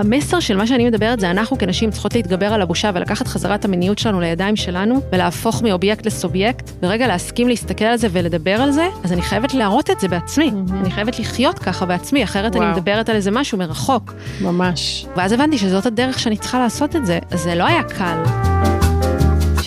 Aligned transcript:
המסר 0.00 0.40
של 0.40 0.56
מה 0.56 0.66
שאני 0.66 0.86
מדברת 0.86 1.20
זה 1.20 1.30
אנחנו 1.30 1.58
כנשים 1.58 1.90
צריכות 1.90 2.14
להתגבר 2.14 2.46
על 2.46 2.62
הבושה 2.62 2.90
ולקחת 2.94 3.26
חזרה 3.26 3.54
את 3.54 3.64
המיניות 3.64 3.98
שלנו 3.98 4.20
לידיים 4.20 4.56
שלנו, 4.56 5.00
ולהפוך 5.12 5.62
מאובייקט 5.62 6.06
לסובייקט, 6.06 6.70
ורגע 6.82 7.06
להסכים 7.06 7.48
להסתכל 7.48 7.84
על 7.84 7.96
זה 7.96 8.08
ולדבר 8.10 8.60
על 8.60 8.72
זה, 8.72 8.86
אז 9.04 9.12
אני 9.12 9.22
חייבת 9.22 9.54
להראות 9.54 9.90
את 9.90 10.00
זה 10.00 10.08
בעצמי. 10.08 10.50
Mm-hmm. 10.50 10.72
אני 10.72 10.90
חייבת 10.90 11.18
לחיות 11.18 11.58
ככה 11.58 11.86
בעצמי, 11.86 12.24
אחרת 12.24 12.54
וואו. 12.54 12.64
אני 12.64 12.72
מדברת 12.72 13.08
על 13.08 13.16
איזה 13.16 13.30
משהו 13.30 13.58
מרחוק. 13.58 14.14
ממש. 14.40 15.06
ואז 15.16 15.32
הבנתי 15.32 15.58
שזאת 15.58 15.86
הדרך 15.86 16.18
שאני 16.18 16.36
צריכה 16.36 16.58
לעשות 16.58 16.96
את 16.96 17.06
זה, 17.06 17.18
אז 17.30 17.40
זה 17.40 17.54
לא 17.54 17.64
היה 17.64 17.82
קל. 17.82 18.49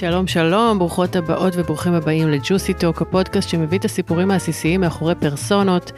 שלום 0.04 0.28
שלום, 0.28 0.80
ברוכות 0.80 1.16
הבאות 1.16 1.54
וברוכים 1.58 1.94
הבאים 1.94 2.30
לג'וסי 2.30 2.74
טוק, 2.74 3.02
הפודקאסט 3.02 3.50
שמביא 3.50 3.80
את 3.80 3.86
הסיפורים 3.86 4.32
העסיסיים 4.32 4.82
מאחורי 4.82 5.16
פרסונות, 5.16 5.92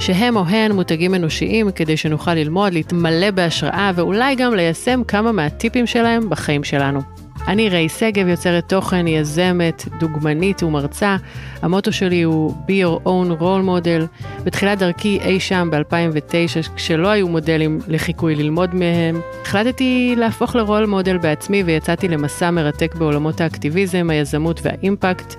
שהם 0.00 0.36
או 0.36 0.44
הן 0.46 0.72
מותגים 0.72 1.14
אנושיים 1.14 1.70
כדי 1.70 1.96
שנוכל 1.96 2.34
ללמוד, 2.34 2.72
להתמלא 2.72 3.30
בהשראה 3.30 3.90
ואולי 3.94 4.34
גם 4.34 4.54
ליישם 4.54 5.02
כמה 5.08 5.32
מהטיפים 5.32 5.86
שלהם 5.86 6.30
בחיים 6.30 6.64
שלנו. 6.64 7.21
אני 7.48 7.68
ריי 7.68 7.88
שגב, 7.88 8.28
יוצרת 8.28 8.68
תוכן, 8.68 9.06
יזמת, 9.06 9.88
דוגמנית 10.00 10.62
ומרצה. 10.62 11.16
המוטו 11.62 11.92
שלי 11.92 12.22
הוא 12.22 12.54
be 12.66 12.70
your 12.70 13.06
own 13.06 13.40
role 13.40 13.66
model. 13.66 14.26
בתחילת 14.44 14.78
דרכי 14.78 15.18
אי 15.24 15.40
שם 15.40 15.68
ב-2009, 15.72 16.74
כשלא 16.76 17.08
היו 17.08 17.28
מודלים 17.28 17.78
לחיקוי 17.88 18.34
ללמוד 18.34 18.74
מהם, 18.74 19.20
החלטתי 19.42 20.14
להפוך 20.16 20.56
לרול 20.56 20.86
מודל 20.86 21.18
בעצמי 21.18 21.62
ויצאתי 21.62 22.08
למסע 22.08 22.50
מרתק 22.50 22.94
בעולמות 22.94 23.40
האקטיביזם, 23.40 24.10
היזמות 24.10 24.60
והאימפקט. 24.62 25.34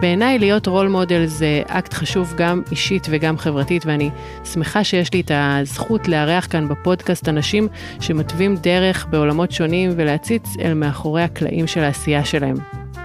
בעיניי 0.00 0.38
להיות 0.38 0.66
רול 0.66 0.88
מודל 0.88 1.26
זה 1.26 1.62
אקט 1.66 1.94
חשוב 1.94 2.34
גם 2.36 2.62
אישית 2.70 3.06
וגם 3.10 3.38
חברתית, 3.38 3.86
ואני 3.86 4.10
שמחה 4.44 4.84
שיש 4.84 5.12
לי 5.12 5.20
את 5.20 5.30
הזכות 5.34 6.08
לארח 6.08 6.46
כאן 6.50 6.68
בפודקאסט 6.68 7.28
אנשים 7.28 7.68
שמתווים 8.00 8.56
דרך 8.56 9.06
בעולמות 9.10 9.52
שונים 9.52 9.90
ולהציץ 9.96 10.44
אל 10.60 10.74
מאחורי 10.74 11.22
הקלעים 11.22 11.66
של 11.66 11.80
העשייה 11.80 12.24
שלהם. 12.24 12.56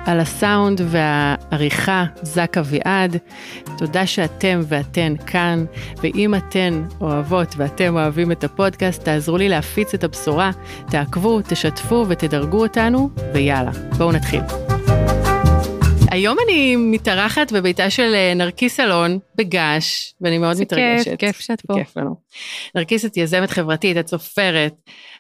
על 0.06 0.20
הסאונד 0.20 0.81
והעריכה, 0.86 2.06
זק 2.22 2.58
אביעד. 2.58 3.17
תודה 3.78 4.05
שאתם 4.05 4.59
ואתן 4.67 5.14
כאן, 5.28 5.66
ואם 6.03 6.36
אתן 6.36 6.83
אוהבות 7.02 7.55
ואתם 7.58 7.95
אוהבים 7.95 8.31
את 8.31 8.44
הפודקאסט, 8.44 9.03
תעזרו 9.03 9.38
לי 9.38 9.50
להפיץ 9.50 9.94
את 9.94 10.03
הבשורה, 10.03 10.52
תעקבו, 10.88 11.42
תשתפו 11.42 12.05
ותדרגו 12.08 12.61
אותנו, 12.61 13.09
ויאללה, 13.33 13.72
בואו 13.98 14.11
נתחיל. 14.11 14.42
היום 16.12 16.38
אני 16.45 16.76
מתארחת 16.76 17.52
בביתה 17.52 17.90
של 17.90 18.14
אה, 18.16 18.34
נרקיס 18.34 18.80
אלון 18.80 19.20
בגעש, 19.36 20.14
ואני 20.22 20.38
מאוד 20.38 20.54
זה 20.54 20.62
מתרגשת. 20.62 21.06
כיף, 21.06 21.20
כיף 21.20 21.40
שאת 21.40 21.62
פה. 21.62 21.73
כיף 21.73 21.98
לנו. 21.98 22.16
נרקיס, 22.76 23.06
את 23.06 23.17
יזמת 23.17 23.50
חברתית, 23.50 23.98
את 23.98 24.08
סופרת, 24.08 24.73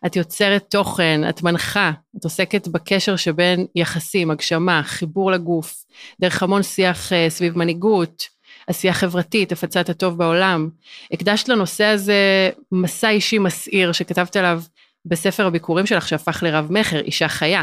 את 0.05 0.15
יוצרת 0.15 0.65
תוכן, 0.69 1.21
את 1.29 1.43
מנחה, 1.43 1.91
את 2.17 2.23
עוסקת 2.23 2.67
בקשר 2.67 3.15
שבין 3.15 3.65
יחסים, 3.75 4.31
הגשמה, 4.31 4.81
חיבור 4.83 5.31
לגוף, 5.31 5.85
דרך 6.21 6.43
המון 6.43 6.63
שיח 6.63 7.09
uh, 7.09 7.29
סביב 7.29 7.57
מנהיגות, 7.57 8.27
עשייה 8.67 8.93
חברתית, 8.93 9.51
הפצת 9.51 9.89
הטוב 9.89 10.17
בעולם. 10.17 10.69
הקדשת 11.11 11.49
לנושא 11.49 11.85
הזה 11.85 12.49
מסע 12.71 13.09
אישי 13.09 13.39
מסעיר 13.39 13.91
שכתבת 13.91 14.35
עליו 14.35 14.61
בספר 15.05 15.45
הביקורים 15.45 15.85
שלך 15.85 16.07
שהפך 16.07 16.43
לרב-מכר, 16.43 16.99
אישה 16.99 17.27
חיה, 17.27 17.61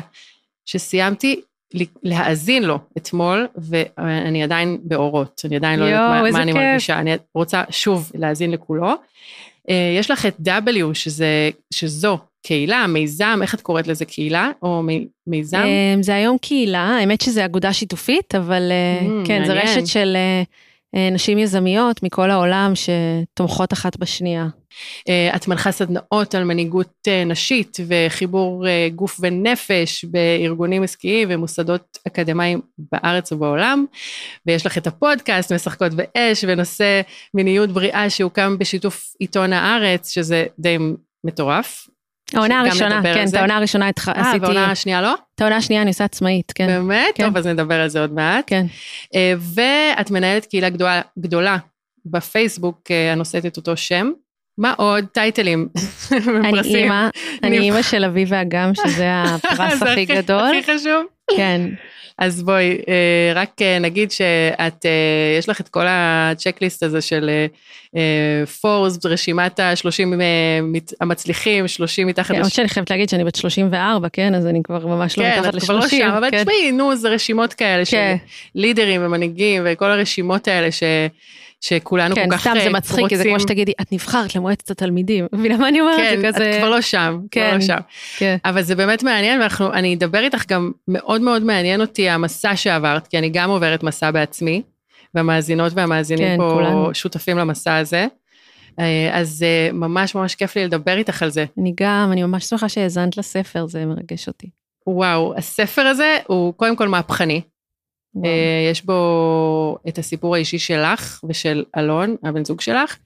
שסיימתי 0.66 1.40
להאזין 2.02 2.64
לו 2.64 2.78
אתמול, 2.96 3.46
ואני 3.56 4.42
עדיין 4.42 4.78
באורות, 4.82 5.42
אני 5.44 5.56
עדיין 5.56 5.80
לא 5.80 5.84
יודעת 5.84 6.10
מה, 6.10 6.30
מה 6.30 6.42
אני 6.42 6.52
כיף. 6.52 6.62
מרגישה, 6.62 6.98
אני 6.98 7.10
רוצה 7.34 7.62
שוב 7.70 8.12
להאזין 8.14 8.50
לכולו. 8.50 8.94
אה, 9.70 9.96
יש 9.98 10.10
לך 10.10 10.26
את 10.26 10.36
W, 10.46 10.94
שזה, 10.94 11.50
שזו 11.70 12.18
קהילה, 12.42 12.86
מיזם, 12.86 13.38
איך 13.42 13.54
את 13.54 13.60
קוראת 13.60 13.86
לזה, 13.86 14.04
קהילה 14.04 14.50
או 14.62 14.82
מיזם? 15.26 15.56
אה, 15.56 15.94
זה 16.00 16.14
היום 16.14 16.38
קהילה, 16.38 16.98
האמת 17.00 17.20
שזה 17.20 17.44
אגודה 17.44 17.72
שיתופית, 17.72 18.34
אבל 18.34 18.70
אה, 18.70 19.06
mm, 19.06 19.26
כן, 19.26 19.44
זו 19.46 19.52
רשת 19.56 19.86
של 19.86 20.16
נשים 20.94 21.38
יזמיות 21.38 22.02
מכל 22.02 22.30
העולם 22.30 22.72
שתומכות 22.74 23.72
אחת 23.72 23.96
בשנייה. 23.96 24.46
אה, 25.08 25.36
את 25.36 25.48
מנחה 25.48 25.72
סדנאות 25.72 26.34
על 26.34 26.44
מנהיגות 26.44 26.92
אה, 27.08 27.24
נשית 27.24 27.76
וחיבור 27.86 28.68
אה, 28.68 28.88
גוף 28.94 29.16
ונפש 29.20 30.04
בארגונים 30.04 30.82
עסקיים 30.82 31.28
ומוסדות 31.30 31.98
אקדמיים 32.06 32.60
בארץ 32.78 33.32
ובעולם. 33.32 33.84
ויש 34.46 34.66
לך 34.66 34.78
את 34.78 34.86
הפודקאסט, 34.86 35.52
משחקות 35.52 35.92
באש, 35.94 36.44
ונושא 36.48 37.00
מיניות 37.34 37.70
בריאה 37.70 38.10
שהוקם 38.10 38.58
בשיתוף 38.58 39.14
עיתון 39.18 39.52
הארץ, 39.52 40.10
שזה 40.10 40.46
די 40.58 40.78
מטורף. 41.24 41.88
העונה 42.34 42.60
הראשונה, 42.60 43.02
כן, 43.02 43.28
את 43.28 43.34
העונה 43.34 43.56
הראשונה 43.56 43.88
עשיתי... 43.88 44.20
אה, 44.20 44.34
והעונה 44.40 44.70
השנייה 44.70 45.02
לא? 45.02 45.14
את 45.34 45.40
העונה 45.40 45.56
השנייה 45.56 45.82
אני 45.82 45.90
עושה 45.90 46.04
עצמאית, 46.04 46.52
כן. 46.54 46.66
באמת? 46.66 47.14
כן. 47.14 47.26
טוב, 47.26 47.36
אז 47.36 47.46
נדבר 47.46 47.80
על 47.80 47.88
זה 47.88 48.00
עוד 48.00 48.12
מעט. 48.12 48.44
כן. 48.46 48.66
ואת 49.54 50.10
מנהלת 50.10 50.46
קהילה 50.46 50.68
גדולה, 50.68 51.00
גדולה 51.18 51.56
בפייסבוק 52.06 52.90
הנושאת 53.12 53.46
את 53.46 53.56
אותו 53.56 53.76
שם. 53.76 54.10
מה 54.58 54.74
עוד? 54.76 55.04
טייטלים. 55.12 55.68
אני 56.44 56.60
אימא, 56.60 57.08
אני 57.42 57.58
אימא 57.58 57.82
של 57.82 58.04
אבי 58.04 58.24
ואגם, 58.28 58.72
שזה 58.74 59.08
הפרס 59.22 59.82
הכי 59.82 60.04
גדול. 60.04 60.56
הכי 60.58 60.62
חשוב. 60.62 61.17
כן. 61.36 61.60
אז 62.18 62.42
בואי, 62.42 62.78
אה, 62.88 63.32
רק 63.34 63.62
אה, 63.62 63.78
נגיד 63.78 64.10
שאת, 64.10 64.86
אה, 64.86 65.38
יש 65.38 65.48
לך 65.48 65.60
את 65.60 65.68
כל 65.68 65.84
הצ'קליסט 65.88 66.82
הזה 66.82 67.00
של 67.00 67.30
פורס, 68.60 68.98
רשימת 69.04 69.60
ה-30 69.60 70.00
המצליחים, 71.00 71.68
30 71.68 72.06
מתחת. 72.06 72.34
כן, 72.34 72.42
עוד 72.42 72.50
שאני 72.50 72.68
חייבת 72.68 72.90
להגיד 72.90 73.08
שאני 73.08 73.24
בת 73.24 73.34
34, 73.34 74.08
כן? 74.08 74.34
אז 74.34 74.46
אני 74.46 74.62
כבר 74.64 74.86
ממש 74.86 75.18
לא 75.18 75.24
כן, 75.24 75.40
מתחת 75.40 75.54
ל-30. 75.54 75.60
כן, 75.60 75.64
את 75.64 75.64
כבר 75.64 75.76
לא 75.76 75.88
שם, 75.88 76.10
אבל 76.18 76.30
תשמעי, 76.30 76.72
נו, 76.72 76.96
זה 76.96 77.08
רשימות 77.08 77.54
כאלה 77.54 77.84
של 77.84 77.96
כן. 77.96 78.16
לידרים 78.54 79.00
ומנהיגים 79.04 79.62
וכל 79.66 79.90
הרשימות 79.90 80.48
האלה 80.48 80.72
ש... 80.72 80.82
שכולנו 81.60 82.14
כן, 82.14 82.30
כל 82.30 82.36
כך 82.36 82.46
רוצים. 82.46 82.52
כן, 82.52 82.58
סתם 82.60 82.70
זה 82.70 82.74
אה, 82.74 82.78
מצחיק, 82.78 83.08
כי 83.08 83.16
זה 83.16 83.24
כמו 83.24 83.40
שתגידי, 83.40 83.72
את 83.80 83.92
נבחרת 83.92 84.34
למועצת 84.34 84.70
התלמידים, 84.70 85.26
מבינה 85.32 85.56
מה 85.56 85.68
אני 85.68 85.80
אומרת? 85.80 85.96
כן, 85.96 86.32
כזה... 86.32 86.50
את 86.50 86.58
כבר 86.58 86.70
לא 86.70 86.80
שם, 86.80 87.18
כן, 87.30 87.46
כבר 87.48 87.54
לא 87.54 87.60
שם. 87.60 87.78
כן. 88.18 88.36
אבל 88.44 88.62
זה 88.62 88.74
באמת 88.74 89.02
מעניין, 89.02 89.40
ואני 89.60 89.94
אדבר 89.94 90.18
איתך 90.18 90.44
גם, 90.48 90.72
מאוד 90.88 91.20
מאוד 91.20 91.42
מעניין 91.42 91.80
אותי 91.80 92.08
המסע 92.08 92.56
שעברת, 92.56 93.06
כי 93.06 93.18
אני 93.18 93.30
גם 93.30 93.50
עוברת 93.50 93.82
מסע 93.82 94.10
בעצמי, 94.10 94.62
והמאזינות 95.14 95.72
והמאזינים 95.76 96.28
כן, 96.28 96.36
פה 96.38 96.50
כולנו. 96.54 96.94
שותפים 96.94 97.38
למסע 97.38 97.76
הזה. 97.76 98.06
אה, 98.80 99.10
אז 99.12 99.42
אה, 99.42 99.72
ממש 99.72 100.14
ממש 100.14 100.34
כיף 100.34 100.56
לי 100.56 100.64
לדבר 100.64 100.96
איתך 100.96 101.22
על 101.22 101.30
זה. 101.30 101.44
אני 101.58 101.72
גם, 101.80 102.08
אני 102.12 102.22
ממש 102.22 102.44
שמחה 102.44 102.68
שהאזנת 102.68 103.16
לספר, 103.16 103.66
זה 103.66 103.86
מרגש 103.86 104.28
אותי. 104.28 104.50
וואו, 104.86 105.34
הספר 105.36 105.82
הזה 105.82 106.16
הוא 106.26 106.54
קודם 106.54 106.76
כל 106.76 106.88
מהפכני. 106.88 107.40
אה, 108.24 108.68
יש 108.70 108.84
בו 108.84 109.78
את 109.88 109.98
הסיפור 109.98 110.34
האישי 110.34 110.58
שלך 110.58 111.20
ושל 111.28 111.64
אלון, 111.76 112.16
הבן 112.22 112.44
זוג 112.44 112.60
שלך, 112.60 112.96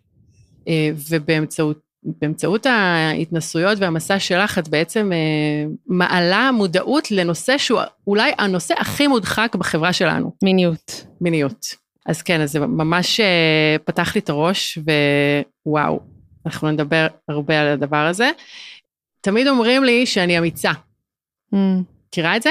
אה, 0.69 0.91
ובאמצעות 1.11 1.79
באמצעות 2.05 2.67
ההתנסויות 2.67 3.79
והמסע 3.81 4.19
שלך, 4.19 4.59
את 4.59 4.69
בעצם 4.69 5.13
אה, 5.13 5.65
מעלה 5.87 6.51
מודעות 6.53 7.11
לנושא 7.11 7.59
שהוא 7.59 7.81
אולי 8.07 8.33
הנושא 8.39 8.75
הכי 8.79 9.07
מודחק 9.07 9.57
בחברה 9.59 9.93
שלנו. 9.93 10.33
מיניות. 10.45 11.07
מיניות. 11.21 11.67
אז 12.07 12.23
כן, 12.23 12.41
אז 12.41 12.53
זה 12.53 12.61
ממש 12.61 13.21
פתח 13.84 14.15
לי 14.15 14.21
את 14.21 14.31
הראש, 14.31 14.79
ווואו, 15.67 16.01
אנחנו 16.47 16.71
נדבר 16.71 17.07
הרבה 17.29 17.61
על 17.61 17.67
הדבר 17.69 18.07
הזה. 18.07 18.31
תמיד 19.21 19.47
אומרים 19.47 19.84
לי 19.84 20.07
שאני 20.07 20.39
אמיצה. 20.39 20.73
Mm. 21.55 21.59
מכירה 22.09 22.37
את 22.37 22.43
זה? 22.43 22.51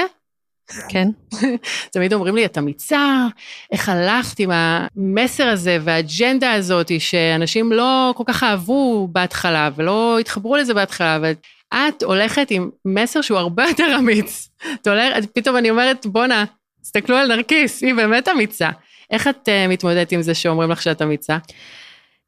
כן. 0.88 1.08
תמיד 1.92 2.12
אומרים 2.12 2.36
לי, 2.36 2.44
את 2.44 2.58
אמיצה, 2.58 3.26
איך 3.72 3.88
הלכת 3.88 4.38
עם 4.38 4.50
המסר 4.52 5.48
הזה 5.48 5.78
והאג'נדה 5.80 6.52
הזאת, 6.52 7.00
שאנשים 7.00 7.72
לא 7.72 8.14
כל 8.16 8.24
כך 8.26 8.42
אהבו 8.42 9.08
בהתחלה 9.12 9.70
ולא 9.76 10.18
התחברו 10.18 10.56
לזה 10.56 10.74
בהתחלה, 10.74 11.18
ואת 11.22 12.02
הולכת 12.02 12.50
עם 12.50 12.70
מסר 12.84 13.20
שהוא 13.20 13.38
הרבה 13.38 13.64
יותר 13.68 13.96
אמיץ. 13.98 14.48
את 14.74 14.86
הולכת, 14.86 15.34
פתאום 15.34 15.56
אני 15.56 15.70
אומרת, 15.70 16.06
בואנה, 16.06 16.44
תסתכלו 16.82 17.16
על 17.16 17.36
נרקיס, 17.36 17.82
היא 17.82 17.94
באמת 17.94 18.28
אמיצה. 18.28 18.70
איך 19.10 19.28
את 19.28 19.48
uh, 19.48 19.70
מתמודדת 19.70 20.12
עם 20.12 20.22
זה 20.22 20.34
שאומרים 20.34 20.70
לך 20.70 20.82
שאת 20.82 21.02
אמיצה? 21.02 21.38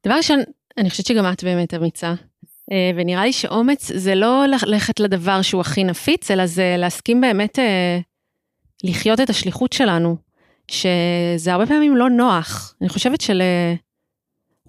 דבר 0.05 0.15
ראשון, 0.15 0.39
אני 0.77 0.89
חושבת 0.89 1.05
שגם 1.05 1.31
את 1.31 1.43
באמת 1.43 1.73
אמיצה. 1.73 2.13
אה, 2.71 2.91
ונראה 2.95 3.25
לי 3.25 3.33
שאומץ 3.33 3.91
זה 3.95 4.15
לא 4.15 4.45
ללכת 4.45 4.99
לדבר 4.99 5.41
שהוא 5.41 5.61
הכי 5.61 5.83
נפיץ, 5.83 6.31
אלא 6.31 6.45
זה 6.45 6.75
להסכים 6.77 7.21
באמת 7.21 7.59
אה, 7.59 7.99
לחיות 8.83 9.19
את 9.19 9.29
השליחות 9.29 9.73
שלנו, 9.73 10.17
שזה 10.67 11.53
הרבה 11.53 11.65
פעמים 11.65 11.97
לא 11.97 12.09
נוח. 12.09 12.75
אני 12.81 12.89
חושבת 12.89 13.21
של... 13.21 13.41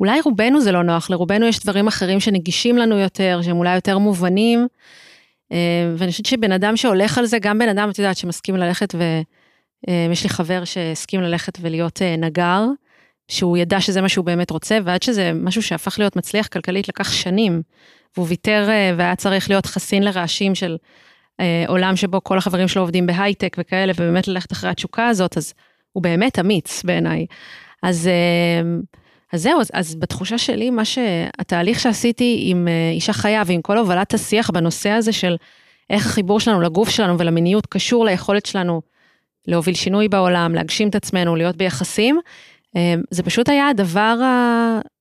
אולי 0.00 0.20
רובנו 0.20 0.60
זה 0.60 0.72
לא 0.72 0.82
נוח, 0.82 1.10
לרובנו 1.10 1.46
יש 1.46 1.60
דברים 1.60 1.86
אחרים 1.86 2.20
שנגישים 2.20 2.78
לנו 2.78 2.98
יותר, 2.98 3.40
שהם 3.42 3.56
אולי 3.56 3.74
יותר 3.74 3.98
מובנים. 3.98 4.66
אה, 5.52 5.92
ואני 5.96 6.10
חושבת 6.10 6.26
שבן 6.26 6.52
אדם 6.52 6.76
שהולך 6.76 7.18
על 7.18 7.26
זה, 7.26 7.38
גם 7.38 7.58
בן 7.58 7.68
אדם, 7.68 7.90
את 7.90 7.98
יודעת, 7.98 8.16
שמסכים 8.16 8.56
ללכת, 8.56 8.94
ויש 9.88 10.22
לי 10.22 10.28
חבר 10.28 10.64
שהסכים 10.64 11.20
ללכת 11.20 11.58
ולהיות 11.60 12.02
אה, 12.02 12.16
נגר, 12.16 12.64
שהוא 13.28 13.56
ידע 13.56 13.80
שזה 13.80 14.00
מה 14.00 14.08
שהוא 14.08 14.24
באמת 14.24 14.50
רוצה, 14.50 14.78
ועד 14.84 15.02
שזה 15.02 15.32
משהו 15.34 15.62
שהפך 15.62 15.98
להיות 15.98 16.16
מצליח 16.16 16.46
כלכלית 16.46 16.88
לקח 16.88 17.12
שנים. 17.12 17.62
והוא 18.16 18.26
ויתר 18.28 18.66
אה, 18.68 18.92
והיה 18.96 19.16
צריך 19.16 19.50
להיות 19.50 19.66
חסין 19.66 20.02
לרעשים 20.02 20.54
של 20.54 20.76
אה, 20.80 20.88
עולם 21.66 21.96
שבו 21.96 22.24
כל 22.24 22.38
החברים 22.38 22.68
שלו 22.68 22.82
עובדים 22.82 23.06
בהייטק 23.06 23.56
וכאלה, 23.58 23.92
ובאמת 23.96 24.28
ללכת 24.28 24.52
אחרי 24.52 24.70
התשוקה 24.70 25.08
הזאת, 25.08 25.36
אז 25.36 25.54
הוא 25.92 26.02
באמת 26.02 26.38
אמיץ 26.38 26.82
בעיניי. 26.82 27.26
אז, 27.82 28.06
אה, 28.06 28.68
אז 29.32 29.42
זהו, 29.42 29.60
אז, 29.60 29.70
אז 29.72 29.94
בתחושה 29.94 30.38
שלי, 30.38 30.70
מה 30.70 30.84
שהתהליך 30.84 31.80
שעשיתי 31.80 32.44
עם 32.50 32.68
אה, 32.68 32.90
אישה 32.90 33.12
חיה 33.12 33.42
ועם 33.46 33.62
כל 33.62 33.78
הובלת 33.78 34.14
השיח 34.14 34.50
בנושא 34.50 34.90
הזה 34.90 35.12
של 35.12 35.36
איך 35.90 36.06
החיבור 36.06 36.40
שלנו 36.40 36.60
לגוף 36.60 36.88
שלנו 36.88 37.18
ולמיניות 37.18 37.66
קשור 37.66 38.04
ליכולת 38.04 38.46
שלנו 38.46 38.82
להוביל 39.46 39.74
שינוי 39.74 40.08
בעולם, 40.08 40.54
להגשים 40.54 40.88
את 40.88 40.94
עצמנו, 40.94 41.36
להיות 41.36 41.56
ביחסים, 41.56 42.20
אה, 42.76 42.94
זה 43.10 43.22
פשוט 43.22 43.48
היה 43.48 43.68
הדבר, 43.68 44.16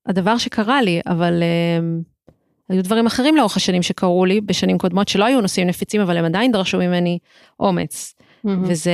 הדבר 0.05 0.37
שקרה 0.37 0.81
לי, 0.81 1.01
אבל 1.07 1.43
אה, 1.43 1.79
היו 2.69 2.83
דברים 2.83 3.05
אחרים 3.05 3.35
לאורך 3.37 3.57
השנים 3.57 3.83
שקרו 3.83 4.25
לי 4.25 4.41
בשנים 4.41 4.77
קודמות 4.77 5.07
שלא 5.07 5.25
היו 5.25 5.41
נושאים 5.41 5.67
נפיצים, 5.67 6.01
אבל 6.01 6.17
הם 6.17 6.25
עדיין 6.25 6.51
דרשו 6.51 6.77
ממני 6.77 7.19
אומץ. 7.59 8.15
Mm-hmm. 8.19 8.49
וזה, 8.63 8.91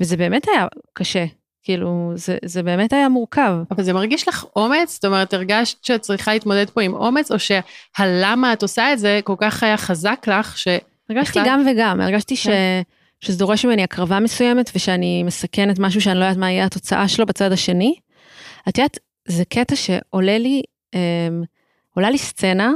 וזה 0.00 0.16
באמת 0.16 0.48
היה 0.48 0.66
קשה, 0.92 1.24
כאילו, 1.62 2.12
זה, 2.14 2.38
זה 2.44 2.62
באמת 2.62 2.92
היה 2.92 3.08
מורכב. 3.08 3.52
אבל 3.70 3.82
זה 3.82 3.92
מרגיש 3.92 4.28
לך 4.28 4.44
אומץ? 4.56 4.94
זאת 4.94 5.04
אומרת, 5.04 5.34
הרגשת 5.34 5.84
שאת 5.84 6.00
צריכה 6.00 6.32
להתמודד 6.32 6.70
פה 6.70 6.82
עם 6.82 6.94
אומץ, 6.94 7.32
או 7.32 7.36
שהלמה 7.38 8.52
את 8.52 8.62
עושה 8.62 8.92
את 8.92 8.98
זה 8.98 9.20
כל 9.24 9.34
כך 9.38 9.62
היה 9.62 9.76
חזק 9.76 10.24
לך, 10.28 10.58
ש... 10.58 10.68
הרגשתי 11.10 11.38
גם 11.46 11.66
וגם, 11.70 12.00
הרגשתי 12.00 12.36
ש... 12.36 12.46
כן. 12.46 12.82
שזה 13.20 13.38
דורש 13.38 13.64
ממני 13.64 13.82
הקרבה 13.82 14.20
מסוימת, 14.20 14.70
ושאני 14.74 15.22
מסכנת 15.22 15.78
משהו 15.78 16.00
שאני 16.00 16.18
לא 16.18 16.24
יודעת 16.24 16.36
מה 16.36 16.50
יהיה 16.50 16.64
התוצאה 16.64 17.08
שלו 17.08 17.26
בצד 17.26 17.52
השני. 17.52 17.94
את 18.68 18.78
יודעת, 18.78 18.98
זה 19.28 19.44
קטע 19.44 19.76
שעולה 19.76 20.38
לי, 20.38 20.62
אה, 20.94 21.28
עולה 21.94 22.10
לי 22.10 22.18
סצנה, 22.18 22.72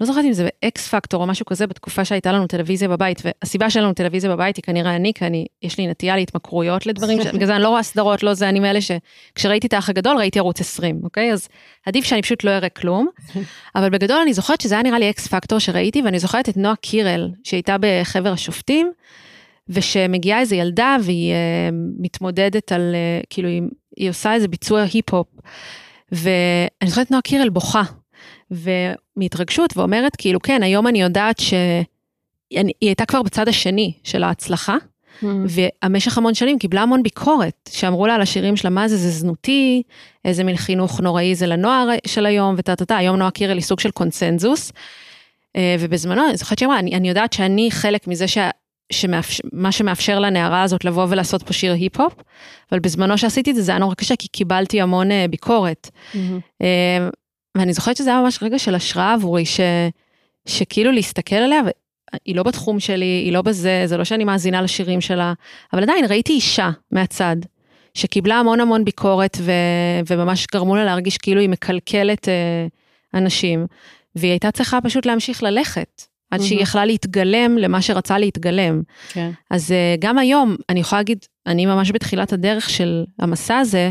לא 0.00 0.06
זוכרת 0.06 0.24
אם 0.24 0.32
זה 0.32 0.48
באקס 0.62 0.88
פקטור 0.88 1.22
או 1.22 1.26
משהו 1.26 1.46
כזה, 1.46 1.66
בתקופה 1.66 2.04
שהייתה 2.04 2.32
לנו 2.32 2.46
טלוויזיה 2.46 2.88
בבית, 2.88 3.22
והסיבה 3.24 3.70
שאין 3.70 3.84
לנו 3.84 3.94
טלוויזיה 3.94 4.30
בבית 4.30 4.56
היא 4.56 4.62
כנראה 4.62 4.96
אני, 4.96 5.12
כי 5.14 5.26
אני, 5.26 5.46
יש 5.62 5.78
לי 5.78 5.86
נטייה 5.86 6.16
להתמכרויות 6.16 6.86
לדברים, 6.86 7.18
בגלל 7.34 7.46
זה 7.46 7.54
אני 7.54 7.62
לא 7.62 7.68
רואה 7.68 7.82
סדרות, 7.82 8.22
לא 8.22 8.34
זה, 8.34 8.48
אני 8.48 8.60
מאלה 8.60 8.78
שכשראיתי 8.80 9.66
את 9.66 9.72
האח 9.72 9.90
הגדול 9.90 10.16
ראיתי 10.16 10.38
ערוץ 10.38 10.60
20, 10.60 11.00
אוקיי? 11.04 11.32
אז 11.32 11.48
עדיף 11.86 12.04
שאני 12.04 12.22
פשוט 12.22 12.44
לא 12.44 12.50
אראה 12.50 12.68
כלום. 12.68 13.08
אבל 13.76 13.90
בגדול 13.90 14.16
אני 14.16 14.34
זוכרת 14.34 14.60
שזה 14.60 14.74
היה 14.74 14.82
נראה 14.82 14.98
לי 14.98 15.10
אקס 15.10 15.26
פקטור 15.26 15.58
שראיתי, 15.58 16.02
ואני 16.02 16.18
זוכרת 16.18 16.48
את 16.48 16.56
נועה 16.56 16.76
קירל, 16.76 17.30
שהייתה 17.44 17.76
בחבר 17.80 18.32
השופטים, 18.32 18.92
ושמגיעה 19.68 20.40
איזו 20.40 20.54
ילדה 20.54 20.96
והיא 21.02 21.32
uh, 21.32 21.74
מתמודדת 21.98 22.72
על, 22.72 22.94
uh, 22.94 23.26
כאילו 23.30 23.48
היא, 23.48 23.62
היא 23.96 24.10
עושה 24.10 24.34
איזה 24.34 24.48
ביצוע 24.48 24.82
היפ-הופ. 24.82 25.26
ואני 26.12 26.90
זוכרת 26.90 27.10
נועה 27.10 27.22
קירל 27.22 27.48
בוכה, 27.48 27.82
ומהתרגשות 28.50 29.76
ואומרת 29.76 30.16
כאילו 30.16 30.40
כן 30.40 30.62
היום 30.62 30.86
אני 30.86 31.02
יודעת 31.02 31.38
שהיא 31.38 32.64
הייתה 32.80 33.04
כבר 33.04 33.22
בצד 33.22 33.48
השני 33.48 33.92
של 34.04 34.22
ההצלחה. 34.22 34.76
Mm. 35.22 35.26
והמשך 35.82 36.18
המון 36.18 36.34
שנים 36.34 36.58
קיבלה 36.58 36.82
המון 36.82 37.02
ביקורת, 37.02 37.70
שאמרו 37.72 38.06
לה 38.06 38.14
על 38.14 38.20
השירים 38.20 38.56
שלה, 38.56 38.70
מה 38.70 38.88
זה, 38.88 38.96
זה 38.96 39.10
זנותי, 39.10 39.82
איזה 40.24 40.44
מין 40.44 40.56
חינוך 40.56 41.00
נוראי 41.00 41.34
זה 41.34 41.46
לנוער 41.46 41.88
של 42.06 42.26
היום, 42.26 42.54
וטה 42.58 42.76
טה 42.76 42.84
טה, 42.84 42.96
היום 42.96 43.16
נועה 43.16 43.30
קירל 43.30 43.56
היא 43.56 43.62
סוג 43.62 43.80
של 43.80 43.90
קונצנזוס. 43.90 44.72
אה, 45.56 45.76
ובזמנו, 45.80 46.28
אני 46.28 46.36
זוכרת 46.36 46.58
שאמרה, 46.58 46.78
אני, 46.78 46.96
אני 46.96 47.08
יודעת 47.08 47.32
שאני 47.32 47.70
חלק 47.70 48.06
מזה 48.06 48.28
שה, 48.28 48.50
שמאפשר, 48.92 49.42
מה 49.52 49.72
שמאפשר 49.72 50.18
לנערה 50.18 50.62
הזאת 50.62 50.84
לבוא 50.84 51.06
ולעשות 51.08 51.42
פה 51.42 51.52
שיר 51.52 51.72
היפ-הופ, 51.72 52.14
אבל 52.72 52.80
בזמנו 52.80 53.18
שעשיתי 53.18 53.50
את 53.50 53.56
זה, 53.56 53.62
זה 53.62 53.72
היה 53.72 53.78
נורא 53.78 53.94
קשה, 53.94 54.16
כי 54.16 54.28
קיבלתי 54.28 54.80
המון 54.80 55.10
uh, 55.10 55.14
ביקורת. 55.30 55.90
Mm-hmm. 56.12 56.62
ואני 57.58 57.72
זוכרת 57.72 57.96
שזה 57.96 58.10
היה 58.10 58.20
ממש 58.20 58.38
רגע 58.42 58.58
של 58.58 58.74
השראה 58.74 59.14
עבורי, 59.14 59.46
ש, 59.46 59.60
שכאילו 60.46 60.92
להסתכל 60.92 61.36
עליה, 61.36 61.60
היא 62.24 62.36
לא 62.36 62.42
בתחום 62.42 62.80
שלי, 62.80 63.04
היא 63.04 63.32
לא 63.32 63.42
בזה, 63.42 63.82
זה 63.86 63.96
לא 63.96 64.04
שאני 64.04 64.24
מאזינה 64.24 64.62
לשירים 64.62 65.00
שלה, 65.00 65.32
אבל 65.72 65.82
עדיין 65.82 66.04
ראיתי 66.04 66.32
אישה 66.32 66.70
מהצד, 66.92 67.36
שקיבלה 67.94 68.34
המון 68.34 68.60
המון 68.60 68.84
ביקורת, 68.84 69.36
ו, 69.40 69.52
וממש 70.06 70.46
גרמו 70.52 70.76
לה 70.76 70.84
להרגיש 70.84 71.18
כאילו 71.18 71.40
היא 71.40 71.48
מקלקלת 71.48 72.24
uh, 72.24 73.18
אנשים, 73.18 73.66
והיא 74.16 74.30
הייתה 74.30 74.50
צריכה 74.50 74.80
פשוט 74.80 75.06
להמשיך 75.06 75.42
ללכת. 75.42 76.02
עד 76.30 76.40
שהיא 76.40 76.62
יכלה 76.62 76.84
להתגלם 76.84 77.58
למה 77.58 77.82
שרצה 77.82 78.18
להתגלם. 78.18 78.82
כן. 79.08 79.30
אז 79.50 79.70
uh, 79.70 80.00
גם 80.00 80.18
היום, 80.18 80.56
אני 80.68 80.80
יכולה 80.80 81.00
להגיד, 81.00 81.24
אני 81.46 81.66
ממש 81.66 81.90
בתחילת 81.90 82.32
הדרך 82.32 82.70
של 82.70 83.04
המסע 83.18 83.58
הזה, 83.58 83.90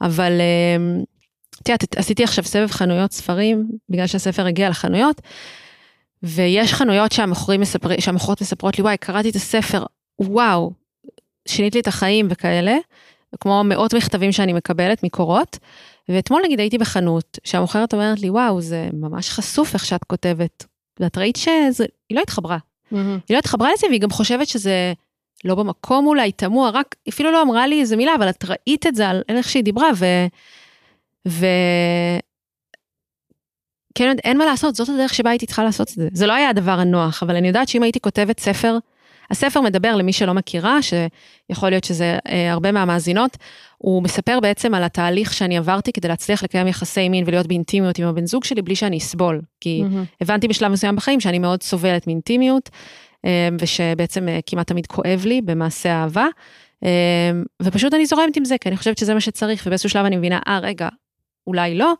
אבל 0.00 0.32
uh, 0.32 1.04
את 1.62 1.68
יודעת, 1.68 1.96
עשיתי 1.96 2.24
עכשיו 2.24 2.44
סבב 2.44 2.70
חנויות 2.70 3.12
ספרים, 3.12 3.68
בגלל 3.88 4.06
שהספר 4.06 4.46
הגיע 4.46 4.68
לחנויות, 4.68 5.20
ויש 6.22 6.72
חנויות 6.72 7.12
שהמוכרים 7.12 7.60
מספר, 7.60 7.88
שהמוכרות 8.00 8.40
מספרות 8.40 8.78
לי, 8.78 8.82
וואי, 8.82 8.96
קראתי 8.96 9.30
את 9.30 9.36
הספר, 9.36 9.84
וואו, 10.18 10.72
שינית 11.48 11.74
לי 11.74 11.80
את 11.80 11.86
החיים 11.86 12.28
וכאלה, 12.30 12.76
כמו 13.40 13.62
מאות 13.64 13.94
מכתבים 13.94 14.32
שאני 14.32 14.52
מקבלת 14.52 15.02
מקורות. 15.02 15.58
ואתמול 16.08 16.42
נגיד 16.44 16.60
הייתי 16.60 16.78
בחנות, 16.78 17.38
שהמוכרת 17.44 17.94
אומרת 17.94 18.20
לי, 18.20 18.30
וואו, 18.30 18.60
זה 18.60 18.88
ממש 18.92 19.30
חשוף 19.30 19.74
איך 19.74 19.84
שאת 19.84 20.04
כותבת, 20.04 20.64
ואת 21.00 21.18
ראית 21.18 21.36
שזה, 21.36 21.84
היא 22.08 22.16
לא 22.16 22.22
התחברה. 22.22 22.56
Mm-hmm. 22.56 22.96
היא 23.28 23.34
לא 23.34 23.38
התחברה 23.38 23.72
לזה 23.72 23.86
והיא 23.86 24.00
גם 24.00 24.10
חושבת 24.10 24.48
שזה 24.48 24.92
לא 25.44 25.54
במקום 25.54 26.06
אולי, 26.06 26.32
תמוה, 26.32 26.70
רק, 26.70 26.94
אפילו 27.08 27.30
לא 27.30 27.42
אמרה 27.42 27.66
לי 27.66 27.80
איזה 27.80 27.96
מילה, 27.96 28.14
אבל 28.14 28.28
את 28.28 28.44
ראית 28.44 28.86
את 28.86 28.94
זה 28.94 29.08
על 29.08 29.22
איך 29.28 29.48
שהיא 29.48 29.64
דיברה, 29.64 29.88
ו... 29.96 30.04
ו... 31.26 31.46
כן, 33.94 34.16
אין 34.24 34.38
מה 34.38 34.44
לעשות, 34.44 34.74
זאת 34.74 34.88
הדרך 34.88 35.14
שבה 35.14 35.30
הייתי 35.30 35.46
צריכה 35.46 35.64
לעשות 35.64 35.88
את 35.88 35.94
זה. 35.94 36.08
זה 36.12 36.26
לא 36.26 36.32
היה 36.32 36.48
הדבר 36.48 36.72
הנוח, 36.72 37.22
אבל 37.22 37.36
אני 37.36 37.48
יודעת 37.48 37.68
שאם 37.68 37.82
הייתי 37.82 38.00
כותבת 38.00 38.40
ספר, 38.40 38.78
הספר 39.30 39.60
מדבר 39.60 39.96
למי 39.96 40.12
שלא 40.12 40.34
מכירה, 40.34 40.78
שיכול 40.82 41.70
להיות 41.70 41.84
שזה 41.84 42.18
אה, 42.28 42.52
הרבה 42.52 42.72
מהמאזינות, 42.72 43.36
הוא 43.78 44.02
מספר 44.02 44.40
בעצם 44.40 44.74
על 44.74 44.84
התהליך 44.84 45.34
שאני 45.34 45.58
עברתי 45.58 45.92
כדי 45.92 46.08
להצליח 46.08 46.42
לקיים 46.42 46.66
יחסי 46.66 47.08
מין 47.08 47.24
ולהיות 47.26 47.46
באינטימיות 47.46 47.98
עם 47.98 48.06
הבן 48.06 48.26
זוג 48.26 48.44
שלי 48.44 48.62
בלי 48.62 48.76
שאני 48.76 48.98
אסבול. 48.98 49.40
כי 49.60 49.82
mm-hmm. 49.84 50.16
הבנתי 50.20 50.48
בשלב 50.48 50.72
מסוים 50.72 50.96
בחיים 50.96 51.20
שאני 51.20 51.38
מאוד 51.38 51.62
סובלת 51.62 52.06
מאינטימיות, 52.06 52.70
אה, 53.24 53.48
ושבעצם 53.60 54.28
אה, 54.28 54.38
כמעט 54.46 54.66
תמיד 54.66 54.86
כואב 54.86 55.22
לי 55.26 55.40
במעשה 55.42 55.90
אהבה. 55.90 56.26
אה, 56.84 57.30
ופשוט 57.62 57.94
אני 57.94 58.06
זורמת 58.06 58.36
עם 58.36 58.44
זה, 58.44 58.58
כי 58.58 58.68
אני 58.68 58.76
חושבת 58.76 58.98
שזה 58.98 59.14
מה 59.14 59.20
שצריך, 59.20 59.62
ובאיזשהו 59.66 59.90
שלב 59.90 60.04
אני 60.04 60.16
מבינה, 60.16 60.38
אה, 60.48 60.58
רגע, 60.58 60.88
אולי 61.46 61.74
לא, 61.74 61.92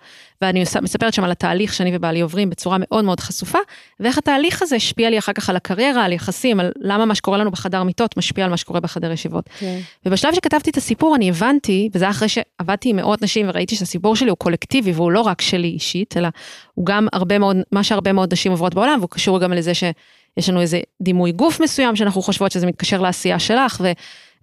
ואני 0.42 0.64
מספרת 0.82 1.14
שם 1.14 1.24
על 1.24 1.30
התהליך 1.30 1.74
שאני 1.74 1.96
ובעלי 1.96 2.20
עוברים 2.20 2.50
בצורה 2.50 2.76
מאוד 2.80 3.04
מאוד 3.04 3.20
חשופה, 3.20 3.58
ואיך 4.00 4.18
התהליך 4.18 4.62
הזה 4.62 4.76
השפיע 4.76 5.10
לי 5.10 5.18
אחר 5.18 5.32
כך 5.32 5.50
על 5.50 5.56
הקריירה, 5.56 6.04
על 6.04 6.12
יחסים, 6.12 6.60
על 6.60 6.72
למה 6.80 7.04
מה 7.04 7.14
שקורה 7.14 7.38
לנו 7.38 7.50
בחדר 7.50 7.82
מיטות 7.82 8.16
משפיע 8.16 8.44
על 8.44 8.50
מה 8.50 8.56
שקורה 8.56 8.80
בחדר 8.80 9.12
ישיבות. 9.12 9.46
Okay. 9.46 9.60
כן. 9.60 9.78
ובשלב 10.06 10.34
שכתבתי 10.34 10.70
את 10.70 10.76
הסיפור 10.76 11.16
אני 11.16 11.28
הבנתי, 11.28 11.88
וזה 11.94 12.10
אחרי 12.10 12.28
שעבדתי 12.28 12.88
עם 12.88 12.96
מאות 12.96 13.22
נשים 13.22 13.48
וראיתי 13.48 13.76
שהסיפור 13.76 14.16
שלי 14.16 14.30
הוא 14.30 14.38
קולקטיבי 14.38 14.92
והוא 14.92 15.12
לא 15.12 15.20
רק 15.20 15.40
שלי 15.40 15.68
אישית, 15.68 16.16
אלא 16.16 16.28
הוא 16.74 16.86
גם 16.86 17.08
הרבה 17.12 17.38
מאוד, 17.38 17.56
מה 17.72 17.84
שהרבה 17.84 18.12
מאוד 18.12 18.32
נשים 18.32 18.52
עוברות 18.52 18.74
בעולם, 18.74 18.98
והוא 18.98 19.10
קשור 19.10 19.40
גם 19.40 19.52
לזה 19.52 19.74
שיש 19.74 20.48
לנו 20.48 20.60
איזה 20.60 20.80
דימוי 21.02 21.32
גוף 21.32 21.60
מסוים 21.60 21.96
שאנחנו 21.96 22.22
חושבות 22.22 22.52
שזה 22.52 22.66
מתקשר 22.66 23.00
לעשייה 23.00 23.38
שלך, 23.38 23.80
ו... 23.84 23.92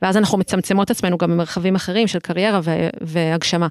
ואז 0.01 0.17
אנחנו 0.17 0.37
מצמצמות 0.37 0.91
עצמנו 0.91 1.17
גם 1.17 1.31
במרחבים 1.31 1.75
אחרים 1.75 2.07
של 2.07 2.19
קריירה 2.19 2.59
והגשמה. 3.01 3.67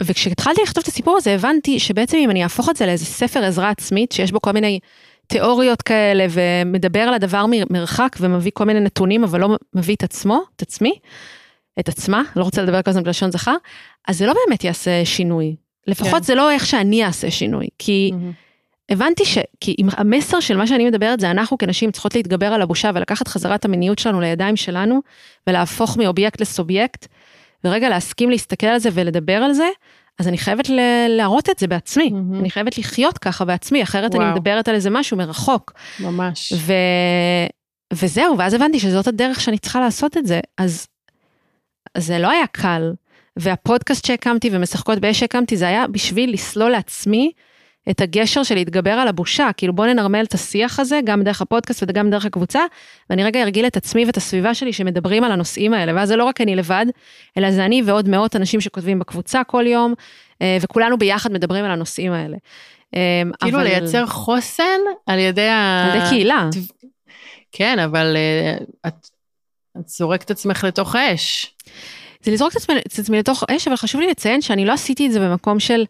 וכשהתחלתי 0.00 0.62
לכתוב 0.62 0.82
את 0.82 0.88
הסיפור 0.88 1.16
הזה 1.16 1.34
הבנתי 1.34 1.78
שבעצם 1.78 2.16
אם 2.16 2.30
אני 2.30 2.42
אהפוך 2.42 2.68
את 2.68 2.76
זה 2.76 2.86
לאיזה 2.86 3.04
ספר 3.04 3.44
עזרה 3.44 3.70
עצמית 3.70 4.12
שיש 4.12 4.32
בו 4.32 4.40
כל 4.40 4.52
מיני 4.52 4.78
תיאוריות 5.26 5.82
כאלה 5.82 6.26
ומדבר 6.30 7.00
על 7.00 7.14
הדבר 7.14 7.46
מרחק 7.70 8.16
ומביא 8.20 8.50
כל 8.54 8.64
מיני 8.64 8.80
נתונים 8.80 9.24
אבל 9.24 9.40
לא 9.40 9.56
מביא 9.74 9.94
את 9.94 10.02
עצמו, 10.02 10.42
את 10.56 10.62
עצמי, 10.62 10.94
את 11.80 11.88
עצמה, 11.88 12.22
לא 12.36 12.44
רוצה 12.44 12.62
לדבר 12.62 12.82
כל 12.82 12.90
הזמן 12.90 13.02
בלשון 13.02 13.30
זכר, 13.30 13.56
אז 14.08 14.18
זה 14.18 14.26
לא 14.26 14.34
באמת 14.46 14.64
יעשה 14.64 15.04
שינוי. 15.04 15.56
לפחות 15.86 16.14
כן. 16.14 16.22
זה 16.22 16.34
לא 16.34 16.50
איך 16.50 16.66
שאני 16.66 17.04
אעשה 17.04 17.30
שינוי, 17.30 17.68
כי 17.78 18.10
mm-hmm. 18.12 18.92
הבנתי 18.92 19.24
ש... 19.24 19.38
כי 19.60 19.74
אם 19.78 19.88
המסר 19.92 20.40
של 20.40 20.56
מה 20.56 20.66
שאני 20.66 20.86
מדברת 20.86 21.20
זה 21.20 21.30
אנחנו 21.30 21.58
כנשים 21.58 21.90
צריכות 21.90 22.14
להתגבר 22.14 22.46
על 22.46 22.62
הבושה 22.62 22.90
ולקחת 22.94 23.28
חזרה 23.28 23.54
את 23.54 23.64
המיניות 23.64 23.98
שלנו 23.98 24.20
לידיים 24.20 24.56
שלנו 24.56 25.00
ולהפוך 25.46 25.96
מאובייקט 25.96 26.40
לסובייקט. 26.40 27.06
ורגע 27.64 27.88
להסכים 27.88 28.30
להסתכל 28.30 28.66
על 28.66 28.78
זה 28.78 28.88
ולדבר 28.92 29.32
על 29.36 29.52
זה, 29.52 29.68
אז 30.18 30.28
אני 30.28 30.38
חייבת 30.38 30.68
ל- 30.68 31.06
להראות 31.08 31.50
את 31.50 31.58
זה 31.58 31.66
בעצמי, 31.66 32.10
mm-hmm. 32.12 32.40
אני 32.40 32.50
חייבת 32.50 32.78
לחיות 32.78 33.18
ככה 33.18 33.44
בעצמי, 33.44 33.82
אחרת 33.82 34.14
וואו. 34.14 34.26
אני 34.26 34.32
מדברת 34.32 34.68
על 34.68 34.74
איזה 34.74 34.90
משהו 34.90 35.16
מרחוק. 35.16 35.72
ממש. 36.00 36.52
ו... 36.56 36.72
וזהו, 37.92 38.38
ואז 38.38 38.54
הבנתי 38.54 38.80
שזאת 38.80 39.06
הדרך 39.06 39.40
שאני 39.40 39.58
צריכה 39.58 39.80
לעשות 39.80 40.16
את 40.16 40.26
זה, 40.26 40.40
אז 40.58 40.86
זה 41.96 42.18
לא 42.18 42.30
היה 42.30 42.46
קל. 42.46 42.92
והפודקאסט 43.36 44.06
שהקמתי 44.06 44.50
ומשחקות 44.52 44.98
באש 44.98 45.20
שהקמתי, 45.20 45.56
זה 45.56 45.68
היה 45.68 45.86
בשביל 45.86 46.32
לסלול 46.32 46.70
לעצמי 46.70 47.32
את 47.90 48.00
הגשר 48.00 48.42
של 48.42 48.54
להתגבר 48.54 48.90
על 48.90 49.08
הבושה, 49.08 49.50
כאילו 49.56 49.72
בוא 49.72 49.86
ננרמל 49.86 50.24
את 50.28 50.34
השיח 50.34 50.80
הזה, 50.80 51.00
גם 51.04 51.22
דרך 51.22 51.42
הפודקאסט 51.42 51.82
וגם 51.88 52.10
דרך 52.10 52.24
הקבוצה, 52.24 52.60
ואני 53.10 53.24
רגע 53.24 53.42
ארגיל 53.42 53.66
את 53.66 53.76
עצמי 53.76 54.04
ואת 54.06 54.16
הסביבה 54.16 54.54
שלי 54.54 54.72
שמדברים 54.72 55.24
על 55.24 55.32
הנושאים 55.32 55.74
האלה, 55.74 55.92
ואז 55.96 56.08
זה 56.08 56.16
לא 56.16 56.24
רק 56.24 56.40
אני 56.40 56.56
לבד, 56.56 56.86
אלא 57.38 57.50
זה 57.50 57.64
אני 57.64 57.82
ועוד 57.86 58.08
מאות 58.08 58.36
אנשים 58.36 58.60
שכותבים 58.60 58.98
בקבוצה 58.98 59.44
כל 59.44 59.64
יום, 59.66 59.94
אה, 60.42 60.58
וכולנו 60.60 60.98
ביחד 60.98 61.32
מדברים 61.32 61.64
על 61.64 61.70
הנושאים 61.70 62.12
האלה. 62.12 62.36
אמ, 62.94 62.98
כאילו 63.40 63.58
אבל- 63.58 63.66
לייצר 63.66 64.06
חוסן 64.06 64.80
על 65.06 65.18
ידי 65.18 65.48
ה... 65.48 65.84
על 65.92 65.96
ידי 65.96 66.08
קהילה. 66.08 66.48
כן, 67.52 67.78
אבל 67.78 68.16
אה, 68.16 68.56
את, 68.88 69.08
את 69.78 69.88
זורקת 69.88 70.24
את 70.24 70.30
עצמך 70.30 70.64
לתוך 70.64 70.94
האש. 70.94 71.54
זה 72.22 72.30
לזרוק 72.30 72.52
את 72.52 72.56
עצמי, 72.56 72.74
את 72.78 72.98
עצמי 72.98 73.18
לתוך 73.18 73.44
אש, 73.50 73.68
אבל 73.68 73.76
חשוב 73.76 74.00
לי 74.00 74.06
לציין 74.06 74.40
שאני 74.40 74.64
לא 74.64 74.72
עשיתי 74.72 75.06
את 75.06 75.12
זה 75.12 75.20
במקום 75.20 75.60
של 75.60 75.84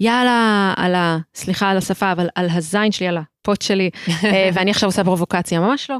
יאללה, 0.00 0.74
על 0.76 0.94
ה... 0.94 1.18
סליחה 1.34 1.70
על 1.70 1.76
השפה, 1.76 2.12
אבל 2.12 2.28
על 2.34 2.46
הזין 2.50 2.92
שלי, 2.92 3.08
על 3.08 3.18
הפוט 3.18 3.62
שלי, 3.62 3.90
אה, 4.24 4.50
ואני 4.52 4.70
עכשיו 4.70 4.88
עושה 4.88 5.04
פרובוקציה, 5.04 5.60
ממש 5.60 5.90
לא. 5.90 5.96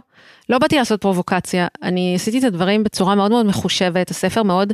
לא 0.49 0.59
באתי 0.59 0.76
לעשות 0.76 1.00
פרובוקציה, 1.00 1.67
אני 1.83 2.12
עשיתי 2.14 2.38
את 2.38 2.45
הדברים 2.45 2.85
בצורה 2.85 3.14
מאוד 3.14 3.31
מאוד 3.31 3.47
מחושבת, 3.47 4.11
הספר 4.11 4.43
מאוד, 4.43 4.73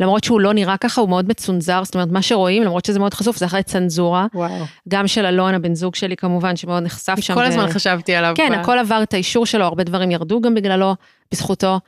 למרות 0.00 0.24
שהוא 0.24 0.40
לא 0.40 0.52
נראה 0.52 0.76
ככה, 0.76 1.00
הוא 1.00 1.08
מאוד 1.08 1.28
מצונזר, 1.28 1.84
זאת 1.84 1.94
אומרת, 1.94 2.08
מה 2.12 2.22
שרואים, 2.22 2.62
למרות 2.62 2.84
שזה 2.84 2.98
מאוד 2.98 3.14
חשוף, 3.14 3.36
זה 3.36 3.46
אחרי 3.46 3.62
צנזורה, 3.62 4.26
וואו. 4.34 4.64
גם 4.88 5.08
של 5.08 5.26
אלון, 5.26 5.54
הבן 5.54 5.74
זוג 5.74 5.94
שלי 5.94 6.16
כמובן, 6.16 6.56
שמאוד 6.56 6.82
נחשף 6.82 7.20
שם. 7.20 7.34
כל 7.34 7.40
ו- 7.40 7.44
הזמן 7.44 7.70
חשבתי 7.70 8.14
עליו. 8.14 8.32
כן, 8.36 8.48
ב- 8.50 8.60
הכל 8.60 8.78
עבר 8.78 9.02
את 9.02 9.14
האישור 9.14 9.46
שלו, 9.46 9.64
הרבה 9.64 9.84
דברים 9.84 10.10
ירדו 10.10 10.40
גם 10.40 10.54
בגללו, 10.54 10.94
בזכותו. 11.32 11.80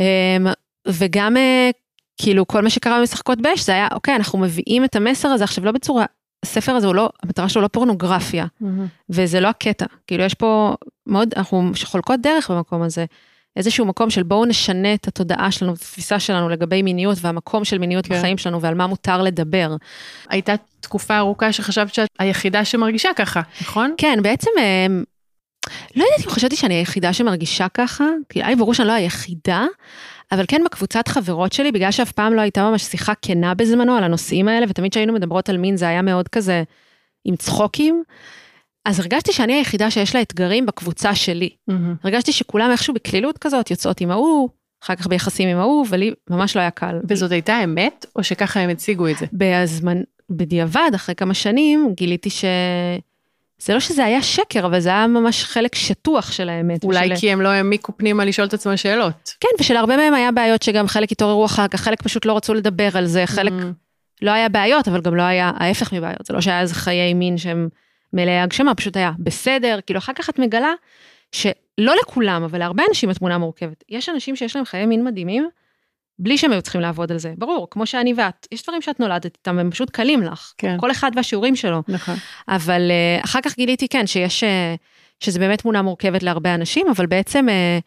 אמ, 0.00 0.04
וגם 0.88 1.36
אה, 1.36 1.70
כאילו 2.20 2.46
כל 2.46 2.62
מה 2.62 2.70
שקרה 2.70 3.00
במשחקות 3.00 3.40
באש 3.40 3.60
זה 3.60 3.72
היה, 3.72 3.88
אוקיי, 3.92 4.16
אנחנו 4.16 4.38
מביאים 4.38 4.84
את 4.84 4.96
המסר 4.96 5.28
הזה 5.28 5.44
עכשיו 5.44 5.64
לא 5.64 5.72
בצורה, 5.72 6.04
הספר 6.46 6.72
הזה 6.72 6.86
הוא 6.86 6.94
לא, 6.94 7.10
המטרה 7.22 7.48
שלו 7.48 7.62
לא 7.62 7.68
פורנוגרפיה, 7.68 8.46
מהמם. 8.60 8.86
וזה 9.10 9.40
לא 9.40 9.48
הקטע. 9.48 9.86
כאילו 10.06 10.24
יש 10.24 10.34
פה 10.34 10.74
מאוד, 11.06 11.34
אנחנו 11.36 11.70
חולקות 11.84 12.20
דרך 12.20 12.50
במקום 12.50 12.82
הזה. 12.82 13.04
איזשהו 13.56 13.86
מקום 13.86 14.10
של 14.10 14.22
בואו 14.22 14.44
נשנה 14.44 14.94
את 14.94 15.08
התודעה 15.08 15.50
שלנו, 15.50 15.72
את 15.72 15.78
התפיסה 15.78 16.20
שלנו 16.20 16.48
לגבי 16.48 16.82
מיניות 16.82 17.18
והמקום 17.20 17.64
של 17.64 17.78
מיניות 17.78 18.06
כן. 18.06 18.18
בחיים 18.18 18.38
שלנו 18.38 18.60
ועל 18.60 18.74
מה 18.74 18.86
מותר 18.86 19.22
לדבר. 19.22 19.76
הייתה 20.28 20.54
תקופה 20.80 21.18
ארוכה 21.18 21.52
שחשבת 21.52 21.94
שאת 21.94 22.08
היחידה 22.18 22.64
שמרגישה 22.64 23.08
ככה, 23.16 23.40
נכון? 23.60 23.94
כן, 23.98 24.18
בעצם, 24.22 24.50
אמ, 24.58 25.04
לא 25.96 26.04
יודעת 26.04 26.26
אם 26.26 26.30
חשבתי 26.30 26.56
שאני 26.56 26.74
היחידה 26.74 27.12
שמרגישה 27.12 27.66
ככה, 27.74 28.04
כי 28.28 28.38
היה 28.38 28.48
לי 28.48 28.56
ברור 28.56 28.74
שאני 28.74 28.88
לא 28.88 28.92
היחידה, 28.92 29.66
אבל 30.32 30.44
כן 30.48 30.62
בקבוצת 30.64 31.08
חברות 31.08 31.52
שלי, 31.52 31.72
בגלל 31.72 31.90
שאף 31.90 32.12
פעם 32.12 32.34
לא 32.34 32.40
הייתה 32.40 32.70
ממש 32.70 32.82
שיחה 32.82 33.12
כנה 33.22 33.54
בזמנו 33.54 33.96
על 33.96 34.04
הנושאים 34.04 34.48
האלה, 34.48 34.66
ותמיד 34.68 34.90
כשהיינו 34.90 35.12
מדברות 35.12 35.48
על 35.48 35.58
מין 35.58 35.76
זה 35.76 35.88
היה 35.88 36.02
מאוד 36.02 36.28
כזה 36.28 36.62
עם 37.24 37.36
צחוקים, 37.36 38.02
אז 38.84 39.00
הרגשתי 39.00 39.32
שאני 39.32 39.52
היחידה 39.52 39.90
שיש 39.90 40.14
לה 40.14 40.22
אתגרים 40.22 40.66
בקבוצה 40.66 41.14
שלי. 41.14 41.50
מהמם. 41.68 41.94
הרגשתי 42.04 42.32
שכולם 42.32 42.70
איכשהו 42.70 42.94
בקלילות 42.94 43.38
כזאת 43.38 43.70
יוצאות 43.70 44.00
עם 44.00 44.10
ההוא, 44.10 44.48
אחר 44.84 44.94
כך 44.94 45.06
ביחסים 45.06 45.48
עם 45.48 45.58
ההוא, 45.58 45.86
ולי 45.90 46.14
ממש 46.30 46.56
לא 46.56 46.60
היה 46.60 46.70
קל. 46.70 47.00
וזאת 47.08 47.32
הייתה 47.32 47.64
אמת, 47.64 48.06
או 48.16 48.24
שככה 48.24 48.60
הם 48.60 48.70
הציגו 48.70 49.08
את 49.08 49.18
זה? 49.18 49.26
בזמן, 49.32 50.02
בדיעבד, 50.30 50.90
אחרי 50.94 51.14
כמה 51.14 51.34
שנים, 51.34 51.92
גיליתי 51.96 52.30
ש... 52.30 52.44
זה 53.58 53.74
לא 53.74 53.80
שזה 53.80 54.04
היה 54.04 54.22
שקר, 54.22 54.66
אבל 54.66 54.80
זה 54.80 54.88
היה 54.88 55.06
ממש 55.06 55.44
חלק 55.44 55.74
שטוח 55.74 56.32
של 56.32 56.48
האמת. 56.48 56.84
אולי 56.84 57.06
ושל... 57.06 57.20
כי 57.20 57.32
הם 57.32 57.40
לא 57.40 57.48
העמיקו 57.48 57.96
פנימה 57.96 58.24
לשאול 58.24 58.46
את 58.46 58.54
עצמם 58.54 58.76
שאלות. 58.76 59.34
כן, 59.40 59.48
ושלהרבה 59.60 59.96
מהם 59.96 60.14
היה 60.14 60.32
בעיות 60.32 60.62
שגם 60.62 60.88
חלק 60.88 61.12
התעוררו 61.12 61.44
אחר 61.44 61.68
כך, 61.68 61.80
חלק 61.80 62.02
פשוט 62.02 62.26
לא 62.26 62.36
רצו 62.36 62.54
לדבר 62.54 62.88
על 62.94 63.06
זה, 63.06 63.26
חלק 63.26 63.52
מהמם. 63.52 63.72
לא 64.22 64.30
היה 64.30 64.48
בעיות, 64.48 64.88
אבל 64.88 65.00
גם 65.00 65.14
לא 65.14 65.22
היה 65.22 65.52
ההפך 65.56 65.92
מבעיות. 65.92 66.26
זה 66.26 66.34
לא 66.34 66.40
שהיה 66.40 66.60
איזה 66.60 66.74
חיי 66.74 67.14
מין 67.14 67.38
שהם 67.38 67.68
מלאי 68.12 68.38
הגשמה, 68.38 68.74
פשוט 68.74 68.96
היה 68.96 69.12
בסדר. 69.18 69.78
כאילו, 69.86 69.98
אחר 69.98 70.12
כך 70.12 70.30
את 70.30 70.38
מגלה 70.38 70.72
שלא 71.32 71.94
לכולם, 72.02 72.42
אבל 72.42 72.58
להרבה 72.58 72.82
אנשים 72.88 73.10
התמונה 73.10 73.38
מורכבת. 73.38 73.84
יש 73.88 74.08
אנשים 74.08 74.36
שיש 74.36 74.56
להם 74.56 74.64
חיי 74.64 74.86
מין 74.86 75.04
מדהימים, 75.04 75.48
בלי 76.18 76.38
שהם 76.38 76.52
היו 76.52 76.62
צריכים 76.62 76.80
לעבוד 76.80 77.12
על 77.12 77.18
זה. 77.18 77.32
ברור, 77.38 77.68
כמו 77.70 77.86
שאני 77.86 78.14
ואת, 78.16 78.46
יש 78.52 78.62
דברים 78.62 78.82
שאת 78.82 79.00
נולדת 79.00 79.24
איתם, 79.24 79.58
הם 79.58 79.70
פשוט 79.70 79.90
קלים 79.90 80.22
לך. 80.22 80.52
כן. 80.58 80.76
כל 80.80 80.90
אחד 80.90 81.10
והשיעורים 81.16 81.56
שלו. 81.56 81.82
נכון. 81.88 82.14
אבל 82.48 82.90
uh, 82.90 83.24
אחר 83.24 83.40
כך 83.42 83.56
גיליתי, 83.56 83.88
כן, 83.88 84.06
שיש, 84.06 84.44
uh, 84.44 84.46
שזה 85.20 85.38
באמת 85.38 85.60
תמונה 85.60 85.82
מורכבת 85.82 86.22
להרבה 86.22 86.54
אנשים, 86.54 86.86
אבל 86.88 87.06
בעצם, 87.06 87.46
uh, 87.48 87.82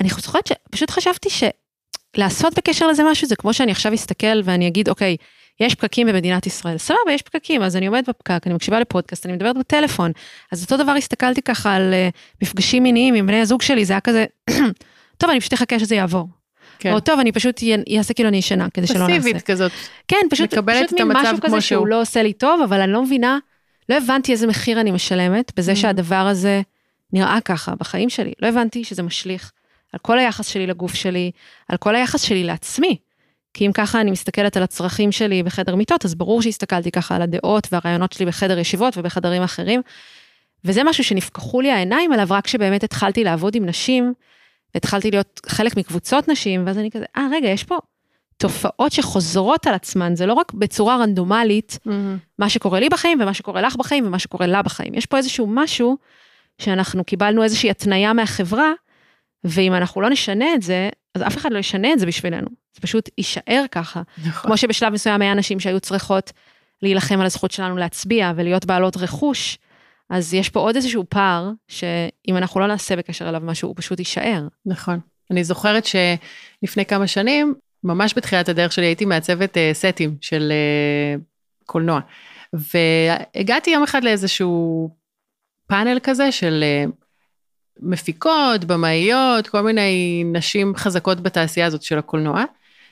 אני 0.00 0.08
זוכרת 0.08 0.46
שפשוט 0.46 0.90
חשבתי 0.90 1.28
שלעשות 1.30 2.58
בקשר 2.58 2.86
לזה 2.86 3.02
משהו, 3.10 3.28
זה 3.28 3.36
כמו 3.36 3.54
שאני 3.54 3.72
עכשיו 3.72 3.94
אסתכל 3.94 4.40
ואני 4.44 4.68
אגיד, 4.68 4.88
אוקיי, 4.88 5.16
יש 5.60 5.74
פקקים 5.74 6.06
במדינת 6.06 6.46
ישראל, 6.46 6.78
סבבה, 6.78 7.12
יש 7.12 7.22
פקקים, 7.22 7.62
אז 7.62 7.76
אני 7.76 7.86
עומדת 7.86 8.08
בפקק, 8.08 8.46
אני 8.46 8.54
מקשיבה 8.54 8.80
לפודקאסט, 8.80 9.26
אני 9.26 9.32
מדברת 9.32 9.58
בטלפון. 9.58 10.12
אז 10.52 10.62
אותו 10.62 10.76
דבר 10.76 10.92
הסתכלתי 10.92 11.42
ככה 11.42 11.74
על 11.74 11.92
uh, 11.92 12.16
מפגשים 12.42 12.82
מיניים 12.82 13.14
עם 13.14 13.26
בני 13.26 13.40
הזוג 13.40 13.62
שלי, 13.62 13.84
זה 13.84 13.92
היה 13.92 14.00
כזה, 14.00 14.24
טוב, 15.18 15.30
אני 15.30 15.40
פשוט 15.40 15.54
אחכה 15.54 15.78
שזה 15.78 15.94
יעבור. 15.94 16.39
כן. 16.80 16.92
או 16.92 17.00
טוב, 17.00 17.20
אני 17.20 17.32
פשוט 17.32 17.60
אעשה 17.98 18.14
כאילו 18.14 18.28
אני 18.28 18.36
ישנה, 18.36 18.66
כדי 18.74 18.86
שלא 18.86 18.98
נעשה. 19.06 19.20
פסיבית 19.20 19.42
כזאת. 19.42 19.72
כן, 20.08 20.16
פשוט, 20.30 20.50
פשוט 20.54 20.64
את 20.84 20.92
מין 20.92 21.08
משהו 21.12 21.36
כזה 21.40 21.60
שהוא. 21.60 21.86
לא 21.86 22.00
עושה 22.00 22.22
לי 22.22 22.32
טוב, 22.32 22.62
אבל 22.62 22.80
אני 22.80 22.92
לא 22.92 23.02
מבינה, 23.02 23.38
לא 23.88 23.96
הבנתי 23.96 24.32
איזה 24.32 24.46
מחיר 24.46 24.80
אני 24.80 24.90
משלמת 24.90 25.52
בזה 25.56 25.72
Mhm. 25.72 25.76
שהדבר 25.76 26.14
הזה 26.16 26.62
נראה 27.12 27.38
ככה 27.44 27.74
בחיים 27.74 28.10
שלי. 28.10 28.32
לא 28.42 28.46
הבנתי 28.48 28.84
שזה 28.84 29.02
משליך 29.02 29.52
על 29.92 29.98
כל 30.02 30.18
היחס 30.18 30.46
שלי 30.46 30.66
לגוף 30.66 30.94
שלי, 30.94 31.30
על 31.68 31.76
כל 31.76 31.96
היחס 31.96 32.22
שלי 32.22 32.44
לעצמי. 32.44 32.96
כי 33.54 33.66
אם 33.66 33.72
ככה 33.72 34.00
אני 34.00 34.10
מסתכלת 34.10 34.56
על 34.56 34.62
הצרכים 34.62 35.12
שלי 35.12 35.42
בחדר 35.42 35.74
מיטות, 35.74 36.04
אז 36.04 36.14
ברור 36.14 36.42
שהסתכלתי 36.42 36.90
ככה 36.90 37.16
על 37.16 37.22
הדעות 37.22 37.68
והרעיונות 37.72 38.12
שלי 38.12 38.26
בחדר 38.26 38.58
ישיבות 38.58 38.96
ובחדרים 38.98 39.42
אחרים. 39.42 39.82
וזה 40.64 40.84
משהו 40.84 41.04
שנפקחו 41.04 41.60
לי 41.60 41.70
העיניים 41.70 42.12
עליו 42.12 42.26
רק 42.30 42.44
כשבאמת 42.44 42.84
התחלתי 42.84 43.24
לעבוד 43.24 43.54
עם 43.54 43.66
נשים, 43.66 44.14
והתחלתי 44.74 45.10
להיות 45.10 45.40
חלק 45.46 45.76
מקבוצות 45.76 46.28
נשים, 46.28 46.66
ואז 46.66 46.78
אני 46.78 46.90
כזה, 46.90 47.04
אה, 47.16 47.26
רגע, 47.32 47.48
יש 47.48 47.64
פה 47.64 47.78
תופעות 48.36 48.92
שחוזרות 48.92 49.66
על 49.66 49.74
עצמן, 49.74 50.16
זה 50.16 50.26
לא 50.26 50.32
רק 50.32 50.52
בצורה 50.52 50.96
רנדומלית, 50.96 51.78
מה 52.38 52.48
שקורה 52.48 52.80
לי 52.80 52.88
בחיים 52.88 53.20
ומה 53.20 53.34
שקורה 53.34 53.62
לך 53.62 53.76
בחיים 53.76 54.06
ומה 54.06 54.18
שקורה 54.18 54.46
לה 54.46 54.62
בחיים. 54.62 54.94
יש 54.94 55.06
פה 55.06 55.16
איזשהו 55.16 55.46
משהו 55.46 55.96
שאנחנו 56.58 57.04
קיבלנו 57.04 57.42
איזושהי 57.42 57.70
התניה 57.70 58.12
מהחברה, 58.12 58.72
ואם 59.44 59.74
אנחנו 59.74 60.00
לא 60.00 60.10
נשנה 60.10 60.54
את 60.54 60.62
זה, 60.62 60.88
אז 61.14 61.22
אף 61.22 61.36
אחד 61.36 61.52
לא 61.52 61.58
ישנה 61.58 61.92
את 61.92 61.98
זה 61.98 62.06
בשבילנו. 62.06 62.48
זה 62.74 62.80
פשוט 62.80 63.08
יישאר 63.18 63.64
ככה. 63.70 64.02
נכון. 64.26 64.42
כמו 64.42 64.56
שבשלב 64.56 64.92
מסוים 64.92 65.22
היה 65.22 65.34
נשים 65.34 65.60
שהיו 65.60 65.80
צריכות 65.80 66.32
להילחם 66.82 67.20
על 67.20 67.26
הזכות 67.26 67.50
שלנו 67.50 67.76
להצביע 67.76 68.32
ולהיות 68.36 68.64
בעלות 68.64 68.96
רכוש, 68.96 69.58
אז 70.10 70.34
יש 70.34 70.48
פה 70.48 70.60
עוד 70.60 70.76
איזשהו 70.76 71.04
פער, 71.08 71.50
שאם 71.68 72.36
אנחנו 72.36 72.60
לא 72.60 72.66
נעשה 72.66 72.96
בקשר 72.96 73.28
אליו 73.28 73.40
משהו, 73.44 73.68
הוא 73.68 73.76
פשוט 73.76 73.98
יישאר. 73.98 74.48
נכון. 74.66 74.98
אני 75.30 75.44
זוכרת 75.44 75.84
שלפני 75.84 76.86
כמה 76.86 77.06
שנים, 77.06 77.54
ממש 77.84 78.14
בתחילת 78.16 78.48
הדרך 78.48 78.72
שלי, 78.72 78.86
הייתי 78.86 79.04
מעצבת 79.04 79.56
אה, 79.56 79.70
סטים 79.72 80.16
של 80.20 80.52
אה, 80.52 81.20
קולנוע. 81.66 82.00
והגעתי 82.52 83.70
יום 83.70 83.82
אחד 83.82 84.04
לאיזשהו 84.04 84.90
פאנל 85.66 85.98
כזה 86.02 86.32
של 86.32 86.60
אה, 86.62 86.84
מפיקות, 87.80 88.64
במאיות, 88.64 89.48
כל 89.48 89.60
מיני 89.60 90.24
נשים 90.32 90.72
חזקות 90.76 91.20
בתעשייה 91.20 91.66
הזאת 91.66 91.82
של 91.82 91.98
הקולנוע. 91.98 92.44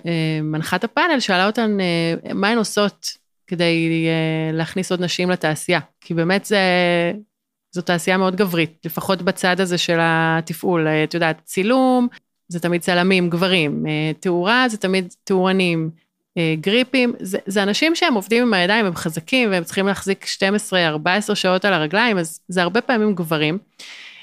אה, 0.06 0.40
מנחת 0.42 0.84
הפאנל 0.84 1.20
שאלה 1.20 1.46
אותן 1.46 1.80
אה, 1.80 2.34
מה 2.34 2.48
הן 2.48 2.58
עושות 2.58 3.16
כדי 3.48 4.06
אה, 4.08 4.56
להכניס 4.56 4.90
עוד 4.90 5.02
נשים 5.02 5.30
לתעשייה. 5.30 5.80
כי 6.00 6.14
באמת 6.14 6.44
זה, 6.44 6.58
זו 7.72 7.82
תעשייה 7.82 8.16
מאוד 8.16 8.36
גברית, 8.36 8.80
לפחות 8.84 9.22
בצד 9.22 9.60
הזה 9.60 9.78
של 9.78 9.98
התפעול. 10.00 10.86
אה, 10.86 11.04
את 11.04 11.14
יודעת, 11.14 11.40
צילום, 11.44 12.08
זה 12.48 12.60
תמיד 12.60 12.80
צלמים, 12.80 13.30
גברים, 13.30 13.86
אה, 13.86 14.12
תאורה 14.20 14.68
זה 14.68 14.76
תמיד 14.76 15.14
תאורנים, 15.24 15.90
גריפים, 16.60 17.12
זה, 17.20 17.38
זה 17.46 17.62
אנשים 17.62 17.94
שהם 17.94 18.14
עובדים 18.14 18.42
עם 18.42 18.54
הידיים, 18.54 18.86
הם 18.86 18.94
חזקים 18.94 19.50
והם 19.50 19.64
צריכים 19.64 19.86
להחזיק 19.86 20.24
12-14 21.30 21.34
שעות 21.34 21.64
על 21.64 21.74
הרגליים, 21.74 22.18
אז 22.18 22.40
זה 22.48 22.62
הרבה 22.62 22.80
פעמים 22.80 23.14
גברים. 23.14 23.58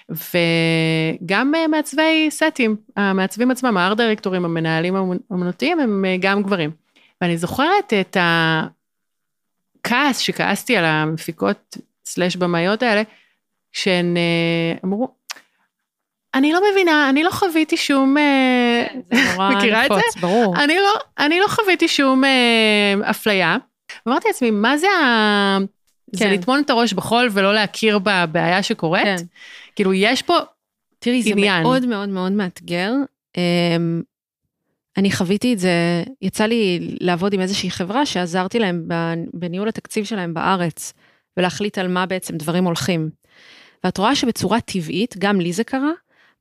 וגם 0.10 1.53
מעצבי 1.72 2.27
סטים, 2.29 2.75
המעצבים 2.96 3.51
עצמם, 3.51 3.77
הארט 3.77 3.98
דירקטורים, 3.98 4.46
המנהלים 4.46 4.96
האמנותיים, 5.29 5.79
הם 5.79 6.05
גם 6.20 6.44
גברים. 6.44 6.72
ואני 7.22 7.38
זוכרת 7.38 7.94
את 8.01 8.17
הכעס 9.86 10.18
שכעסתי 10.18 10.77
על 10.77 10.86
המפיקות 10.86 11.77
סלאש 12.06 12.36
במאיות 12.36 12.84
האלה, 12.84 13.01
שהן 13.72 14.18
אה, 14.18 14.77
אמרו, 14.86 15.08
אני 16.34 16.54
לא 16.54 16.62
מבינה, 16.72 17.10
אני 17.10 17.24
לא 17.24 17.32
חוויתי 17.32 17.77
שום... 17.77 18.18
אה, 18.18 18.86
זה 19.12 19.32
נורא 19.34 19.50
מכירה 19.56 19.86
את 19.86 19.92
זה? 19.96 20.22
ברור. 20.22 20.56
אני 20.63 20.75
לא, 20.75 20.94
אני 21.20 21.39
לא 21.39 21.48
חוויתי 21.48 21.88
שום 21.88 22.24
אה, 22.24 23.10
אפליה. 23.10 23.58
אמרתי 24.08 24.27
לעצמי, 24.27 24.51
מה 24.51 24.77
זה 24.77 24.88
ה... 24.88 25.58
זה 26.12 26.25
כן. 26.25 26.32
לטמון 26.32 26.62
את 26.65 26.70
הראש 26.70 26.94
בחול 26.94 27.30
ולא 27.32 27.54
להכיר 27.54 28.00
בבעיה 28.00 28.63
שקורית? 28.63 29.04
כן. 29.04 29.15
כאילו, 29.75 29.94
יש 29.94 30.22
פה... 30.22 30.38
תראי, 31.00 31.24
זה 31.24 31.30
עניין. 31.30 31.63
מאוד 31.63 31.86
מאוד 31.86 32.10
מאוד 32.10 32.32
מאתגר. 32.32 32.94
אני 34.98 35.12
חוויתי 35.12 35.54
את 35.54 35.60
זה, 35.60 36.04
יצא 36.22 36.46
לי 36.46 36.80
לעבוד 37.02 37.34
עם 37.34 37.42
איזושהי 37.42 37.72
חברה 37.72 38.06
שעזרתי 38.06 38.60
להם 38.60 38.88
בניהול 39.34 39.68
התקציב 39.68 40.06
שלהם 40.06 40.34
בארץ, 40.34 40.94
ולהחליט 41.38 41.78
על 41.78 41.88
מה 41.88 42.06
בעצם 42.06 42.38
דברים 42.38 42.66
הולכים. 42.66 43.10
ואת 43.84 43.98
רואה 43.98 44.16
שבצורה 44.16 44.62
טבעית, 44.62 45.16
גם 45.18 45.42
לי 45.42 45.54
זה 45.54 45.64
קרה, 45.64 45.92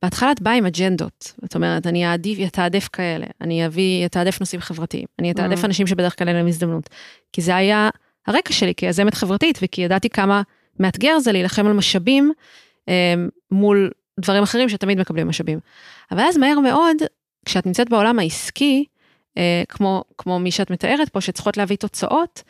בהתחלה 0.03 0.33
את 0.33 0.43
באה 0.43 0.55
עם 0.55 0.67
אג'נדות. 0.67 1.33
זאת 1.43 1.55
אומרת, 1.55 1.87
אני 1.87 2.07
אעדיף, 2.07 2.39
אתעדף 2.47 2.89
כאלה, 2.93 3.27
אני 3.41 3.67
אביא, 3.67 4.07
אתעדף 4.07 4.41
נושאים 4.41 4.61
חברתיים, 4.61 5.07
אני 5.19 5.31
אתעדף 5.31 5.63
Mm. 5.63 5.67
אנשים 5.67 5.87
שבדרך 5.87 6.19
כלל 6.19 6.29
אין 6.29 6.37
להם 6.37 6.47
הזדמנות. 6.47 6.91
כי 7.33 7.43
זה 7.43 7.57
היה 7.57 7.91
הרקע 8.27 8.53
שלי 8.53 8.75
כיזמת 8.75 9.15
חברתית, 9.15 9.59
וכי 9.63 9.81
ידעתי 9.81 10.09
כמה 10.09 10.43
מאתגר 10.81 11.19
זה 11.19 11.33
להילחם 11.33 11.67
על 11.67 11.73
משאבים 11.73 12.33
אה, 12.89 13.15
מול 13.51 13.91
דברים 14.21 14.43
אחרים 14.43 14.69
שתמיד 14.69 14.99
מקבלים 14.99 15.29
משאבים. 15.29 15.59
אבל 16.11 16.21
אז 16.29 16.37
מהר 16.37 16.61
מאוד, 16.61 16.97
כשאת 17.45 17.67
נמצאת 17.67 17.91
בעולם 17.91 18.19
העסקי, 18.19 18.85
אה, 19.39 19.63
כמו, 19.69 20.05
כמו 20.19 20.39
מי 20.39 20.51
שאת 20.51 20.71
מתארת 20.71 21.09
פה, 21.09 21.21
שצריכות 21.21 21.57
להביא 21.57 21.77
תוצאות, 21.77 22.43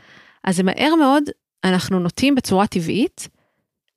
אז 0.44 0.56
זה 0.56 0.62
מהר 0.62 0.94
מאוד, 0.94 1.24
אנחנו 1.64 2.00
נוטים 2.00 2.34
בצורה 2.34 2.66
טבעית 2.66 3.28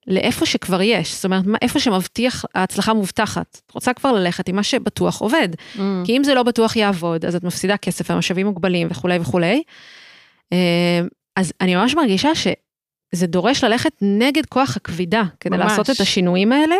לאיפה 0.08 0.46
שכבר 0.46 0.82
יש, 0.82 1.14
זאת 1.14 1.24
אומרת, 1.24 1.44
איפה 1.62 1.80
שמבטיח, 1.80 2.44
ההצלחה 2.54 2.94
מובטחת. 2.94 3.60
את 3.66 3.70
רוצה 3.74 3.92
כבר 3.92 4.12
ללכת 4.12 4.48
עם 4.48 4.56
מה 4.56 4.62
שבטוח 4.62 5.20
עובד. 5.20 5.48
Mm. 5.54 5.80
כי 6.04 6.16
אם 6.16 6.24
זה 6.24 6.34
לא 6.34 6.42
בטוח 6.42 6.76
יעבוד, 6.76 7.24
אז 7.24 7.34
את 7.34 7.44
מפסידה 7.44 7.76
כסף, 7.76 8.10
המשאבים 8.10 8.46
מוגבלים 8.46 8.88
וכולי 8.90 9.18
וכולי. 9.18 9.62
אה, 10.52 11.00
אז 11.36 11.52
אני 11.60 11.76
ממש 11.76 11.94
מרגישה 11.94 12.34
שזה 12.34 13.26
דורש 13.26 13.64
ללכת 13.64 13.92
נגד 14.00 14.46
כוח 14.46 14.76
הכבידה, 14.76 15.22
כדי 15.40 15.56
ממש. 15.56 15.70
לעשות 15.70 15.90
את 15.90 16.00
השינויים 16.00 16.52
האלה. 16.52 16.76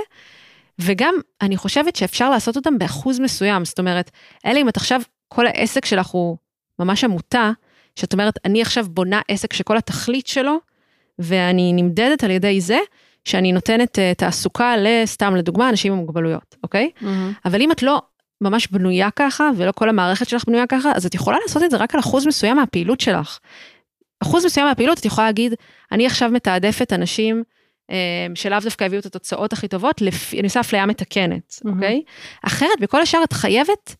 וגם, 0.80 1.14
אני 1.40 1.56
חושבת 1.56 1.96
שאפשר 1.96 2.30
לעשות 2.30 2.56
אותם 2.56 2.78
באחוז 2.78 3.20
מסוים, 3.20 3.64
זאת 3.64 3.78
אומרת, 3.78 4.10
אלא 4.46 4.58
אם 4.58 4.68
את 4.68 4.76
עכשיו, 4.76 5.00
כל 5.28 5.46
העסק 5.46 5.84
שלך 5.84 6.06
הוא 6.06 6.36
ממש 6.78 7.04
עמותה, 7.04 7.50
שאת 7.96 8.12
אומרת, 8.12 8.38
אני 8.44 8.62
עכשיו 8.62 8.86
בונה 8.88 9.20
עסק 9.28 9.52
שכל 9.52 9.76
התכלית 9.76 10.26
שלו, 10.26 10.58
ואני 11.18 11.72
נמדדת 11.72 12.24
על 12.24 12.30
ידי 12.30 12.60
זה, 12.60 12.78
שאני 13.24 13.52
נותנת 13.52 13.98
uh, 13.98 14.14
תעסוקה 14.16 14.74
לסתם 14.78 15.36
לדוגמה 15.36 15.68
אנשים 15.68 15.92
עם 15.92 15.98
מוגבלויות, 15.98 16.56
אוקיי? 16.62 16.90
Mm-hmm. 17.00 17.06
אבל 17.44 17.62
אם 17.62 17.72
את 17.72 17.82
לא 17.82 18.02
ממש 18.40 18.66
בנויה 18.66 19.10
ככה, 19.16 19.50
ולא 19.56 19.72
כל 19.72 19.88
המערכת 19.88 20.28
שלך 20.28 20.44
בנויה 20.46 20.66
ככה, 20.66 20.92
אז 20.94 21.06
את 21.06 21.14
יכולה 21.14 21.36
לעשות 21.42 21.62
את 21.62 21.70
זה 21.70 21.76
רק 21.76 21.94
על 21.94 22.00
אחוז 22.00 22.26
מסוים 22.26 22.56
מהפעילות 22.56 23.00
שלך. 23.00 23.38
אחוז 24.22 24.44
מסוים 24.44 24.66
מהפעילות 24.66 24.98
את 24.98 25.04
יכולה 25.04 25.26
להגיד, 25.26 25.54
אני 25.92 26.06
עכשיו 26.06 26.30
מתעדפת 26.30 26.92
אנשים 26.92 27.42
שלאו 28.34 28.58
דווקא 28.62 28.84
הביאו 28.84 29.00
את 29.00 29.06
התוצאות 29.06 29.52
הכי 29.52 29.68
טובות, 29.68 30.00
לפי, 30.00 30.38
אני 30.38 30.46
עושה 30.46 30.60
אפליה 30.60 30.86
מתקנת, 30.86 31.52
mm-hmm. 31.52 31.70
אוקיי? 31.70 32.02
אחרת 32.46 32.80
בכל 32.80 33.02
השאר 33.02 33.20
את 33.24 33.32
חייבת 33.32 33.96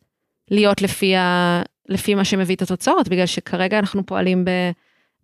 להיות 0.50 0.82
לפי, 0.82 1.16
ה, 1.16 1.62
לפי 1.88 2.14
מה 2.14 2.24
שמביא 2.24 2.56
את 2.56 2.62
התוצאות, 2.62 3.08
בגלל 3.08 3.26
שכרגע 3.26 3.78
אנחנו 3.78 4.06
פועלים 4.06 4.44
ב... 4.44 4.50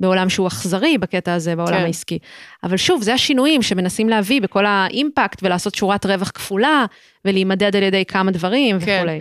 בעולם 0.01 0.29
שהוא 0.29 0.47
אכזרי 0.47 0.99
בקטע 0.99 1.35
הזה, 1.35 1.57
בעולם 1.57 1.79
כן. 1.79 1.85
העסקי. 1.85 2.19
אבל 2.63 2.77
שוב, 2.77 3.03
זה 3.03 3.15
השינויים 3.15 3.63
שמנסים 3.63 4.09
להביא 4.09 4.43
בכל 4.43 4.67
האימפקט 4.67 5.43
ולעשות 5.43 5.75
שורת 5.75 6.07
רווח 6.07 6.31
כפולה, 6.31 6.85
ולהימדד 7.25 7.77
על 7.77 7.83
ידי 7.83 8.05
כמה 8.05 8.31
דברים 8.31 8.81
כן. 8.81 8.99
וכולי. 8.99 9.21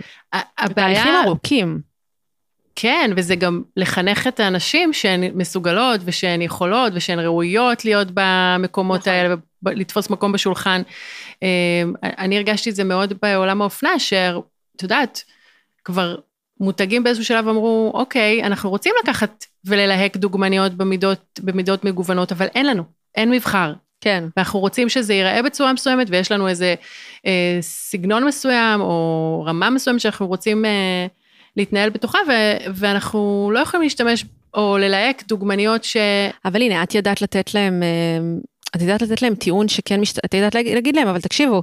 הבעיה... 0.58 1.22
ארוכים. 1.24 1.80
כן, 2.76 3.10
וזה 3.16 3.36
גם 3.36 3.62
לחנך 3.76 4.26
את 4.26 4.40
האנשים 4.40 4.92
שהן 4.92 5.24
מסוגלות 5.34 6.00
ושהן 6.04 6.42
יכולות 6.42 6.92
ושהן 6.94 7.18
ראויות 7.18 7.84
להיות 7.84 8.08
במקומות 8.14 9.00
נכון. 9.00 9.12
האלה 9.12 9.34
ולתפוס 9.62 10.10
מקום 10.10 10.32
בשולחן. 10.32 10.82
אמ, 11.42 11.92
אני 12.02 12.36
הרגשתי 12.36 12.70
את 12.70 12.74
זה 12.74 12.84
מאוד 12.84 13.12
בעולם 13.22 13.60
האופנה, 13.62 13.98
שאת 13.98 14.82
יודעת, 14.82 15.24
כבר 15.84 16.16
מותגים 16.60 17.04
באיזשהו 17.04 17.24
שלב 17.24 17.48
אמרו, 17.48 17.90
אוקיי, 17.94 18.44
אנחנו 18.44 18.70
רוצים 18.70 18.92
לקחת 19.02 19.44
וללהק 19.64 20.16
דוגמניות 20.16 20.74
במידות, 20.74 21.40
במידות 21.42 21.84
מגוונות, 21.84 22.32
אבל 22.32 22.46
אין 22.54 22.66
לנו, 22.66 22.82
אין 23.14 23.30
מבחר. 23.30 23.72
כן. 24.00 24.24
ואנחנו 24.36 24.60
רוצים 24.60 24.88
שזה 24.88 25.14
ייראה 25.14 25.42
בצורה 25.42 25.72
מסוימת, 25.72 26.06
ויש 26.10 26.32
לנו 26.32 26.48
איזה 26.48 26.74
אה, 27.26 27.58
סגנון 27.60 28.24
מסוים, 28.24 28.80
או 28.80 29.44
רמה 29.46 29.70
מסוימת 29.70 30.00
שאנחנו 30.00 30.26
רוצים 30.26 30.64
אה, 30.64 31.06
להתנהל 31.56 31.90
בתוכה, 31.90 32.18
ו, 32.28 32.32
ואנחנו 32.74 33.50
לא 33.54 33.58
יכולים 33.58 33.82
להשתמש 33.82 34.24
או 34.54 34.78
ללהק 34.78 35.22
דוגמניות 35.28 35.84
ש... 35.84 35.96
אבל 36.44 36.62
הנה, 36.62 36.82
את 36.82 36.94
ידעת 36.94 37.22
לתת 37.22 37.54
להם, 37.54 37.82
אה, 37.82 38.18
את 38.76 38.80
יודעת 38.80 39.02
לתת 39.02 39.22
להם 39.22 39.34
טיעון 39.34 39.68
שכן, 39.68 40.00
משת... 40.00 40.24
את 40.24 40.34
יודעת 40.34 40.54
להגיד 40.54 40.96
להם, 40.96 41.08
אבל 41.08 41.20
תקשיבו, 41.20 41.62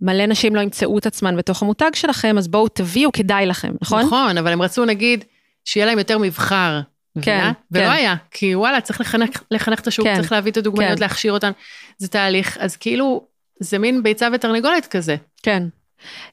מלא 0.00 0.26
נשים 0.26 0.56
לא 0.56 0.60
ימצאו 0.60 0.98
את 0.98 1.06
עצמן 1.06 1.36
בתוך 1.36 1.62
המותג 1.62 1.90
שלכם, 1.94 2.38
אז 2.38 2.48
בואו 2.48 2.68
תביאו, 2.68 3.12
כדאי 3.12 3.46
לכם, 3.46 3.72
נכון? 3.82 4.02
נכון, 4.02 4.38
אבל 4.38 4.52
הם 4.52 4.62
רצו 4.62 4.84
נגיד, 4.84 5.24
שיהיה 5.64 5.86
להם 5.86 5.98
יותר 5.98 6.18
מבחר. 6.18 6.80
כן, 7.22 7.50
ולא 7.70 7.84
כן. 7.84 7.90
היה, 7.90 8.14
כי 8.30 8.54
וואלה, 8.54 8.80
צריך 8.80 9.00
לחנך, 9.00 9.42
לחנך 9.50 9.80
את 9.80 9.86
השוק, 9.86 10.06
כן, 10.06 10.16
צריך 10.16 10.32
להביא 10.32 10.52
את 10.52 10.56
הדוגמניות, 10.56 10.98
כן. 10.98 11.02
להכשיר 11.02 11.32
אותן, 11.32 11.50
זה 11.98 12.08
תהליך, 12.08 12.58
אז 12.60 12.76
כאילו, 12.76 13.26
זה 13.60 13.78
מין 13.78 14.02
ביצה 14.02 14.28
ותרנגולת 14.32 14.86
כזה. 14.86 15.16
כן. 15.42 15.62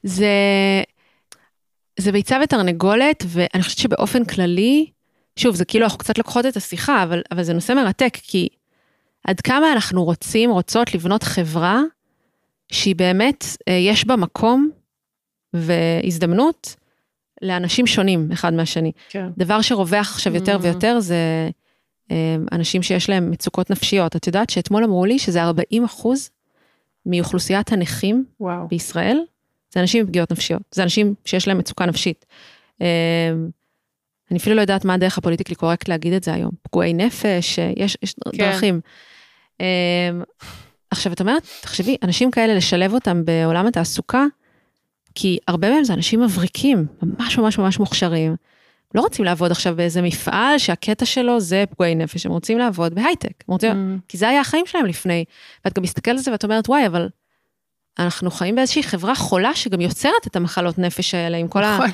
זה, 0.02 0.32
זה 1.98 2.12
ביצה 2.12 2.38
ותרנגולת, 2.44 3.24
ואני 3.26 3.62
חושבת 3.62 3.78
שבאופן 3.78 4.24
כללי, 4.24 4.90
שוב, 5.36 5.54
זה 5.54 5.64
כאילו 5.64 5.84
אנחנו 5.84 5.98
קצת 5.98 6.18
לוקחות 6.18 6.46
את 6.46 6.56
השיחה, 6.56 7.02
אבל, 7.02 7.22
אבל 7.32 7.42
זה 7.42 7.52
נושא 7.52 7.72
מרתק, 7.72 8.18
כי 8.22 8.48
עד 9.24 9.40
כמה 9.40 9.72
אנחנו 9.72 10.04
רוצים, 10.04 10.50
רוצות 10.50 10.94
לבנות 10.94 11.22
חברה 11.22 11.80
שהיא 12.72 12.96
באמת, 12.96 13.44
אה, 13.68 13.72
יש 13.74 14.06
בה 14.06 14.16
מקום 14.16 14.70
והזדמנות 15.52 16.76
לאנשים 17.42 17.86
שונים 17.86 18.28
אחד 18.32 18.52
מהשני. 18.54 18.92
כן. 19.08 19.26
דבר 19.36 19.60
שרווח 19.62 20.10
עכשיו 20.12 20.34
יותר 20.34 20.56
mm-hmm. 20.56 20.62
ויותר 20.62 21.00
זה 21.00 21.50
אה, 22.10 22.36
אנשים 22.52 22.82
שיש 22.82 23.10
להם 23.10 23.30
מצוקות 23.30 23.70
נפשיות. 23.70 24.16
את 24.16 24.26
יודעת 24.26 24.50
שאתמול 24.50 24.84
אמרו 24.84 25.04
לי 25.04 25.18
שזה 25.18 25.42
40 25.42 25.84
אחוז 25.84 26.30
מאוכלוסיית 27.06 27.72
הנכים 27.72 28.24
וואו. 28.40 28.68
בישראל, 28.68 29.18
זה 29.70 29.80
אנשים 29.80 30.00
עם 30.00 30.06
פגיעות 30.06 30.32
נפשיות, 30.32 30.62
זה 30.74 30.82
אנשים 30.82 31.14
שיש 31.24 31.48
להם 31.48 31.58
מצוקה 31.58 31.86
נפשית. 31.86 32.26
אה, 32.82 33.32
אני 34.30 34.38
אפילו 34.38 34.56
לא 34.56 34.60
יודעת 34.60 34.84
מה 34.84 34.94
הדרך 34.94 35.18
הפוליטיקלי 35.18 35.54
קורקט 35.54 35.88
להגיד 35.88 36.12
את 36.12 36.24
זה 36.24 36.34
היום, 36.34 36.50
פגועי 36.62 36.92
נפש, 36.92 37.58
יש, 37.76 37.96
יש 38.02 38.14
כן. 38.32 38.38
דרכים. 38.38 38.80
עכשיו, 40.90 41.12
את 41.12 41.20
אומרת, 41.20 41.42
תחשבי, 41.60 41.96
אנשים 42.02 42.30
כאלה, 42.30 42.54
לשלב 42.54 42.94
אותם 42.94 43.24
בעולם 43.24 43.66
התעסוקה, 43.66 44.24
כי 45.14 45.38
הרבה 45.48 45.70
מהם 45.70 45.84
זה 45.84 45.92
אנשים 45.92 46.20
מבריקים, 46.20 46.86
ממש 47.02 47.38
ממש 47.38 47.58
ממש 47.58 47.78
מוכשרים. 47.78 48.36
לא 48.94 49.00
רוצים 49.00 49.24
לעבוד 49.24 49.50
עכשיו 49.50 49.76
באיזה 49.76 50.02
מפעל 50.02 50.58
שהקטע 50.58 51.06
שלו 51.06 51.40
זה 51.40 51.64
פגועי 51.70 51.94
נפש, 51.94 52.26
הם 52.26 52.32
רוצים 52.32 52.58
לעבוד 52.58 52.94
בהייטק, 52.94 53.44
רוצים, 53.46 53.70
mm. 53.72 54.00
כי 54.08 54.18
זה 54.18 54.28
היה 54.28 54.40
החיים 54.40 54.66
שלהם 54.66 54.86
לפני. 54.86 55.24
ואת 55.64 55.74
גם 55.74 55.82
מסתכלת 55.82 56.16
על 56.16 56.18
זה 56.18 56.32
ואת 56.32 56.44
אומרת, 56.44 56.68
וואי, 56.68 56.86
אבל 56.86 57.08
אנחנו 57.98 58.30
חיים 58.30 58.54
באיזושהי 58.54 58.82
חברה 58.82 59.14
חולה 59.14 59.54
שגם 59.54 59.80
יוצרת 59.80 60.26
את 60.26 60.36
המחלות 60.36 60.78
נפש 60.78 61.14
האלה, 61.14 61.36
עם 61.36 61.48
כל 61.48 61.60
נכון. 61.60 61.90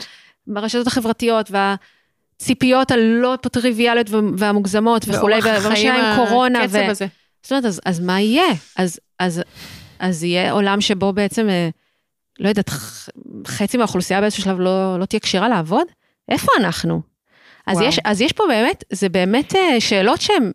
הרשתות 0.56 0.86
החברתיות 0.86 1.50
והציפיות 1.50 2.90
הלא 2.90 3.36
טריוויאליות 3.52 4.06
והמוגזמות 4.38 5.04
וכולי, 5.08 5.38
ומה 5.64 5.76
שהיה 5.76 6.12
עם 6.12 6.26
קורונה. 6.26 6.58
ו... 6.70 6.90
הזה. 6.90 7.06
זאת 7.42 7.52
אומרת, 7.52 7.64
אז, 7.64 7.80
אז 7.84 8.00
מה 8.00 8.20
יהיה? 8.20 8.52
אז, 8.76 9.00
אז, 9.18 9.42
אז 9.98 10.24
יהיה 10.24 10.52
עולם 10.52 10.80
שבו 10.80 11.12
בעצם, 11.12 11.48
אה, 11.48 11.68
לא 12.40 12.48
יודעת, 12.48 12.70
חצי 13.46 13.76
מהאוכלוסייה 13.76 14.20
באיזשהו 14.20 14.42
שלב 14.42 14.60
לא, 14.60 14.98
לא 15.00 15.04
תהיה 15.04 15.20
כשירה 15.20 15.48
לעבוד? 15.48 15.86
איפה 16.28 16.52
אנחנו? 16.58 17.02
אז 17.66 17.80
יש, 17.80 18.00
אז 18.04 18.20
יש 18.20 18.32
פה 18.32 18.44
באמת, 18.48 18.84
זה 18.92 19.08
באמת 19.08 19.54
אה, 19.56 19.80
שאלות 19.80 20.20
שהן 20.20 20.52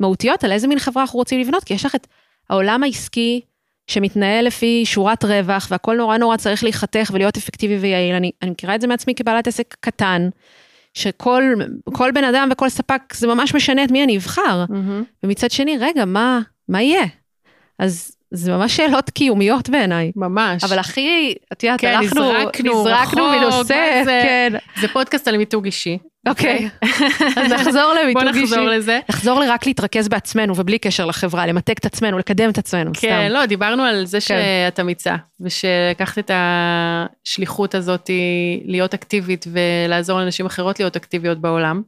מהותיות 0.00 0.44
על 0.44 0.52
איזה 0.52 0.66
מין 0.66 0.78
חברה 0.78 1.02
אנחנו 1.02 1.18
רוצים 1.18 1.40
לבנות, 1.40 1.64
כי 1.64 1.74
יש 1.74 1.84
לך 1.84 1.94
את 1.94 2.06
העולם 2.50 2.82
העסקי 2.82 3.40
שמתנהל 3.86 4.46
לפי 4.46 4.82
שורת 4.86 5.24
רווח, 5.24 5.68
והכל 5.70 5.96
נורא 5.96 6.16
נורא 6.16 6.36
צריך 6.36 6.64
להיחתך 6.64 7.10
ולהיות 7.12 7.36
אפקטיבי 7.36 7.76
ויעיל. 7.76 8.14
אני, 8.14 8.30
אני 8.42 8.50
מכירה 8.50 8.74
את 8.74 8.80
זה 8.80 8.86
מעצמי 8.86 9.14
כבעלת 9.14 9.46
עסק 9.46 9.76
קטן, 9.80 10.28
שכל 10.94 12.10
בן 12.14 12.24
אדם 12.24 12.48
וכל 12.52 12.68
ספק, 12.68 13.14
זה 13.14 13.26
ממש 13.26 13.54
משנה 13.54 13.84
את 13.84 13.90
מי 13.90 14.04
אני 14.04 14.16
אבחר. 14.16 14.64
Mm-hmm. 14.68 15.04
ומצד 15.22 15.50
שני, 15.50 15.78
רגע, 15.78 16.04
מה, 16.04 16.40
מה 16.68 16.82
יהיה? 16.82 17.04
אז 17.78 18.15
זה 18.36 18.52
ממש 18.52 18.76
שאלות 18.76 19.10
קיומיות 19.10 19.68
בעיניי. 19.68 20.12
ממש. 20.16 20.64
אבל 20.64 20.78
הכי, 20.78 21.34
את 21.52 21.62
יודעת, 21.62 21.80
כן, 21.80 21.96
הלכנו, 21.96 22.32
נזרקנו, 22.32 22.84
נזרקנו 22.84 23.28
מנושא, 23.28 24.02
כן. 24.04 24.52
זה 24.80 24.88
פודקאסט 24.88 25.28
על 25.28 25.36
מיתוג 25.36 25.64
אישי. 25.64 25.98
אוקיי, 26.28 26.68
אז 27.36 27.52
נחזור 27.52 27.92
למיתוג 28.02 28.22
אישי. 28.22 28.40
בוא 28.40 28.42
נחזור 28.42 28.64
לזה. 28.68 29.00
נחזור 29.08 29.42
רק 29.48 29.66
להתרכז 29.66 30.08
בעצמנו 30.08 30.56
ובלי 30.56 30.78
קשר 30.78 31.06
לחברה, 31.06 31.46
למתג 31.46 31.74
את 31.78 31.86
עצמנו, 31.86 32.18
לקדם 32.18 32.50
את 32.50 32.58
עצמנו, 32.58 32.90
כן, 32.92 32.98
סתם. 32.98 33.08
כן, 33.08 33.32
לא, 33.32 33.46
דיברנו 33.46 33.82
על 33.82 34.04
זה 34.04 34.18
כן. 34.20 34.20
שאת 34.20 34.80
אמיצה, 34.80 35.16
ושלקחת 35.40 36.18
את 36.18 36.30
השליחות 36.34 37.74
הזאת 37.74 38.10
להיות 38.64 38.94
אקטיבית 38.94 39.46
ולעזור 39.52 40.20
לנשים 40.20 40.46
אחרות 40.46 40.80
להיות 40.80 40.96
אקטיביות 40.96 41.40
בעולם. 41.40 41.82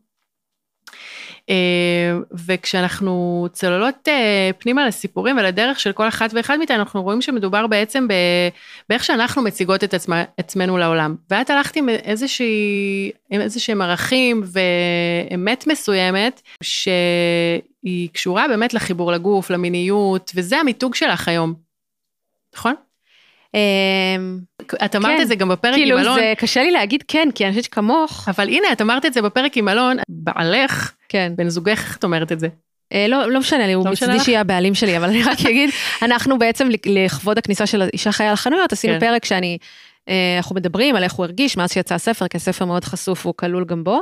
אה, 1.50 2.18
וכשאנחנו 2.46 3.46
צוללות 3.52 4.08
אה, 4.08 4.50
פנימה 4.58 4.87
לסיפורים 4.87 5.37
ולדרך 5.37 5.80
של 5.80 5.92
כל 5.92 6.08
אחת 6.08 6.30
ואחד 6.34 6.58
מאיתנו, 6.58 6.78
אנחנו 6.78 7.02
רואים 7.02 7.22
שמדובר 7.22 7.66
בעצם 7.66 8.06
באיך 8.88 9.04
שאנחנו 9.04 9.42
מציגות 9.42 9.84
את 9.84 9.94
עצמה, 9.94 10.24
עצמנו 10.37 10.78
לעולם. 10.78 11.16
ואת 11.30 11.50
הלכת 11.50 11.76
עם 11.76 11.88
איזושהי, 11.88 13.11
עם 13.30 13.40
איזשהם 13.40 13.82
ערכים 13.82 14.42
ואמת 14.44 15.66
מסוימת, 15.66 16.42
שהיא 16.62 18.08
קשורה 18.12 18.48
באמת 18.48 18.74
לחיבור 18.74 19.12
לגוף, 19.12 19.50
למיניות, 19.50 20.32
וזה 20.34 20.56
המיתוג 20.56 20.94
שלך 20.94 21.28
היום, 21.28 21.54
נכון? 22.54 22.74
אמ, 23.54 24.38
את 24.84 24.96
אמרת 24.96 25.16
כן, 25.16 25.22
את 25.22 25.28
זה 25.28 25.34
גם 25.34 25.48
בפרק 25.48 25.74
כאילו 25.74 25.98
עם 25.98 26.04
אלון. 26.04 26.14
כאילו 26.14 26.28
זה 26.28 26.34
קשה 26.38 26.62
לי 26.62 26.70
להגיד 26.70 27.04
כן, 27.08 27.28
כי 27.34 27.44
אני 27.44 27.52
חושבת 27.52 27.64
שכמוך. 27.64 28.28
אבל 28.28 28.48
הנה, 28.48 28.72
את 28.72 28.82
אמרת 28.82 29.06
את 29.06 29.14
זה 29.14 29.22
בפרק 29.22 29.56
עם 29.56 29.68
אלון, 29.68 29.96
בעלך, 30.08 30.92
כן. 31.08 31.32
בן 31.37 31.48
זוגך, 31.48 31.78
איך 31.78 31.96
את 31.96 32.04
אומרת 32.04 32.32
את 32.32 32.40
זה? 32.40 32.48
אה, 32.92 33.06
לא, 33.08 33.30
לא 33.30 33.40
משנה 33.40 33.66
לי, 33.66 33.72
הוא 33.72 33.84
לא 33.87 33.92
משנה 33.92 34.14
מצדי? 34.14 34.24
שיהיה 34.24 34.40
הבעלים 34.40 34.74
שלי, 34.74 34.96
אבל 34.96 35.08
אני 35.08 35.22
רק 35.22 35.40
אגיד, 35.50 35.70
אנחנו 36.02 36.38
בעצם 36.38 36.68
לכבוד 36.87 37.38
הכניסה 37.38 37.66
של 37.66 37.82
אישה 37.92 38.12
חיה 38.12 38.32
לחנויות, 38.32 38.72
עשינו 38.72 38.92
כן. 38.92 39.00
פרק 39.00 39.24
שאני, 39.24 39.58
אנחנו 40.38 40.57
מדברים 40.57 40.97
על 40.97 41.05
איך 41.05 41.12
הוא 41.12 41.25
הרגיש 41.27 41.57
מאז 41.57 41.73
שיצא 41.73 41.94
הספר, 41.94 42.29
כי 42.29 42.37
הספר 42.37 42.64
מאוד 42.64 42.85
חשוף 42.85 43.27
והוא 43.27 43.35
כלול 43.37 43.64
גם 43.64 43.85
בו, 43.85 44.01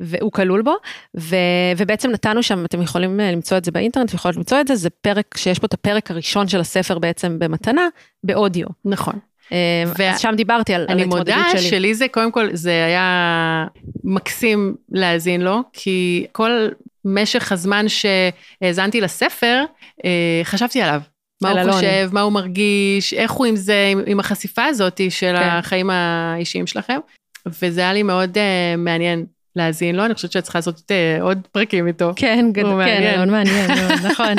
והוא 0.00 0.32
כלול 0.32 0.62
בו, 0.62 0.74
ו, 1.18 1.36
ובעצם 1.76 2.10
נתנו 2.10 2.42
שם, 2.42 2.64
אתם 2.64 2.82
יכולים 2.82 3.20
אה, 3.20 3.32
למצוא 3.32 3.56
את 3.56 3.64
זה 3.64 3.70
באינטרנט, 3.70 4.14
יכולים 4.14 4.38
למצוא 4.38 4.60
את 4.60 4.68
זה, 4.68 4.74
זה 4.74 4.90
פרק 4.90 5.36
שיש 5.36 5.58
פה 5.58 5.66
את 5.66 5.74
הפרק 5.74 6.10
הראשון 6.10 6.48
של 6.48 6.60
הספר 6.60 6.98
בעצם 6.98 7.38
במתנה, 7.38 7.88
באודיו. 8.24 8.66
נכון. 8.84 9.14
אה, 9.52 9.84
וה- 9.98 10.10
אז 10.10 10.20
שם 10.20 10.32
דיברתי 10.36 10.74
על, 10.74 10.80
על 10.80 10.86
אני 10.90 11.04
מודה 11.04 11.34
ההתמודדות 11.36 11.60
שלי. 11.60 11.70
שלי 11.70 11.94
זה, 11.94 12.06
קודם 12.08 12.32
כל, 12.32 12.48
זה 12.52 12.84
היה 12.84 13.66
מקסים 14.04 14.74
להאזין 14.92 15.40
לו, 15.40 15.60
כי 15.72 16.26
כל 16.32 16.68
משך 17.04 17.52
הזמן 17.52 17.86
שהאזנתי 17.88 19.00
לספר, 19.00 19.64
אה, 20.04 20.40
חשבתי 20.44 20.82
עליו. 20.82 21.00
מה 21.42 21.50
הוא 21.50 21.60
אלון. 21.60 21.72
חושב, 21.72 22.08
מה 22.12 22.20
הוא 22.20 22.32
מרגיש, 22.32 23.14
איך 23.14 23.32
הוא 23.32 23.46
עם 23.46 23.56
זה, 23.56 23.88
עם, 23.92 24.00
עם 24.06 24.20
החשיפה 24.20 24.64
הזאת 24.64 25.00
של 25.10 25.34
כן. 25.38 25.48
החיים 25.48 25.90
האישיים 25.90 26.66
שלכם. 26.66 26.98
וזה 27.46 27.80
היה 27.80 27.92
לי 27.92 28.02
מאוד 28.02 28.36
uh, 28.36 28.76
מעניין 28.78 29.26
להאזין 29.56 29.96
לו, 29.96 30.04
אני 30.04 30.14
חושבת 30.14 30.32
שאת 30.32 30.42
צריכה 30.42 30.58
לעשות 30.58 30.78
uh, 30.78 31.22
עוד 31.22 31.38
פרקים 31.52 31.86
איתו. 31.86 32.12
כן, 32.16 32.46
גד... 32.52 32.62
כן, 32.62 32.68
מעניין. 32.68 33.16
מאוד 33.16 33.28
מעניין, 33.28 33.70
מאוד, 33.80 33.92
נכון. 34.10 34.34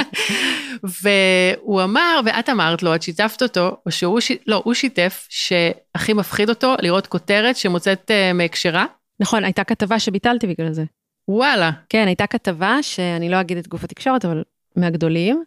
והוא 0.83 1.83
אמר, 1.83 2.19
ואת 2.25 2.49
אמרת 2.49 2.83
לו, 2.83 2.95
את 2.95 3.01
שיתפת 3.01 3.43
אותו, 3.43 3.77
או 3.85 3.91
שהוא, 3.91 4.19
ש... 4.19 4.31
לא, 4.47 4.61
הוא 4.65 4.73
שיתף 4.73 5.27
שהכי 5.29 6.13
מפחיד 6.13 6.49
אותו 6.49 6.75
לראות 6.81 7.07
כותרת 7.07 7.57
שמוצאת 7.57 8.11
uh, 8.11 8.33
מהקשרה. 8.33 8.85
נכון, 9.19 9.43
הייתה 9.43 9.63
כתבה 9.63 9.99
שביטלתי 9.99 10.47
בגלל 10.47 10.73
זה. 10.73 10.83
וואלה, 11.27 11.71
כן, 11.89 12.07
הייתה 12.07 12.27
כתבה 12.27 12.77
שאני 12.81 13.29
לא 13.29 13.41
אגיד 13.41 13.57
את 13.57 13.67
גוף 13.67 13.83
התקשורת, 13.83 14.25
אבל 14.25 14.43
מהגדולים. 14.75 15.43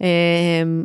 אמ, 0.00 0.84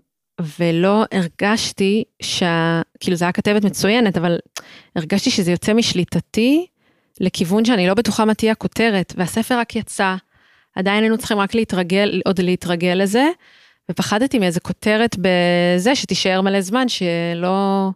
ולא 0.60 1.04
הרגשתי 1.12 2.04
שה... 2.22 2.82
כאילו, 3.00 3.18
זו 3.18 3.26
הייתה 3.26 3.42
כתבת 3.42 3.66
מצוינת, 3.66 4.18
אבל 4.18 4.38
הרגשתי 4.96 5.32
שזה 5.32 5.52
יוצא 5.52 5.74
משליטתי 5.74 6.66
לכיוון 7.20 7.66
שאני 7.66 7.88
לא 7.88 7.94
בטוחה 7.94 8.26
מה 8.26 8.34
תהיה 8.34 8.52
הכותרת, 8.52 9.14
והספר 9.18 9.60
רק 9.60 9.76
יצא. 9.76 10.16
עדיין 10.76 11.04
היינו 11.04 11.18
צריכים 11.18 11.40
רק 11.40 11.56
להתרגל, 11.56 12.22
עוד 12.26 12.42
להתרגל 12.42 12.94
לזה, 12.96 13.28
ופחדתי 13.92 14.40
מאיזה 14.40 14.60
כותרת 14.60 15.16
בזה 15.18 15.96
שתישאר 15.96 16.42
מלא 16.42 16.62
זמן, 16.62 16.90
שלא... 16.90 17.90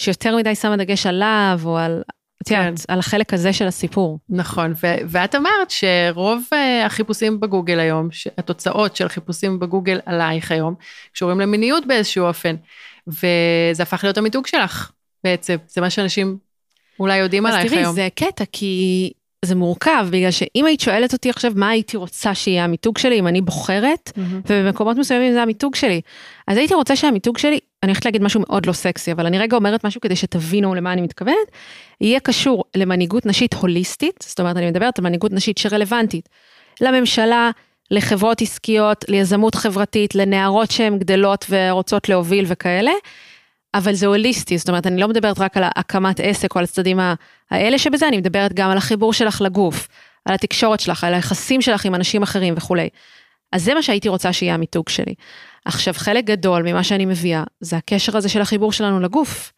שיותר 0.00 0.36
מדי 0.36 0.54
שמה 0.54 0.76
דגש 0.76 1.06
עליו, 1.06 1.60
או 1.64 1.78
על... 1.78 2.02
את 2.42 2.50
יודעת, 2.50 2.84
על 2.88 2.98
החלק 2.98 3.34
הזה 3.34 3.52
של 3.52 3.66
הסיפור. 3.66 4.18
נכון, 4.28 4.72
ו- 4.82 4.96
ואת 5.08 5.34
אמרת 5.34 5.70
שרוב 5.70 6.42
uh, 6.50 6.86
החיפושים 6.86 7.40
בגוגל 7.40 7.78
היום, 7.78 8.08
התוצאות 8.38 8.96
של 8.96 9.08
חיפושים 9.08 9.58
בגוגל 9.58 10.00
עלייך 10.06 10.52
היום, 10.52 10.74
קשורים 11.12 11.40
למיניות 11.40 11.86
באיזשהו 11.86 12.26
אופן, 12.26 12.56
וזה 13.06 13.82
הפך 13.82 14.04
להיות 14.04 14.18
המיתוג 14.18 14.46
שלך 14.46 14.90
בעצם, 15.24 15.56
זה 15.68 15.80
מה 15.80 15.90
שאנשים 15.90 16.38
אולי 17.00 17.16
יודעים 17.16 17.46
אז 17.46 17.54
עלייך 17.54 17.72
תראי, 17.72 17.82
היום. 17.82 17.94
זה 17.94 18.08
קטע, 18.14 18.44
כי 18.52 19.12
זה 19.44 19.54
מורכב, 19.54 20.06
בגלל 20.10 20.30
שאם 20.30 20.64
היית 20.64 20.80
שואלת 20.80 21.12
אותי 21.12 21.30
עכשיו 21.30 21.52
מה 21.56 21.68
הייתי 21.68 21.96
רוצה 21.96 22.34
שיהיה 22.34 22.64
המיתוג 22.64 22.98
שלי, 22.98 23.18
אם 23.18 23.26
אני 23.26 23.40
בוחרת, 23.40 24.12
מהמם. 24.16 24.40
ובמקומות 24.46 24.96
מסוימים 24.96 25.32
זה 25.32 25.42
המיתוג 25.42 25.74
שלי, 25.74 26.00
אז 26.48 26.56
הייתי 26.56 26.74
רוצה 26.74 26.96
שהמיתוג 26.96 27.38
שלי, 27.38 27.58
אני 27.82 27.90
הולכת 27.90 28.04
להגיד 28.04 28.22
משהו 28.22 28.40
מאוד 28.40 28.66
לא 28.66 28.72
סקסי, 28.72 29.12
אבל 29.12 29.26
אני 29.26 29.38
רגע 29.38 29.56
אומרת 29.56 29.84
משהו 29.84 30.00
כדי 30.00 30.16
שתבינו 30.16 30.74
למה 30.74 30.92
אני 30.92 31.00
מתכוונת, 31.00 31.36
יהיה 32.00 32.20
קשור 32.20 32.64
למנהיגות 32.76 33.26
נשית 33.26 33.54
הוליסטית, 33.54 34.14
זאת 34.22 34.40
אומרת, 34.40 34.56
אני 34.56 34.70
מדברת 34.70 34.98
על 34.98 35.04
מנהיגות 35.04 35.32
נשית 35.32 35.58
שרלוונטית 35.58 36.28
לממשלה, 36.80 37.50
לחברות 37.90 38.42
עסקיות, 38.42 39.04
ליזמות 39.08 39.54
חברתית, 39.54 40.14
לנערות 40.14 40.70
שהן 40.70 40.98
גדלות 40.98 41.46
ורוצות 41.50 42.08
להוביל 42.08 42.44
וכאלה, 42.48 42.92
אבל 43.74 43.94
זה 43.94 44.06
הוליסטי, 44.06 44.58
זאת 44.58 44.68
אומרת, 44.68 44.86
אני 44.86 45.00
לא 45.00 45.08
מדברת 45.08 45.38
רק 45.38 45.56
על 45.56 45.64
הקמת 45.76 46.20
עסק 46.20 46.54
או 46.54 46.58
על 46.58 46.64
הצדדים 46.64 46.98
האלה 47.50 47.78
שבזה, 47.78 48.08
אני 48.08 48.16
מדברת 48.16 48.52
גם 48.52 48.70
על 48.70 48.76
החיבור 48.78 49.12
שלך 49.12 49.40
לגוף, 49.40 49.88
על 50.24 50.34
התקשורת 50.34 50.80
שלך, 50.80 51.04
על 51.04 51.14
היחסים 51.14 51.62
שלך 51.62 51.84
עם 51.84 51.94
אנשים 51.94 52.22
אחרים 52.22 52.54
וכולי. 52.56 52.88
אז 53.52 53.64
זה 53.64 53.74
מה 53.74 53.82
שהייתי 53.82 54.08
רוצה 54.08 54.32
שיהיה 54.32 54.54
המיתוג 54.54 54.88
שלי. 54.88 55.14
עכשיו, 55.64 55.94
חלק 55.94 56.24
גדול 56.24 56.62
ממה 56.62 56.84
שאני 56.84 57.06
מביאה, 57.06 57.42
זה 57.60 57.76
הקשר 57.76 58.16
הזה 58.16 58.28
של 58.28 58.40
החיבור 58.40 58.72
שלנו 58.72 59.00
לגוף. 59.00 59.52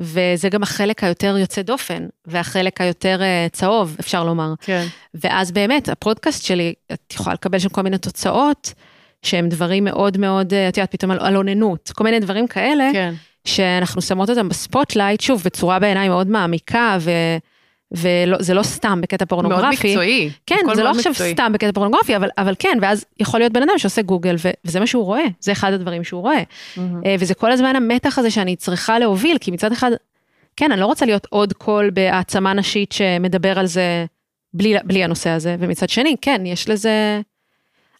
וזה 0.00 0.48
גם 0.48 0.62
החלק 0.62 1.04
היותר 1.04 1.36
יוצא 1.38 1.62
דופן, 1.62 2.06
והחלק 2.26 2.80
היותר 2.80 3.22
אה, 3.22 3.46
צהוב, 3.52 3.96
אפשר 4.00 4.24
לומר. 4.24 4.54
כן, 4.60 4.86
ואז 5.14 5.52
באמת, 5.52 5.88
הפודקאסט 5.88 6.44
שלי, 6.44 6.74
את 6.92 7.14
יכולה 7.14 7.34
לקבל 7.34 7.58
שם 7.58 7.68
כל 7.68 7.82
מיני 7.82 7.98
תוצאות, 7.98 8.72
שהם 9.22 9.48
דברים 9.48 9.84
מאוד 9.84 10.18
מאוד, 10.18 10.54
אה, 10.54 10.68
את 10.68 10.76
יודעת, 10.76 10.92
פתאום 10.92 11.10
על, 11.10 11.18
על 11.20 11.36
אוננות, 11.36 11.92
כל 11.94 12.04
מיני 12.04 12.20
דברים 12.20 12.46
כאלה, 12.46 12.88
כן, 12.92 13.14
שאנחנו 13.44 14.02
שמות 14.02 14.30
אותם 14.30 14.48
ב 14.48 14.55
spotlight, 14.55 15.20
שוב, 15.20 15.42
בצורה 15.44 15.78
בעיניי 15.78 16.08
מאוד 16.08 16.26
מעמיקה, 16.26 16.98
ו, 17.00 17.10
וזה 17.92 18.54
לא 18.54 18.62
סתם 18.62 19.00
בקטע 19.00 19.24
פורנוגרפי. 19.24 19.62
מאוד 19.62 19.72
מקצועי. 19.72 20.30
כן, 20.46 20.56
זה 20.74 20.82
לא 20.82 20.90
עכשיו 20.90 21.12
מקצועי. 21.12 21.32
סתם 21.32 21.52
בקטע 21.52 21.72
פורנוגרפי, 21.72 22.16
אבל, 22.16 22.28
אבל 22.38 22.54
כן, 22.58 22.78
ואז 22.82 23.04
יכול 23.20 23.40
להיות 23.40 23.52
בן 23.52 23.62
אדם 23.62 23.78
שעושה 23.78 24.02
גוגל, 24.02 24.36
ו, 24.44 24.50
וזה 24.64 24.80
מה 24.80 24.86
שהוא 24.86 25.04
רואה, 25.04 25.24
זה 25.40 25.52
אחד 25.52 25.72
הדברים 25.72 26.04
שהוא 26.04 26.20
רואה. 26.22 26.42
אה, 26.78 27.16
וזה 27.20 27.34
כל 27.34 27.52
הזמן 27.52 27.76
המתח 27.76 28.18
הזה 28.18 28.30
שאני 28.30 28.56
צריכה 28.56 28.98
להוביל, 28.98 29.38
כי 29.40 29.50
מצד 29.50 29.72
אחד, 29.72 29.90
כן, 30.56 30.72
אני 30.72 30.80
לא 30.80 30.86
רוצה 30.86 31.06
להיות 31.06 31.26
עוד 31.30 31.52
קול 31.52 31.90
בהעצמה 31.90 32.52
נשית 32.52 32.92
שמדבר 32.92 33.58
על 33.58 33.66
זה 33.66 34.06
בלי, 34.54 34.74
בלי 34.84 35.04
הנושא 35.04 35.30
הזה, 35.30 35.56
ומצד 35.58 35.88
שני, 35.88 36.16
כן, 36.20 36.42
יש 36.46 36.68
לזה... 36.68 37.20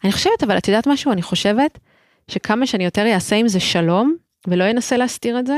אני 0.03 0.11
חושבת, 0.11 0.43
אבל 0.43 0.57
את 0.57 0.67
יודעת 0.67 0.87
משהו? 0.87 1.11
אני 1.11 1.21
חושבת 1.21 1.79
שכמה 2.27 2.65
שאני 2.65 2.85
יותר 2.85 3.13
אעשה 3.13 3.35
עם 3.35 3.47
זה 3.47 3.59
שלום, 3.59 4.15
ולא 4.47 4.69
אנסה 4.71 4.97
להסתיר 4.97 5.39
את 5.39 5.47
זה, 5.47 5.57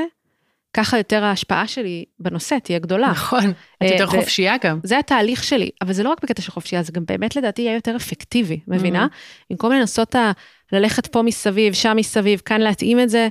ככה 0.74 0.98
יותר 0.98 1.24
ההשפעה 1.24 1.68
שלי 1.68 2.06
בנושא 2.20 2.58
תהיה 2.64 2.80
גדולה. 2.80 3.08
נכון, 3.12 3.50
את 3.50 3.56
אה, 3.82 3.88
יותר 3.88 4.04
ו- 4.08 4.08
חופשייה 4.08 4.56
גם. 4.64 4.80
זה 4.84 5.00
התהליך 5.00 5.44
שלי, 5.44 5.70
אבל 5.82 5.94
זה 5.94 6.04
לא 6.04 6.10
רק 6.10 6.24
בקטע 6.24 6.42
של 6.42 6.52
חופשייה, 6.52 6.84
זה 6.84 6.92
גם 6.92 7.04
באמת 7.08 7.36
לדעתי 7.36 7.62
יהיה 7.62 7.76
יותר 7.76 7.96
אפקטיבי, 7.96 8.60
מבינה? 8.68 9.08
במקום 9.50 9.72
לנסות 9.72 10.16
ה- 10.16 10.32
ללכת 10.72 11.08
פה 11.08 11.22
מסביב, 11.22 11.74
שם 11.74 11.94
מסביב, 11.98 12.42
כאן 12.46 12.62
להתאים 12.62 13.00
את 13.00 13.10
זה, 13.10 13.28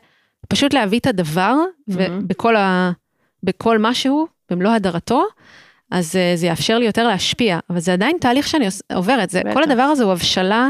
פשוט 0.49 0.75
להביא 0.75 0.99
את 0.99 1.07
הדבר, 1.07 1.55
ובכל 1.89 2.57
ה... 2.57 2.93
בכל 3.43 3.79
משהו, 3.79 4.27
במלוא 4.51 4.71
הדרתו, 4.73 5.25
אז 5.91 6.17
אה, 6.17 6.33
זה 6.37 6.47
יאפשר 6.47 6.79
לי 6.79 6.87
יותר 6.87 7.07
להשפיע, 7.09 7.59
אבל 7.71 7.81
זה 7.81 7.93
עדיין 7.93 8.17
תהליך 8.21 8.49
שאני 8.49 8.67
עוברת, 8.95 9.31
זה. 9.31 9.41
כל 9.55 9.63
הדבר 9.63 9.83
הזה 9.83 10.05
הוא 10.05 10.13
הבשלה, 10.13 10.69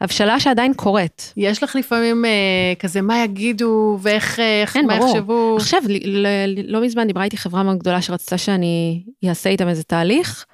הבשלה 0.00 0.40
שעדיין 0.40 0.74
קורית. 0.74 1.32
יש 1.36 1.62
לך 1.62 1.76
לפעמים 1.76 2.24
אה, 2.24 2.30
כזה 2.78 3.00
מה 3.02 3.24
יגידו 3.24 3.98
ואיך 4.02 4.40
אה, 4.40 4.60
איך- 4.62 4.72
כן, 4.72 4.86
מה 4.86 4.96
ברור. 4.98 5.10
יחשבו. 5.16 5.56
עכשיו, 5.56 5.80
ל- 5.88 6.26
ל- 6.26 6.72
לא 6.72 6.80
מזמן 6.80 7.06
דיברה 7.06 7.24
איתי 7.24 7.36
חברה 7.36 7.62
מאוד 7.62 7.78
גדולה 7.78 8.02
שרצתה 8.02 8.38
שאני 8.38 9.02
אעשה 9.28 9.50
איתם 9.50 9.68
איזה 9.68 9.82
תהליך. 9.82 10.44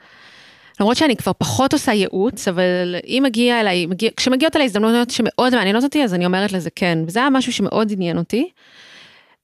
למרות 0.80 0.96
שאני 0.96 1.16
כבר 1.16 1.32
פחות 1.38 1.72
עושה 1.72 1.92
ייעוץ, 1.92 2.48
אבל 2.48 2.96
אם 3.06 3.20
מגיע 3.26 3.60
אליי, 3.60 3.86
מגיע, 3.86 4.10
כשמגיעות 4.16 4.56
אליי 4.56 4.64
הזדמנויות 4.64 5.10
שמאוד 5.10 5.54
מעניינות 5.54 5.84
אותי, 5.84 6.04
אז 6.04 6.14
אני 6.14 6.26
אומרת 6.26 6.52
לזה 6.52 6.70
כן. 6.74 6.98
וזה 7.06 7.20
היה 7.20 7.30
משהו 7.30 7.52
שמאוד 7.52 7.92
עניין 7.92 8.18
אותי. 8.18 8.48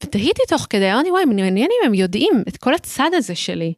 ותהיתי 0.05 0.43
תוך 0.49 0.67
כדי, 0.71 0.93
אמרתי, 0.93 1.11
וואי, 1.11 1.25
מעניין 1.25 1.57
אם 1.59 1.87
הם 1.87 1.95
יודעים 1.95 2.33
את 2.49 2.57
כל 2.57 2.75
הצד 2.75 3.11
הזה 3.15 3.35
שלי. 3.35 3.73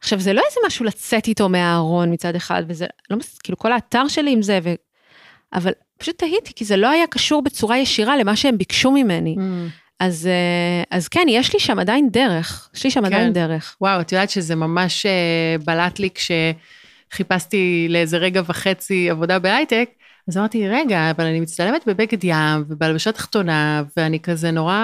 עכשיו, 0.00 0.20
זה 0.20 0.32
לא 0.32 0.42
איזה 0.48 0.60
משהו 0.66 0.84
לצאת 0.84 1.28
איתו 1.28 1.48
מהארון 1.48 2.12
מצד 2.12 2.34
אחד, 2.36 2.62
וזה 2.68 2.86
לא, 3.10 3.16
מס- 3.16 3.38
כאילו, 3.38 3.58
כל 3.58 3.72
האתר 3.72 4.08
שלי 4.08 4.30
עם 4.32 4.42
זה, 4.42 4.58
ו... 4.62 4.74
אבל 5.54 5.72
פשוט 5.98 6.18
תהיתי, 6.18 6.52
כי 6.56 6.64
זה 6.64 6.76
לא 6.76 6.90
היה 6.90 7.06
קשור 7.06 7.42
בצורה 7.42 7.78
ישירה 7.78 8.16
למה 8.16 8.36
שהם 8.36 8.58
ביקשו 8.58 8.90
ממני. 8.90 9.36
Mm. 9.38 9.40
אז, 10.00 10.26
אה, 10.26 10.96
אז 10.98 11.08
כן, 11.08 11.26
יש 11.28 11.52
לי 11.52 11.60
שם 11.60 11.78
עדיין 11.78 12.08
דרך, 12.10 12.70
יש 12.74 12.84
לי 12.84 12.90
שם 12.90 13.00
כן. 13.00 13.06
עדיין 13.06 13.32
דרך. 13.32 13.76
וואו, 13.80 14.00
את 14.00 14.12
יודעת 14.12 14.30
שזה 14.30 14.54
ממש 14.54 15.06
אה, 15.06 15.56
בלט 15.64 15.98
לי 15.98 16.08
כשחיפשתי 17.10 17.86
לאיזה 17.90 18.16
רגע 18.16 18.42
וחצי 18.46 19.10
עבודה 19.10 19.38
בהייטק, 19.38 19.90
אז 20.28 20.38
אמרתי, 20.38 20.68
רגע, 20.68 21.10
אבל 21.10 21.24
אני 21.24 21.40
מצטלמת 21.40 21.86
בבגד 21.86 22.24
ים 22.24 22.64
ובהלבשה 22.68 23.12
תחתונה, 23.12 23.82
ואני 23.96 24.20
כזה 24.20 24.50
נורא 24.50 24.78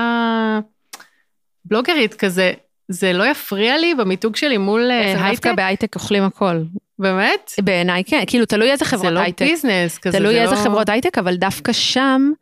בלוגרית 1.65 2.15
כזה, 2.15 2.53
זה 2.89 3.13
לא 3.13 3.31
יפריע 3.31 3.79
לי 3.79 3.95
במיתוג 3.95 4.37
שלי 4.37 4.59
מול 4.59 4.91
אה, 4.91 5.15
זה 5.17 5.25
הייטק? 5.25 5.45
דווקא 5.45 5.53
בהייטק 5.55 5.95
אוכלים 5.95 6.23
הכל. 6.23 6.63
באמת? 7.01 7.53
בעיניי 7.65 8.05
כן, 8.05 8.23
כאילו 8.27 8.47
תלוי 8.47 8.71
איזה 8.71 8.85
זה 8.85 8.91
חברות 8.91 9.13
לא 9.13 9.21
הייטק. 9.21 9.45
ביזנס 9.45 9.99
כזה, 9.99 10.19
תלוי 10.19 10.35
זה 10.35 10.43
איזה 10.43 10.55
לא... 10.55 10.61
חברות 10.61 10.89
הייטק, 10.89 11.19
אבל 11.19 11.37
דווקא 11.37 11.73
שם, 11.73 12.33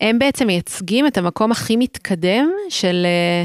הם 0.00 0.18
בעצם 0.18 0.46
מייצגים 0.46 1.06
את 1.06 1.18
המקום 1.18 1.52
הכי 1.52 1.76
מתקדם 1.76 2.50
של... 2.68 3.06
אה, 3.06 3.44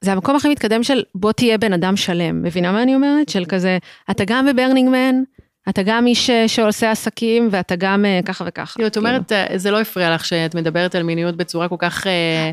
זה 0.00 0.12
המקום 0.12 0.36
הכי 0.36 0.48
מתקדם 0.48 0.82
של 0.82 1.02
בוא 1.14 1.32
תהיה 1.32 1.58
בן 1.58 1.72
אדם 1.72 1.96
שלם, 1.96 2.42
מבינה 2.42 2.72
מה 2.72 2.82
אני 2.82 2.94
אומרת? 2.94 3.28
של 3.28 3.44
כזה, 3.48 3.78
אתה 4.10 4.24
גם 4.26 4.46
ב 4.46 4.51
Burning 4.51 4.88
Man, 4.88 5.22
אתה 5.68 5.82
גם 5.82 6.06
איש 6.06 6.30
אה, 6.30 6.48
שעושה 6.48 6.90
עסקים, 6.90 7.48
ואתה 7.50 7.76
גם 7.76 8.04
אה, 8.04 8.20
ככה 8.24 8.44
וככה. 8.48 8.74
כאילו, 8.74 8.88
את 8.88 8.96
אומרת, 8.96 9.32
אה, 9.32 9.46
זה 9.56 9.70
לא 9.70 9.80
הפריע 9.80 10.14
לך 10.14 10.24
שאת 10.24 10.54
מדברת 10.54 10.94
על 10.94 11.02
מיניות 11.02 11.36
בצורה 11.36 11.68
כל 11.68 11.76
כך... 11.78 12.02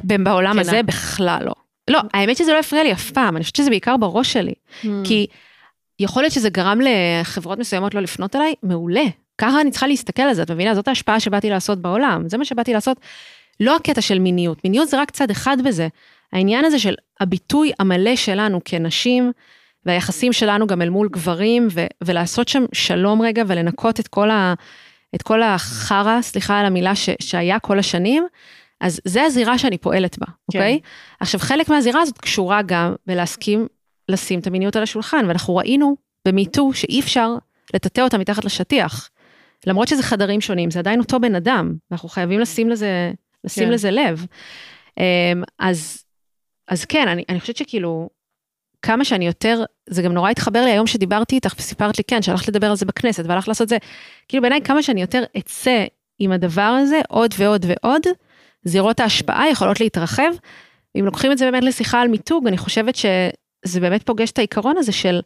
כאילו. 0.07 0.23
בעולם. 0.23 0.59
הזה 0.59 0.83
בכלל 0.83 1.39
לא. 1.45 1.53
לא, 1.89 1.99
האמת 2.13 2.37
שזה 2.37 2.53
לא 2.53 2.59
הפריע 2.59 2.83
לי 2.83 2.91
אף 2.91 3.11
פעם, 3.11 3.35
אני 3.35 3.43
חושבת 3.43 3.55
שזה 3.55 3.69
בעיקר 3.69 3.97
בראש 3.97 4.33
שלי. 4.33 4.53
Mm. 4.83 4.87
כי 5.03 5.27
יכול 5.99 6.23
להיות 6.23 6.33
שזה 6.33 6.49
גרם 6.49 6.79
לחברות 6.81 7.59
מסוימות 7.59 7.93
לא 7.93 8.01
לפנות 8.01 8.35
אליי, 8.35 8.53
מעולה. 8.63 9.03
ככה 9.37 9.61
אני 9.61 9.71
צריכה 9.71 9.87
להסתכל 9.87 10.21
על 10.21 10.33
זה, 10.33 10.43
את 10.43 10.51
מבינה? 10.51 10.75
זאת 10.75 10.87
ההשפעה 10.87 11.19
שבאתי 11.19 11.49
לעשות 11.49 11.81
בעולם, 11.81 12.29
זה 12.29 12.37
מה 12.37 12.45
שבאתי 12.45 12.73
לעשות. 12.73 12.97
לא 13.59 13.75
הקטע 13.75 14.01
של 14.01 14.19
מיניות, 14.19 14.63
מיניות 14.63 14.87
זה 14.89 15.01
רק 15.01 15.11
צד 15.11 15.31
אחד 15.31 15.57
בזה. 15.65 15.87
העניין 16.33 16.65
הזה 16.65 16.79
של 16.79 16.93
הביטוי 17.19 17.71
המלא 17.79 18.15
שלנו 18.15 18.61
כנשים, 18.65 19.31
והיחסים 19.85 20.33
שלנו 20.33 20.67
גם 20.67 20.81
אל 20.81 20.89
מול 20.89 21.09
גברים, 21.11 21.67
ו- 21.71 21.85
ולעשות 22.03 22.47
שם 22.47 22.65
שלום 22.73 23.21
רגע 23.21 23.43
ולנקות 23.47 23.99
את 23.99 24.07
כל, 24.07 24.29
ה- 24.31 24.53
את 25.15 25.21
כל 25.21 25.43
החרא, 25.43 26.21
סליחה 26.21 26.59
על 26.59 26.65
המילה, 26.65 26.95
ש- 26.95 27.09
שהיה 27.19 27.59
כל 27.59 27.79
השנים, 27.79 28.27
אז 28.81 28.99
זה 29.05 29.23
הזירה 29.23 29.57
שאני 29.57 29.77
פועלת 29.77 30.17
בה, 30.19 30.25
כן. 30.25 30.59
אוקיי? 30.59 30.79
עכשיו, 31.19 31.39
חלק 31.39 31.69
מהזירה 31.69 32.01
הזאת 32.01 32.17
קשורה 32.17 32.61
גם 32.61 32.95
בלהסכים 33.07 33.67
לשים 34.09 34.39
את 34.39 34.47
המיניות 34.47 34.75
על 34.75 34.83
השולחן, 34.83 35.25
ואנחנו 35.27 35.55
ראינו 35.55 35.95
במיטו 36.27 36.73
שאי 36.73 36.99
אפשר 36.99 37.35
לטאטא 37.73 38.01
אותה 38.01 38.17
מתחת 38.17 38.45
לשטיח. 38.45 39.09
למרות 39.67 39.87
שזה 39.87 40.03
חדרים 40.03 40.41
שונים, 40.41 40.71
זה 40.71 40.79
עדיין 40.79 40.99
אותו 40.99 41.19
בן 41.19 41.35
אדם, 41.35 41.73
ואנחנו 41.91 42.09
חייבים 42.09 42.39
לשים 42.39 42.69
לזה, 42.69 43.11
לשים 43.43 43.65
כן. 43.65 43.71
לזה 43.71 43.91
לב. 43.91 44.25
אמ, 44.97 45.43
אז, 45.59 46.03
אז 46.67 46.85
כן, 46.85 47.07
אני, 47.07 47.23
אני 47.29 47.39
חושבת 47.39 47.57
שכאילו, 47.57 48.09
כמה 48.81 49.05
שאני 49.05 49.27
יותר, 49.27 49.63
זה 49.89 50.01
גם 50.01 50.13
נורא 50.13 50.29
התחבר 50.29 50.61
לי 50.65 50.71
היום 50.71 50.87
שדיברתי 50.87 51.35
איתך 51.35 51.53
וסיפרת 51.59 51.97
לי, 51.97 52.03
כן, 52.03 52.21
שהלכת 52.21 52.47
לדבר 52.47 52.69
על 52.69 52.75
זה 52.75 52.85
בכנסת 52.85 53.23
והלכת 53.27 53.47
לעשות 53.47 53.69
זה, 53.69 53.77
כאילו 54.27 54.41
בעיניי 54.41 54.61
כמה 54.61 54.83
שאני 54.83 55.01
יותר 55.01 55.23
אצא 55.37 55.85
עם 56.19 56.31
הדבר 56.31 56.61
הזה 56.61 57.01
עוד 57.09 57.33
ועוד 57.37 57.65
ועוד, 57.67 58.01
זירות 58.63 58.99
ההשפעה 58.99 59.49
יכולות 59.49 59.79
להתרחב. 59.79 60.31
אם 60.99 61.05
לוקחים 61.05 61.31
את 61.31 61.37
זה 61.37 61.51
באמת 61.51 61.63
לשיחה 61.63 62.01
על 62.01 62.07
מיתוג, 62.07 62.47
אני 62.47 62.57
חושבת 62.57 62.95
שזה 63.67 63.79
באמת 63.79 64.03
פוגש 64.03 64.31
את 64.31 64.37
העיקרון 64.37 64.77
הזה 64.77 64.91
של 64.91 65.21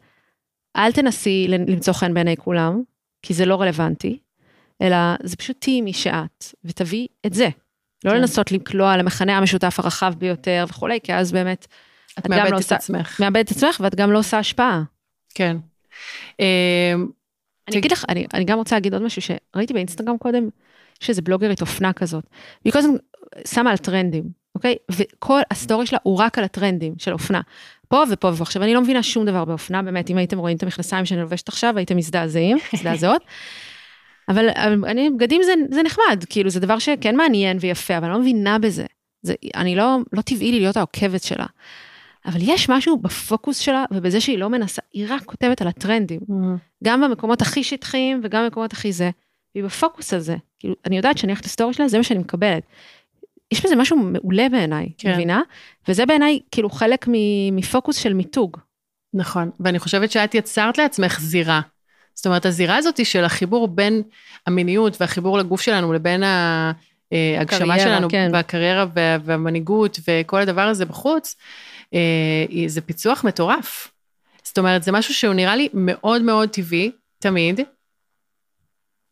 אל 0.76 0.92
תנסי 0.92 1.46
למצוא 1.48 1.92
חן 1.92 2.14
בעיני 2.14 2.36
כולם, 2.36 2.82
כי 3.22 3.34
זה 3.34 3.44
לא 3.44 3.60
רלוונטי, 3.60 4.18
אלא 4.82 4.96
זה 5.22 5.36
פשוט 5.36 5.56
תהיי 5.60 5.80
מי 5.80 5.92
שאת, 5.92 6.44
ותביאי 6.64 7.06
את 7.26 7.34
זה. 7.34 7.48
לא 8.04 8.10
כן. 8.10 8.16
לנסות 8.16 8.52
לקלוע 8.52 8.96
למכנה 8.96 9.38
המשותף 9.38 9.74
הרחב 9.78 10.14
ביותר 10.18 10.64
וכולי, 10.68 10.98
כי 11.02 11.14
אז 11.14 11.32
באמת... 11.32 11.66
את, 12.12 12.18
את 12.18 12.30
מאבדת 12.30 12.50
לא 12.50 12.56
את 12.56 12.62
עושה, 12.62 12.74
עצמך. 12.74 13.20
מאבדת 13.20 13.46
את 13.46 13.56
עצמך, 13.56 13.80
ואת 13.80 13.94
גם 13.94 14.12
לא 14.12 14.18
עושה 14.18 14.38
השפעה. 14.38 14.82
כן. 15.34 15.56
אמ, 16.40 17.06
אני 17.68 17.78
אגיד 17.78 17.92
לך, 17.92 18.04
אני, 18.08 18.26
אני 18.34 18.44
גם 18.44 18.58
רוצה 18.58 18.76
להגיד 18.76 18.92
עוד 18.92 19.02
משהו 19.02 19.22
שראיתי 19.22 19.72
באינסטגרם 19.72 20.18
קודם, 20.18 20.48
יש 21.02 21.08
איזה 21.08 21.22
בלוגרית 21.22 21.60
אופנה 21.60 21.92
כזאת. 21.92 22.24
והיא 22.64 22.72
כל 22.72 22.78
הזמן 22.78 22.94
שמה 23.46 23.70
על 23.70 23.76
טרנדים, 23.76 24.24
אוקיי? 24.54 24.76
וכל 24.92 25.40
הסטורי 25.50 25.86
שלה 25.86 25.98
הוא 26.02 26.18
רק 26.18 26.38
על 26.38 26.44
הטרנדים 26.44 26.94
של 26.98 27.12
אופנה. 27.12 27.40
פה 27.90 28.02
ופה 28.10 28.30
ופה. 28.34 28.42
עכשיו, 28.42 28.62
אני 28.62 28.74
לא 28.74 28.80
מבינה 28.80 29.02
שום 29.02 29.26
דבר 29.26 29.44
באופנה, 29.44 29.82
באמת, 29.82 30.10
אם 30.10 30.18
הייתם 30.18 30.38
רואים 30.38 30.56
את 30.56 30.62
המכנסיים 30.62 31.06
שאני 31.06 31.20
לובשת 31.20 31.48
עכשיו, 31.48 31.74
הייתם 31.76 31.96
מזדעזעים, 31.96 32.58
מזדעזעות. 32.74 33.22
אבל 34.28 34.48
אני, 34.86 35.10
בגדים 35.10 35.42
זה, 35.42 35.52
זה 35.70 35.82
נחמד, 35.82 36.24
כאילו, 36.28 36.50
זה 36.50 36.60
דבר 36.60 36.78
שכן 36.78 37.16
מעניין 37.16 37.56
ויפה, 37.60 37.98
אבל 37.98 38.04
אני 38.04 38.14
לא 38.14 38.20
מבינה 38.20 38.58
בזה. 38.58 38.86
זה, 39.22 39.34
אני 39.56 39.76
לא, 39.76 39.98
לא 40.12 40.20
טבעי 40.20 40.52
לי 40.52 40.60
להיות 40.60 40.76
העוקבת 40.76 41.22
שלה. 41.22 41.46
אבל 42.26 42.40
יש 42.42 42.68
משהו 42.68 42.98
בפוקוס 42.98 43.58
שלה, 43.58 43.84
ובזה 43.90 44.20
שהיא 44.20 44.38
לא 44.38 44.50
מנסה, 44.50 44.82
היא 44.92 45.06
רק 45.08 45.24
כותבת 45.24 45.62
על 45.62 45.68
הטרנדים. 45.68 46.20
Mm-hmm. 46.20 46.84
גם 46.84 47.00
במקומות 47.00 47.42
הכי 47.42 47.64
שטחיים 47.64 48.20
וגם 48.24 48.44
במקומות 48.44 48.72
הכי 48.72 48.92
זה. 48.92 49.10
והיא 49.54 49.64
בפוקוס 49.64 50.14
הזה. 50.14 50.36
כאילו, 50.58 50.74
אני 50.86 50.96
יודעת 50.96 51.18
שאני 51.18 51.32
הולכת 51.32 51.44
לסטורי 51.44 51.74
שלה, 51.74 51.88
זה 51.88 51.96
מה 51.98 52.04
שאני 52.04 52.20
מקבלת. 52.20 52.62
יש 53.52 53.64
בזה 53.64 53.76
משהו 53.76 53.96
מעולה 53.96 54.48
בעיניי, 54.48 54.88
כן. 54.98 55.12
מבינה? 55.12 55.40
וזה 55.88 56.06
בעיניי 56.06 56.38
כאילו 56.50 56.70
חלק 56.70 57.06
מפוקוס 57.52 57.96
של 57.96 58.14
מיתוג. 58.14 58.56
נכון, 59.14 59.50
ואני 59.60 59.78
חושבת 59.78 60.10
שאת 60.10 60.34
יצרת 60.34 60.78
לעצמך 60.78 61.20
זירה. 61.20 61.60
זאת 62.14 62.26
אומרת, 62.26 62.46
הזירה 62.46 62.76
הזאת 62.76 63.06
של 63.06 63.24
החיבור 63.24 63.68
בין 63.68 64.02
המיניות 64.46 64.96
והחיבור 65.00 65.38
לגוף 65.38 65.60
שלנו 65.60 65.92
לבין 65.92 66.22
ההגשמה 66.22 67.78
שלנו 67.78 68.08
כן. 68.10 68.30
והקריירה 68.32 68.86
והמנהיגות 69.24 69.98
וכל 70.08 70.40
הדבר 70.40 70.60
הזה 70.60 70.84
בחוץ, 70.84 71.36
אה, 71.94 72.64
זה 72.66 72.80
פיצוח 72.80 73.24
מטורף. 73.24 73.90
זאת 74.44 74.58
אומרת, 74.58 74.82
זה 74.82 74.92
משהו 74.92 75.14
שהוא 75.14 75.34
נראה 75.34 75.56
לי 75.56 75.68
מאוד 75.74 76.22
מאוד 76.22 76.48
טבעי, 76.48 76.90
תמיד, 77.18 77.60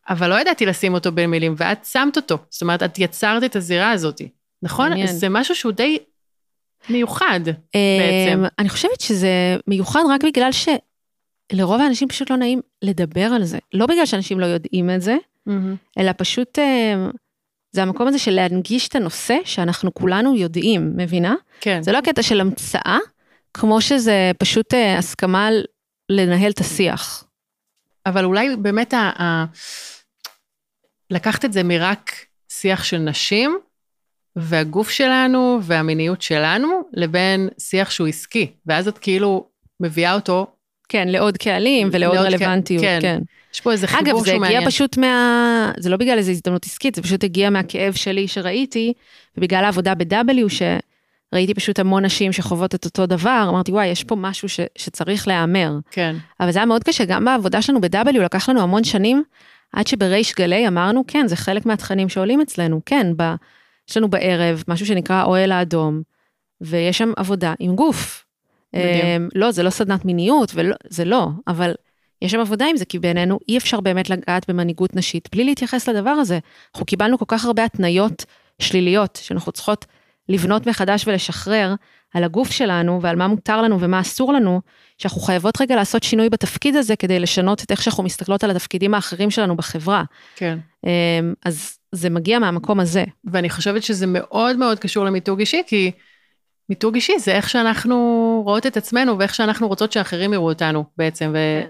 אבל 0.09 0.31
לא 0.31 0.41
ידעתי 0.41 0.67
לשים 0.67 0.95
אותו 0.95 1.13
בין 1.13 1.31
מילים, 1.31 1.55
ואת 1.57 1.85
שמת 1.85 2.17
אותו. 2.17 2.39
זאת 2.51 2.63
אומרת, 2.63 2.83
את 2.83 2.99
יצרת 2.99 3.45
את 3.45 3.57
הזירה 3.57 3.91
הזאת, 3.91 4.23
נכון? 4.63 4.89
מעניין. 4.89 5.07
זה 5.07 5.29
משהו 5.29 5.55
שהוא 5.55 5.73
די 5.73 5.99
מיוחד 6.91 7.41
בעצם. 7.45 8.41
אמ, 8.41 8.45
אני 8.59 8.69
חושבת 8.69 9.01
שזה 9.01 9.57
מיוחד 9.67 10.01
רק 10.11 10.25
בגלל 10.25 10.51
שלרוב 10.53 11.81
האנשים 11.81 12.09
פשוט 12.09 12.31
לא 12.31 12.37
נעים 12.37 12.61
לדבר 12.83 13.25
על 13.25 13.45
זה. 13.45 13.59
לא 13.75 13.87
בגלל 13.87 14.07
שאנשים 14.07 14.41
לא 14.41 14.47
יודעים 14.47 14.91
את 14.91 15.03
זה, 15.03 15.17
mm-hmm. 15.49 15.53
אלא 15.99 16.13
פשוט... 16.17 16.59
אמ, 16.59 17.11
זה 17.73 17.83
המקום 17.83 18.09
הזה 18.09 18.19
של 18.19 18.31
להנגיש 18.31 18.89
את 18.89 18.97
הנושא 18.97 19.39
שאנחנו 19.45 19.95
כולנו 19.95 20.37
יודעים, 20.37 20.93
מבינה? 20.97 21.35
כן. 21.61 21.83
זה 21.83 21.93
לא 21.93 21.99
הקטע 21.99 22.23
של 22.23 22.41
המצאה, 22.41 22.99
כמו 23.55 23.81
שזה 23.81 24.31
פשוט 24.39 24.75
אה, 24.75 24.99
הסכמה 24.99 25.49
לנהל 26.09 26.51
את 26.51 26.61
השיח. 26.61 27.25
אבל 28.07 28.25
אולי 28.25 28.57
באמת 28.57 28.95
ה... 28.95 29.45
לקחת 31.11 31.45
את 31.45 31.53
זה 31.53 31.63
מרק 31.63 32.13
שיח 32.49 32.85
של 32.85 32.99
נשים, 32.99 33.59
והגוף 34.37 34.91
שלנו 34.91 35.59
והמיניות 35.63 36.23
שלנו, 36.23 36.83
לבין 36.93 37.49
שיח 37.59 37.91
שהוא 37.91 38.09
עסקי, 38.09 38.51
ואז 38.67 38.89
את 38.89 38.99
כאילו 38.99 39.47
מביאה 39.81 40.15
אותו. 40.15 40.47
כן, 40.89 41.09
לעוד 41.09 41.37
קהלים 41.37 41.89
ולעוד 41.93 42.17
רלוונטיות, 42.17 42.83
כן. 42.83 42.99
כן. 43.03 43.21
יש 43.55 43.61
פה 43.61 43.73
איזה 43.73 43.87
חיבור 43.87 44.05
שהוא 44.05 44.41
מעניין. 44.41 44.43
אגב, 44.43 44.51
זה 44.51 44.57
הגיע 44.59 44.71
פשוט 44.71 44.97
מה... 44.97 45.73
זה 45.79 45.91
לא 45.91 45.97
בגלל 45.97 46.19
איזו 46.19 46.31
הזדמנות 46.31 46.67
עסקית, 46.67 46.95
זה 46.95 47.03
פשוט 47.03 47.25
הגיע 47.25 47.51
מהכאב 47.51 47.95
שלי 47.95 48.29
שראיתי, 48.29 48.93
ובגלל 49.37 49.65
העבודה 49.65 49.95
ב-W, 49.95 50.49
שראיתי 51.33 51.55
פשוט 51.55 51.79
המון 51.79 52.05
נשים 52.05 52.33
שחוות 52.33 52.75
את 52.75 52.85
אותו 52.85 53.07
דבר, 53.07 53.47
אמרתי, 53.49 53.73
וואי, 53.73 53.87
יש 53.87 54.05
פה 54.05 54.17
משהו 54.17 54.49
ש... 54.49 54.61
שצריך 54.77 55.29
להיאמר. 55.29 55.73
כן. 55.91 56.17
אבל 56.41 56.51
זה 56.51 56.59
היה 56.59 56.67
מאוד 56.67 56.85
קשה, 56.85 57.05
גם 57.05 57.25
בעבודה 57.25 57.63
שלנו 57.63 57.81
ב-W, 57.81 58.19
לקח 58.25 58.49
לנו 58.49 58.61
המון 58.61 58.85
שנים, 58.85 59.23
עד 59.73 59.87
שבריש 59.87 60.35
גלי 60.35 60.69
אמרנו, 60.69 61.05
כן, 61.07 61.27
זה 61.27 61.37
חלק 61.37 61.67
מהתכנים 61.67 62.09
שעולים 62.09 62.41
אצלנו, 62.41 62.81
כן, 62.87 63.07
ב... 63.17 63.35
יש 63.91 63.97
לנו 63.97 64.11
בערב 64.11 64.65
משהו 64.69 64.87
שנקרא 64.87 65.17
האוהל 65.17 65.53
האדום, 65.53 66.03
ויש 66.61 66.99
שם 66.99 67.13
עבודה 67.17 67.55
עם 67.59 67.77
גוף. 67.77 68.25
אמ, 68.75 69.29
לא, 69.35 69.51
זה 69.51 69.63
לא 69.63 69.71
סדנת 69.71 70.05
מיניות, 70.05 70.53
ולא, 70.55 70.77
זה 70.89 71.05
לא, 71.05 71.29
אבל 71.47 71.75
יש 72.23 72.33
שם 72.33 72.41
עבודה 72.41 72.67
עם 72.67 72.77
זה, 72.77 72.85
כי 72.85 72.99
בעינינו 72.99 73.39
אי 73.49 73.59
אפשר 73.59 73.81
באמת 73.81 74.11
לגעת 74.11 74.51
במנהיגות 74.51 74.97
נשית 74.97 75.29
בלי 75.33 75.45
להתייחס 75.45 75.89
לדבר 75.89 76.11
הזה. 76.11 76.39
אנחנו 76.75 76.87
קיבלנו 76.87 77.19
כל 77.19 77.25
כך 77.29 77.45
הרבה 77.45 77.65
התניות 77.65 78.25
שליליות, 78.59 79.19
שאנחנו 79.23 79.53
צריכות 79.53 79.87
לבנות 80.29 80.67
מחדש 80.67 81.07
ולשחרר 81.07 81.75
על 82.15 82.25
הגוף 82.25 82.51
שלנו 82.51 83.03
ועל 83.03 83.17
מה 83.17 83.29
מותר 83.29 83.63
לנו 83.63 83.81
ומה 83.81 84.01
אסור 84.01 84.33
לנו, 84.33 84.61
שאנחנו 84.99 85.21
חייבות 85.21 85.61
רגע 85.61 85.77
לעשות 85.77 86.03
שינוי 86.03 86.31
בתפקיד 86.31 86.77
הזה 86.77 86.97
כדי 86.97 87.21
לשנות 87.21 87.63
את 87.63 87.71
איך 87.71 87.83
שאנחנו 87.83 88.03
מסתכלות 88.03 88.45
על 88.45 88.51
התפקידים 88.51 88.95
האחרים 88.95 89.31
שלנו 89.31 89.57
בחברה. 89.57 90.05
כן. 90.37 90.59
אמ, 90.85 91.35
אז 91.45 91.79
זה 91.93 92.11
מגיע 92.11 92.39
מהמקום 92.39 92.81
הזה. 92.81 93.05
ואני 93.25 93.51
חושבת 93.51 93.83
שזה 93.83 94.07
מאוד 94.09 94.57
מאוד 94.57 94.79
קשור 94.79 95.05
למיתוג 95.05 95.41
אישי, 95.41 95.63
כי 95.67 95.91
מיתוג 96.69 96.95
אישי 96.95 97.19
זה 97.19 97.33
איך 97.33 97.51
שאנחנו 97.51 97.97
רואות 98.45 98.67
את 98.67 98.77
עצמנו 98.77 99.19
ואיך 99.19 99.35
שאנחנו 99.35 99.69
רוצות 99.69 99.93
שאחרים 99.93 100.33
יראו 100.33 100.49
אותנו 100.49 100.85
בעצם. 100.97 101.31
ו... 101.35 101.37
כן. 101.63 101.69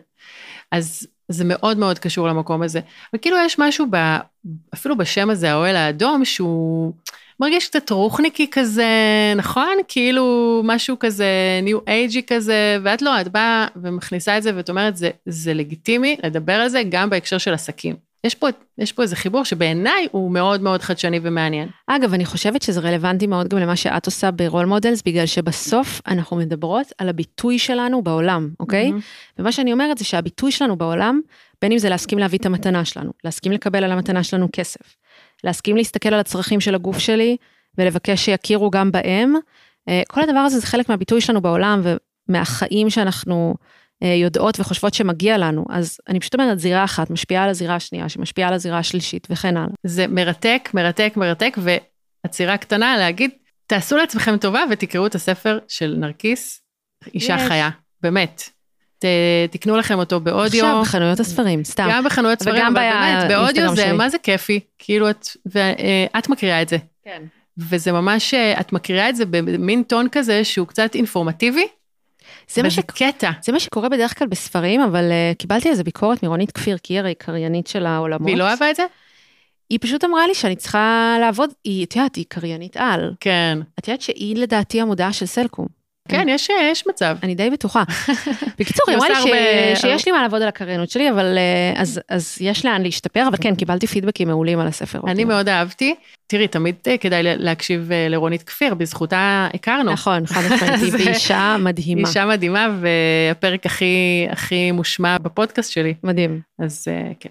אז 0.73 1.07
זה 1.29 1.45
מאוד 1.45 1.79
מאוד 1.79 1.99
קשור 1.99 2.29
למקום 2.29 2.63
הזה. 2.63 2.81
וכאילו 3.15 3.37
יש 3.45 3.59
משהו, 3.59 3.87
ב, 3.91 3.97
אפילו 4.75 4.97
בשם 4.97 5.31
הזה, 5.31 5.53
האוהל 5.53 5.77
האדום, 5.77 6.25
שהוא 6.25 6.93
מרגיש 7.41 7.69
קצת 7.69 7.91
רוחניקי 7.91 8.47
כזה, 8.51 8.87
נכון? 9.37 9.77
כאילו 9.89 10.61
משהו 10.65 10.99
כזה 10.99 11.27
ניו 11.63 11.79
אייג'י 11.89 12.23
כזה, 12.27 12.79
ואת 12.83 13.03
לא, 13.03 13.21
את 13.21 13.29
באה 13.29 13.67
ומכניסה 13.77 14.39
את 14.39 14.43
זה 14.43 14.57
ואת 14.57 14.71
אומרת, 14.71 14.97
זה, 14.97 15.11
זה 15.27 15.55
לגיטימי 15.55 16.17
לדבר 16.25 16.53
על 16.53 16.69
זה 16.69 16.83
גם 16.91 17.11
בהקשר 17.11 17.39
של 17.39 17.55
עסקים. 17.55 18.09
יש 18.25 18.35
פה, 18.35 18.49
יש 18.79 18.93
פה 18.93 19.03
איזה 19.03 19.17
חיבור 19.17 19.45
שבעיניי 19.45 20.09
הוא 20.11 20.31
מאוד 20.31 20.63
מאוד 20.63 20.83
חדשני 20.83 21.21
ומעניין. 21.23 21.69
אגב, 21.87 22.15
אני 22.15 22.25
חושבת 22.25 22.63
שזה 22.63 22.81
רלוונטי 22.81 23.27
מאוד 23.27 23.49
גם 23.49 23.59
למה 23.59 23.77
שאת 23.77 24.07
עושה 24.07 24.31
ב 24.31 24.38
role 24.38 24.67
models, 24.67 25.03
בגלל 25.03 25.27
שבסוף 25.27 26.01
אנחנו 26.07 26.37
מדברות 26.37 26.87
על 26.99 27.09
הביטוי 27.09 27.59
שלנו 27.59 28.03
בעולם, 28.03 28.51
אוקיי? 28.61 28.91
Mm-hmm. 28.91 29.39
ומה 29.39 29.53
שאני 29.53 29.73
אומרת 29.73 29.99
זה 29.99 30.05
שהביטוי 30.05 30.53
שלנו 30.53 30.77
בעולם, 30.77 31.21
בין 31.63 31.73
אם 31.73 31.79
זה 31.79 31.89
להסכים 31.89 32.19
להביא 32.19 32.39
את 32.39 32.47
המתנה 32.47 32.85
שלנו, 32.85 33.11
להסכים 33.25 33.53
לקבל 33.53 33.85
על 33.85 33.93
המתנה 33.93 34.23
שלנו 34.23 34.49
כסף, 34.53 34.97
להסכים 35.45 35.77
להסתכל 35.77 36.09
על 36.09 36.21
הצרכים 36.21 36.61
של 36.61 36.75
הגוף 36.75 36.99
שלי 36.99 37.37
ולבקש 37.79 38.25
שיכירו 38.25 38.71
גם 38.71 38.93
בהם, 38.93 39.35
אה, 39.89 40.03
כל 40.09 40.23
הדבר 40.23 40.39
הזה 40.39 40.59
זה 40.59 40.67
חלק 40.67 40.89
מהביטוי 40.89 41.21
שלנו 41.21 41.41
בעולם 41.41 41.83
ומהחיים 42.29 42.91
שאנחנו 42.91 43.55
אה, 44.03 44.15
יודעות 44.15 44.61
וחושבות 44.61 44.95
שמגיע 44.95 45.39
לנו. 45.39 45.65
אז 45.71 45.99
אני 46.09 46.21
פשוט 46.21 46.35
אומרת, 46.35 46.59
זירה 46.59 46.85
אחת 46.85 47.11
משפיעה 47.11 47.45
על 47.45 47.51
הזירה 47.51 47.75
השנייה, 47.75 48.09
שמשפיעה 48.09 48.49
על 48.49 48.55
הזירה 48.55 48.79
השלישית 48.79 49.27
וכן 49.31 49.57
הלאה. 49.57 49.75
זה 49.85 50.07
מרתק, 50.07 50.71
מרתק, 50.75 51.13
מרתק, 51.17 51.59
ועצירה 52.25 52.57
קטנה 52.57 52.99
להגיד, 52.99 53.31
תעשו 53.67 53.97
לעצמכם 53.97 54.37
טובה 54.37 54.61
ותקראו 54.71 55.07
את 55.07 55.15
הספר 55.15 55.59
של 55.69 55.95
נרקיס, 55.99 56.63
אישה 57.15 57.37
יש. 57.37 57.49
חיה, 57.49 57.71
באמת. 58.03 58.58
ת, 58.99 59.05
תקנו 59.51 59.77
לכם 59.77 59.99
אותו 59.99 60.21
באודיו. 60.21 60.67
עכשיו 60.67 60.81
בחנויות 60.81 61.21
הספרים, 61.21 61.65
סתם. 61.65 61.89
גם 61.91 62.05
בחנויות 62.05 62.43
ספרים, 62.43 62.67
אבל 62.67 62.75
באמת, 62.75 63.29
באודיו 63.29 63.77
זה, 63.77 63.93
מה 63.93 64.09
זה 64.09 64.19
כיפי, 64.19 64.61
כאילו 64.79 65.11
את, 65.11 65.29
ואת 65.47 66.29
מקריאה 66.29 66.63
את 66.63 66.69
זה. 66.69 66.77
כן. 67.05 67.23
וזה 67.59 67.93
ממש, 67.93 68.35
את 68.35 68.73
מקריאה 68.73 69.09
את 69.09 69.17
זה 69.17 69.27
במין 69.27 69.83
טון 69.83 70.07
כזה 70.13 70.45
שהוא 70.45 70.67
קצת 70.67 70.95
אינפורמטיבי. 70.95 71.67
זה 72.49 72.63
מה, 72.63 72.71
ש... 72.71 72.79
קטע. 72.79 73.31
זה 73.43 73.53
מה 73.53 73.61
שקורה 73.61 73.89
בדרך 73.89 74.19
כלל 74.19 74.27
בספרים, 74.29 74.81
אבל 74.81 75.05
uh, 75.11 75.37
קיבלתי 75.39 75.69
איזה 75.69 75.85
ביקורת 75.85 76.23
מרונית 76.23 76.53
כפיר, 76.53 76.79
כי 76.83 76.95
היא 76.95 77.01
הרי 77.01 77.15
קריינית 77.15 77.67
של 77.67 77.87
העולמות. 77.87 78.25
והיא 78.25 78.37
לא 78.37 78.49
אהבה 78.49 78.71
את 78.71 78.77
זה? 78.77 78.83
היא 79.71 79.79
פשוט 79.83 80.05
אמרה 80.05 80.27
לי 80.27 80.35
שאני 80.35 80.57
צריכה 80.57 81.17
לעבוד, 81.21 81.51
היא, 81.65 81.87
את 81.87 81.97
יודעת, 81.97 82.17
היא 82.17 82.25
קריינית 82.29 82.77
על. 82.77 83.15
כן. 83.21 83.59
את 83.79 83.89
יודעת 83.89 84.01
שהיא 84.01 84.37
לדעתי 84.37 84.81
המודעה 84.81 85.13
של 85.13 85.27
סלקום. 85.27 85.78
כן, 86.09 86.29
יש, 86.29 86.49
יש 86.71 86.87
מצב. 86.87 87.17
אני 87.23 87.35
די 87.35 87.51
בטוחה. 87.51 87.83
בקיצור, 88.59 88.85
היא 88.89 88.97
אמרה 88.97 89.09
לי 89.09 89.15
ש... 89.77 89.81
שיש 89.81 90.07
לי 90.07 90.13
מה 90.13 90.23
לעבוד 90.23 90.43
על 90.43 90.49
הקריינות 90.49 90.91
שלי, 90.91 91.11
אבל 91.11 91.39
אה, 91.39 91.81
אז, 91.83 92.01
אז 92.09 92.39
יש 92.41 92.65
לאן 92.65 92.83
להשתפר, 92.83 93.25
אבל 93.29 93.37
כן, 93.41 93.55
קיבלתי 93.55 93.87
פידבקים 93.87 94.29
מעולים 94.29 94.59
על 94.59 94.67
הספר. 94.67 95.01
אני 95.07 95.25
מאוד 95.25 95.49
אהבתי. 95.49 95.95
תראי, 96.27 96.49
תמיד 96.49 96.75
אה, 96.87 96.99
כדאי 96.99 97.23
להקשיב 97.23 97.93
אה, 97.93 98.09
לרונית 98.09 98.43
כפיר, 98.43 98.75
בזכותה 98.75 99.49
הכרנו. 99.55 99.93
נכון, 99.93 100.27
חד 100.27 100.41
משמעית, 100.55 100.95
היא 100.95 101.09
אישה 101.09 101.57
מדהימה. 101.61 102.09
אישה 102.09 102.27
מדהימה, 102.27 102.69
והפרק 102.81 103.67
הכי, 103.67 104.27
הכי 104.31 104.73
מושמע 104.73 105.19
בפודקאסט 105.19 105.73
שלי. 105.73 105.95
מדהים. 106.05 106.41
אז 106.59 106.89
כן. 107.21 107.31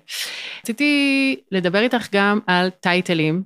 רציתי 0.63 1.35
לדבר 1.51 1.79
איתך 1.79 2.07
גם 2.11 2.39
על 2.47 2.69
טייטלים, 2.69 3.43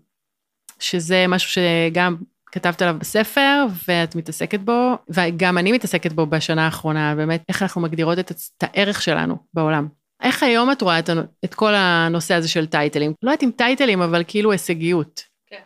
שזה 0.80 1.26
משהו 1.28 1.50
שגם 1.50 2.16
כתבת 2.52 2.82
עליו 2.82 2.96
בספר, 3.00 3.66
ואת 3.88 4.16
מתעסקת 4.16 4.60
בו, 4.60 4.98
וגם 5.10 5.58
אני 5.58 5.72
מתעסקת 5.72 6.14
בו 6.14 6.26
בשנה 6.26 6.66
האחרונה, 6.66 7.16
באמת, 7.16 7.44
איך 7.50 7.62
אנחנו 7.62 7.82
מגדירות 7.82 8.20
את, 8.20 8.32
את 8.32 8.64
הערך 8.64 9.02
שלנו 9.02 9.38
בעולם. 9.54 9.88
איך 10.24 10.44
היום 10.44 10.72
את 10.72 10.82
רואה 10.82 11.00
את, 11.00 11.10
את 11.46 11.54
כל 11.54 11.74
הנושא 11.76 12.34
הזה 12.34 12.48
של 12.48 12.66
טייטלים? 12.66 13.14
לא 13.24 13.32
יודעת 13.32 13.44
אם 13.44 13.52
טייטלים, 13.56 14.02
אבל 14.02 14.24
כאילו 14.28 14.52
הישגיות. 14.52 15.22
כן. 15.48 15.62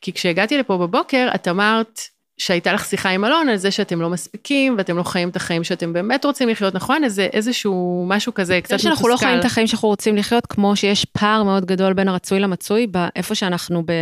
כי 0.00 0.12
כשהגעתי 0.12 0.58
לפה 0.58 0.76
בבוקר, 0.76 1.28
את 1.34 1.48
אמרת 1.48 2.00
שהייתה 2.38 2.72
לך 2.72 2.84
שיחה 2.84 3.08
עם 3.08 3.24
אלון 3.24 3.48
על 3.48 3.56
זה 3.56 3.70
שאתם 3.70 4.00
לא 4.00 4.10
מספיקים, 4.10 4.74
ואתם 4.78 4.96
לא 4.96 5.02
חיים 5.02 5.28
את 5.28 5.36
החיים 5.36 5.64
שאתם 5.64 5.92
באמת 5.92 6.24
רוצים 6.24 6.48
לחיות, 6.48 6.74
נכון? 6.74 7.04
איזה, 7.04 7.28
איזשהו 7.32 8.04
משהו 8.08 8.34
כזה 8.34 8.60
קצת 8.60 8.72
מתוסכל. 8.72 8.88
שאנחנו 8.88 9.08
לא 9.08 9.16
חיים 9.16 9.40
את 9.40 9.44
החיים 9.44 9.66
שאנחנו 9.66 9.88
רוצים 9.88 10.16
לחיות, 10.16 10.46
כמו 10.46 10.76
שיש 10.76 11.04
פער 11.04 11.42
מאוד 11.42 11.64
גדול 11.64 11.92
בין 11.92 12.08
הרצוי 12.08 12.40
למצוי, 12.40 12.86
באיפה 12.86 13.34
שאנחנו 13.34 13.82
ב... 13.86 13.92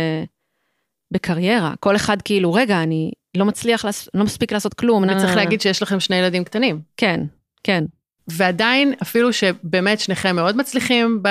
בקריירה. 1.15 1.73
כל 1.79 1.95
אחד 1.95 2.21
כאילו, 2.21 2.53
רגע, 2.53 2.83
אני 2.83 3.11
לא 3.37 3.45
מצליח, 3.45 3.85
לא 4.13 4.23
מספיק 4.23 4.51
לעשות 4.51 4.73
כלום. 4.73 5.03
וצריך 5.03 5.35
להגיד 5.35 5.61
שיש 5.61 5.81
לכם 5.81 5.99
שני 5.99 6.15
ילדים 6.15 6.43
קטנים. 6.43 6.79
כן, 6.97 7.21
כן. 7.63 7.83
ועדיין, 8.27 8.93
אפילו 9.01 9.33
שבאמת 9.33 9.99
שניכם 9.99 10.35
מאוד 10.35 10.57
מצליחים 10.57 11.19
ב... 11.21 11.29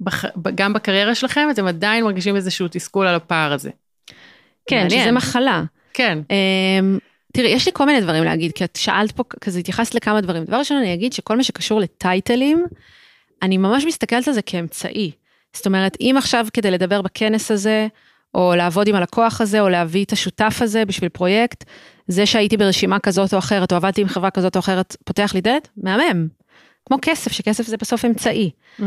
בח... 0.00 0.24
גם 0.54 0.72
בקריירה 0.72 1.14
שלכם, 1.14 1.48
אתם 1.50 1.66
עדיין 1.66 2.04
מרגישים 2.04 2.36
איזשהו 2.36 2.68
תסכול 2.70 3.06
על 3.06 3.14
הפער 3.14 3.52
הזה. 3.52 3.70
כן, 4.66 4.82
מעניין. 4.82 5.00
שזה 5.00 5.12
מחלה. 5.12 5.62
כן. 5.94 6.18
Um, 6.28 7.00
תראי, 7.32 7.48
יש 7.48 7.66
לי 7.66 7.72
כל 7.74 7.86
מיני 7.86 8.00
דברים 8.00 8.24
להגיד, 8.24 8.52
כי 8.52 8.64
את 8.64 8.76
שאלת 8.76 9.12
פה, 9.12 9.22
כזה 9.40 9.58
התייחסת 9.58 9.94
לכמה 9.94 10.20
דברים. 10.20 10.44
דבר 10.44 10.56
ראשון, 10.56 10.76
אני 10.76 10.94
אגיד 10.94 11.12
שכל 11.12 11.36
מה 11.36 11.44
שקשור 11.44 11.80
לטייטלים, 11.80 12.66
אני 13.42 13.56
ממש 13.56 13.84
מסתכלת 13.84 14.28
על 14.28 14.34
זה 14.34 14.42
כאמצעי. 14.42 15.10
זאת 15.52 15.66
אומרת, 15.66 15.96
אם 16.00 16.14
עכשיו 16.18 16.46
כדי 16.52 16.70
לדבר 16.70 17.02
בכנס 17.02 17.50
הזה, 17.50 17.86
או 18.34 18.54
לעבוד 18.56 18.88
עם 18.88 18.94
הלקוח 18.94 19.40
הזה, 19.40 19.60
או 19.60 19.68
להביא 19.68 20.04
את 20.04 20.12
השותף 20.12 20.58
הזה 20.60 20.84
בשביל 20.84 21.08
פרויקט, 21.08 21.64
זה 22.08 22.26
שהייתי 22.26 22.56
ברשימה 22.56 22.98
כזאת 22.98 23.34
או 23.34 23.38
אחרת, 23.38 23.72
או 23.72 23.76
עבדתי 23.76 24.00
עם 24.00 24.08
חברה 24.08 24.30
כזאת 24.30 24.56
או 24.56 24.60
אחרת, 24.60 24.96
פותח 25.04 25.30
לי 25.34 25.40
דלת, 25.40 25.68
מהמם. 25.76 26.28
כמו 26.86 26.98
כסף, 27.02 27.32
שכסף 27.32 27.66
זה 27.66 27.76
בסוף 27.76 28.04
אמצעי. 28.04 28.50
Mm-hmm. 28.80 28.82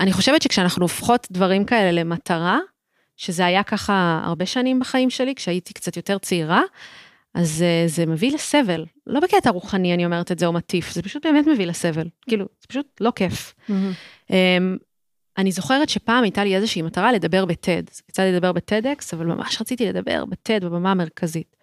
אני 0.00 0.12
חושבת 0.12 0.42
שכשאנחנו 0.42 0.84
הופכות 0.84 1.26
דברים 1.30 1.64
כאלה 1.64 1.92
למטרה, 1.92 2.58
שזה 3.16 3.46
היה 3.46 3.62
ככה 3.62 4.20
הרבה 4.24 4.46
שנים 4.46 4.80
בחיים 4.80 5.10
שלי, 5.10 5.34
כשהייתי 5.34 5.74
קצת 5.74 5.96
יותר 5.96 6.18
צעירה, 6.18 6.62
אז 7.34 7.62
אה, 7.62 7.84
זה 7.86 8.06
מביא 8.06 8.34
לסבל. 8.34 8.84
לא 9.06 9.20
בקטע 9.20 9.50
רוחני, 9.50 9.94
אני 9.94 10.04
אומרת 10.04 10.32
את 10.32 10.38
זה, 10.38 10.46
או 10.46 10.52
מטיף, 10.52 10.92
זה 10.92 11.02
פשוט 11.02 11.26
באמת 11.26 11.46
מביא 11.46 11.66
לסבל. 11.66 12.08
כאילו, 12.28 12.44
זה 12.60 12.66
פשוט 12.68 12.86
לא 13.00 13.12
כיף. 13.16 13.54
Mm-hmm. 13.68 14.32
אני 15.38 15.52
זוכרת 15.52 15.88
שפעם 15.88 16.24
הייתה 16.24 16.44
לי 16.44 16.56
איזושהי 16.56 16.82
מטרה 16.82 17.12
לדבר 17.12 17.44
בטד. 17.44 17.82
יצא 18.08 18.22
לי 18.22 18.32
לדבר 18.32 18.52
בטדקס, 18.52 19.14
אבל 19.14 19.26
ממש 19.26 19.60
רציתי 19.60 19.86
לדבר 19.86 20.24
בטד, 20.24 20.64
בבמה 20.64 20.90
המרכזית. 20.90 21.56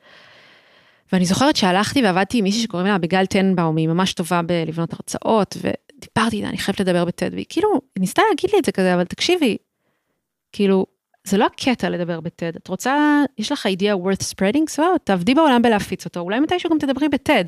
ואני 1.13 1.25
זוכרת 1.25 1.55
שהלכתי 1.55 2.03
ועבדתי 2.03 2.37
עם 2.37 2.43
מישהי 2.43 2.61
שקוראים 2.63 2.87
לה 2.87 2.95
אביגל 2.95 3.25
טנבאום, 3.25 3.77
היא 3.77 3.87
ממש 3.87 4.13
טובה 4.13 4.41
בלבנות 4.41 4.93
הרצאות, 4.93 5.57
ודיברתי 5.57 6.35
איתה, 6.35 6.49
אני 6.49 6.57
חייבת 6.57 6.79
לדבר 6.79 7.05
בטד, 7.05 7.29
והיא 7.33 7.45
כאילו, 7.49 7.69
היא 7.95 8.01
ניסתה 8.01 8.21
להגיד 8.29 8.49
לי 8.53 8.59
את 8.59 8.65
זה 8.65 8.71
כזה, 8.71 8.93
אבל 8.93 9.03
תקשיבי, 9.03 9.57
כאילו, 10.51 10.85
זה 11.23 11.37
לא 11.37 11.45
הקטע 11.45 11.89
לדבר 11.89 12.19
בטד, 12.19 12.55
את 12.55 12.67
רוצה, 12.67 13.23
יש 13.37 13.51
לך 13.51 13.65
אידיאה 13.65 13.95
worth 13.95 14.23
spreading, 14.35 14.69
סבבה, 14.69 14.87
תעבדי 15.03 15.35
בעולם 15.35 15.61
בלהפיץ 15.61 16.05
אותו, 16.05 16.19
אולי 16.19 16.39
מתישהו 16.39 16.69
גם 16.69 16.79
תדברי 16.79 17.09
בטד. 17.09 17.45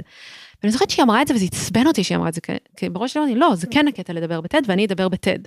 ואני 0.64 0.72
זוכרת 0.72 0.90
שהיא 0.90 1.04
אמרה 1.04 1.22
את 1.22 1.28
זה 1.28 1.34
וזה 1.34 1.46
עצבן 1.46 1.88
אותי 1.88 2.04
שהיא 2.04 2.18
אמרה 2.18 2.30
את 2.30 2.34
זה, 2.34 2.42
כי 2.78 2.90
בראש 2.90 3.14
שלי 3.14 3.24
אמרתי, 3.24 3.36
לא, 3.36 3.56
זה 3.56 3.68
כן 3.72 3.88
הקטע 3.88 4.14
לדבר 4.14 4.42
בטד 4.42 4.62
ואני 4.68 4.86
אדבר 4.86 5.10
בטד. 5.10 5.40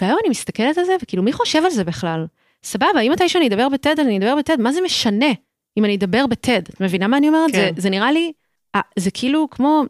והיום 0.00 0.18
אני 0.22 0.30
מסתכלת 0.30 0.78
על 0.78 0.84
זה, 0.84 0.92
וכאילו, 1.02 1.22
מי 1.22 1.32
חושב 1.32 1.62
על 1.64 1.70
זה 1.70 1.84
בכלל? 1.84 2.26
סבבה, 2.62 3.00
אם 3.02 3.12
מתישהו 3.12 3.38
אני 3.38 3.48
אדבר 3.48 3.68
בטד, 3.68 4.00
אני 4.00 4.18
אדבר 4.18 4.36
בטד, 4.36 4.60
מה 4.60 4.72
זה 4.72 4.80
משנה 4.80 5.32
אם 5.78 5.84
אני 5.84 5.96
אדבר 5.96 6.26
בטד? 6.26 6.62
את 6.74 6.80
מבינה 6.80 7.06
מה 7.06 7.16
אני 7.16 7.28
אומרת? 7.28 7.50
כן. 7.52 7.74
זה, 7.76 7.82
זה 7.82 7.90
נראה 7.90 8.12
לי, 8.12 8.32
זה 8.98 9.10
כאילו 9.10 9.50
כמו, 9.50 9.84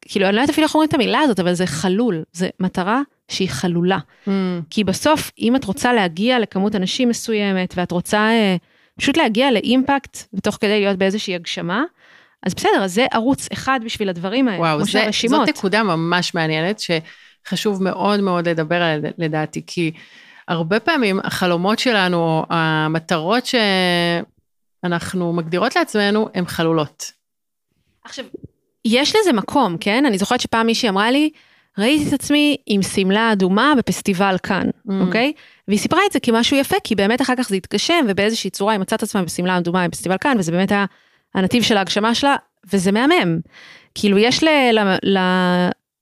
כאילו, 0.00 0.26
אני 0.26 0.36
לא 0.36 0.40
יודעת 0.40 0.50
אפילו 0.50 0.66
איך 0.66 0.74
אומרים 0.74 0.88
את 0.88 0.94
המילה 0.94 1.20
הזאת, 1.20 1.40
אבל 1.40 1.54
זה 1.54 1.66
חלול, 1.66 2.22
זה 2.32 2.48
מטרה 2.60 3.02
שהיא 3.28 3.48
חלולה. 3.48 3.98
Mm. 4.26 4.30
כי 4.70 4.84
בסוף, 4.84 5.30
אם 5.38 5.56
את 5.56 5.64
רוצה 5.64 5.92
להגיע 5.92 6.38
לכמות 6.38 6.76
אנשים 6.76 7.08
מסוימת, 7.08 7.74
ואת 7.76 7.90
רוצה 7.90 8.18
אה, 8.18 8.56
פשוט 8.98 9.16
להגיע 9.16 9.50
לאימפקט, 9.50 10.18
ותוך 10.34 10.58
כדי 10.60 10.80
להיות 10.80 10.98
באיזושהי 10.98 11.34
הגשמה, 11.34 11.84
אז 12.42 12.54
בסדר, 12.54 12.84
אז 12.84 12.94
זה 12.94 13.06
ערוץ 13.12 13.48
אחד 13.52 13.80
בשביל 13.84 14.08
הדברים 14.08 14.48
האלה, 14.48 14.60
וואו, 14.60 14.76
כמו 14.76 14.86
זה, 14.86 15.28
זאת 15.28 15.48
נקודה 15.48 15.82
ממש 15.82 16.34
מעניינת, 16.34 16.80
ש... 16.80 16.90
חשוב 17.48 17.82
מאוד 17.82 18.20
מאוד 18.20 18.48
לדבר 18.48 18.82
על 18.82 19.00
לדעתי, 19.18 19.62
כי 19.66 19.92
הרבה 20.48 20.80
פעמים 20.80 21.20
החלומות 21.24 21.78
שלנו, 21.78 22.16
או 22.16 22.46
המטרות 22.50 23.44
שאנחנו 24.82 25.32
מגדירות 25.32 25.76
לעצמנו, 25.76 26.28
הן 26.34 26.46
חלולות. 26.46 27.12
עכשיו, 28.04 28.24
יש 28.84 29.16
לזה 29.16 29.32
מקום, 29.32 29.76
כן? 29.78 30.06
אני 30.06 30.18
זוכרת 30.18 30.40
שפעם 30.40 30.66
מישהי 30.66 30.88
אמרה 30.88 31.10
לי, 31.10 31.30
ראיתי 31.78 32.08
את 32.08 32.12
עצמי 32.12 32.56
עם 32.66 32.82
שמלה 32.82 33.32
אדומה 33.32 33.72
בפסטיבל 33.78 34.36
כאן, 34.42 34.68
mm. 34.88 34.92
אוקיי? 35.00 35.32
והיא 35.68 35.78
סיפרה 35.78 36.00
את 36.06 36.12
זה 36.12 36.20
כמשהו 36.20 36.56
יפה, 36.56 36.76
כי 36.84 36.94
באמת 36.94 37.22
אחר 37.22 37.36
כך 37.36 37.48
זה 37.48 37.56
התגשם, 37.56 38.04
ובאיזושהי 38.08 38.50
צורה 38.50 38.72
היא 38.72 38.80
מצאת 38.80 39.02
עצמה 39.02 39.22
בשמלה 39.22 39.58
אדומה 39.58 39.88
בפסטיבל 39.88 40.16
כאן, 40.20 40.36
וזה 40.38 40.52
באמת 40.52 40.72
היה 40.72 40.84
הנתיב 41.34 41.62
של 41.62 41.76
ההגשמה 41.76 42.14
שלה, 42.14 42.36
וזה 42.72 42.92
מהמם. 42.92 43.38
כאילו, 43.94 44.18
יש 44.18 44.44
ל, 44.44 44.48
ל, 44.72 44.96
ל, 45.02 45.18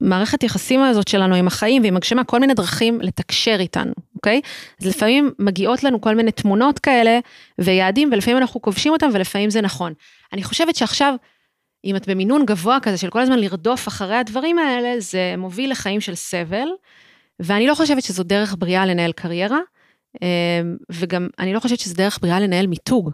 המערכת 0.01 0.43
יחסים 0.43 0.83
הזאת 0.83 1.09
שלנו 1.09 1.35
עם 1.35 1.47
החיים 1.47 1.83
ועם 1.83 1.97
הגשמה, 1.97 2.25
כל 2.25 2.41
מיני 2.41 2.55
דרכים 2.55 3.01
לתקשר 3.01 3.57
איתנו, 3.61 3.93
אוקיי? 4.15 4.41
אז 4.81 4.87
לפעמים 4.87 5.31
מגיעות 5.39 5.85
לנו 5.85 6.01
כל 6.01 6.15
מיני 6.15 6.33
תמונות 6.33 6.79
כאלה 6.79 7.19
ויעדים, 7.59 8.11
ולפעמים 8.13 8.39
אנחנו 8.39 8.63
כובשים 8.63 8.93
אותם 8.93 9.09
ולפעמים 9.13 9.51
זה 9.51 9.61
נכון. 9.61 9.93
אני 10.33 10.43
חושבת 10.43 10.77
שעכשיו, 10.77 11.15
אם 11.85 11.97
את 11.97 12.09
במינון 12.09 12.47
גבוה 12.47 12.79
כזה 12.83 12.97
של 12.97 13.11
כל 13.11 13.21
הזמן 13.21 13.39
לרדוף 13.39 13.89
אחרי 13.89 14.17
הדברים 14.17 14.59
האלה, 14.59 15.01
זה 15.01 15.35
מוביל 15.39 15.71
לחיים 15.71 16.01
של 16.01 16.15
סבל, 16.15 16.69
ואני 17.41 17.67
לא 17.67 17.75
חושבת 17.75 18.03
שזו 18.03 18.23
דרך 18.23 18.55
בריאה 18.59 18.87
לנהל 18.87 19.13
קריירה, 19.13 19.59
אמ, 20.23 20.77
וגם 20.93 21.29
אני 21.39 21.55
לא 21.55 21.61
חושבת 21.61 21.79
שזו 21.79 21.95
דרך 21.95 22.19
בריאה 22.23 22.41
לנהל 22.41 22.67
מיתוג. 22.67 23.11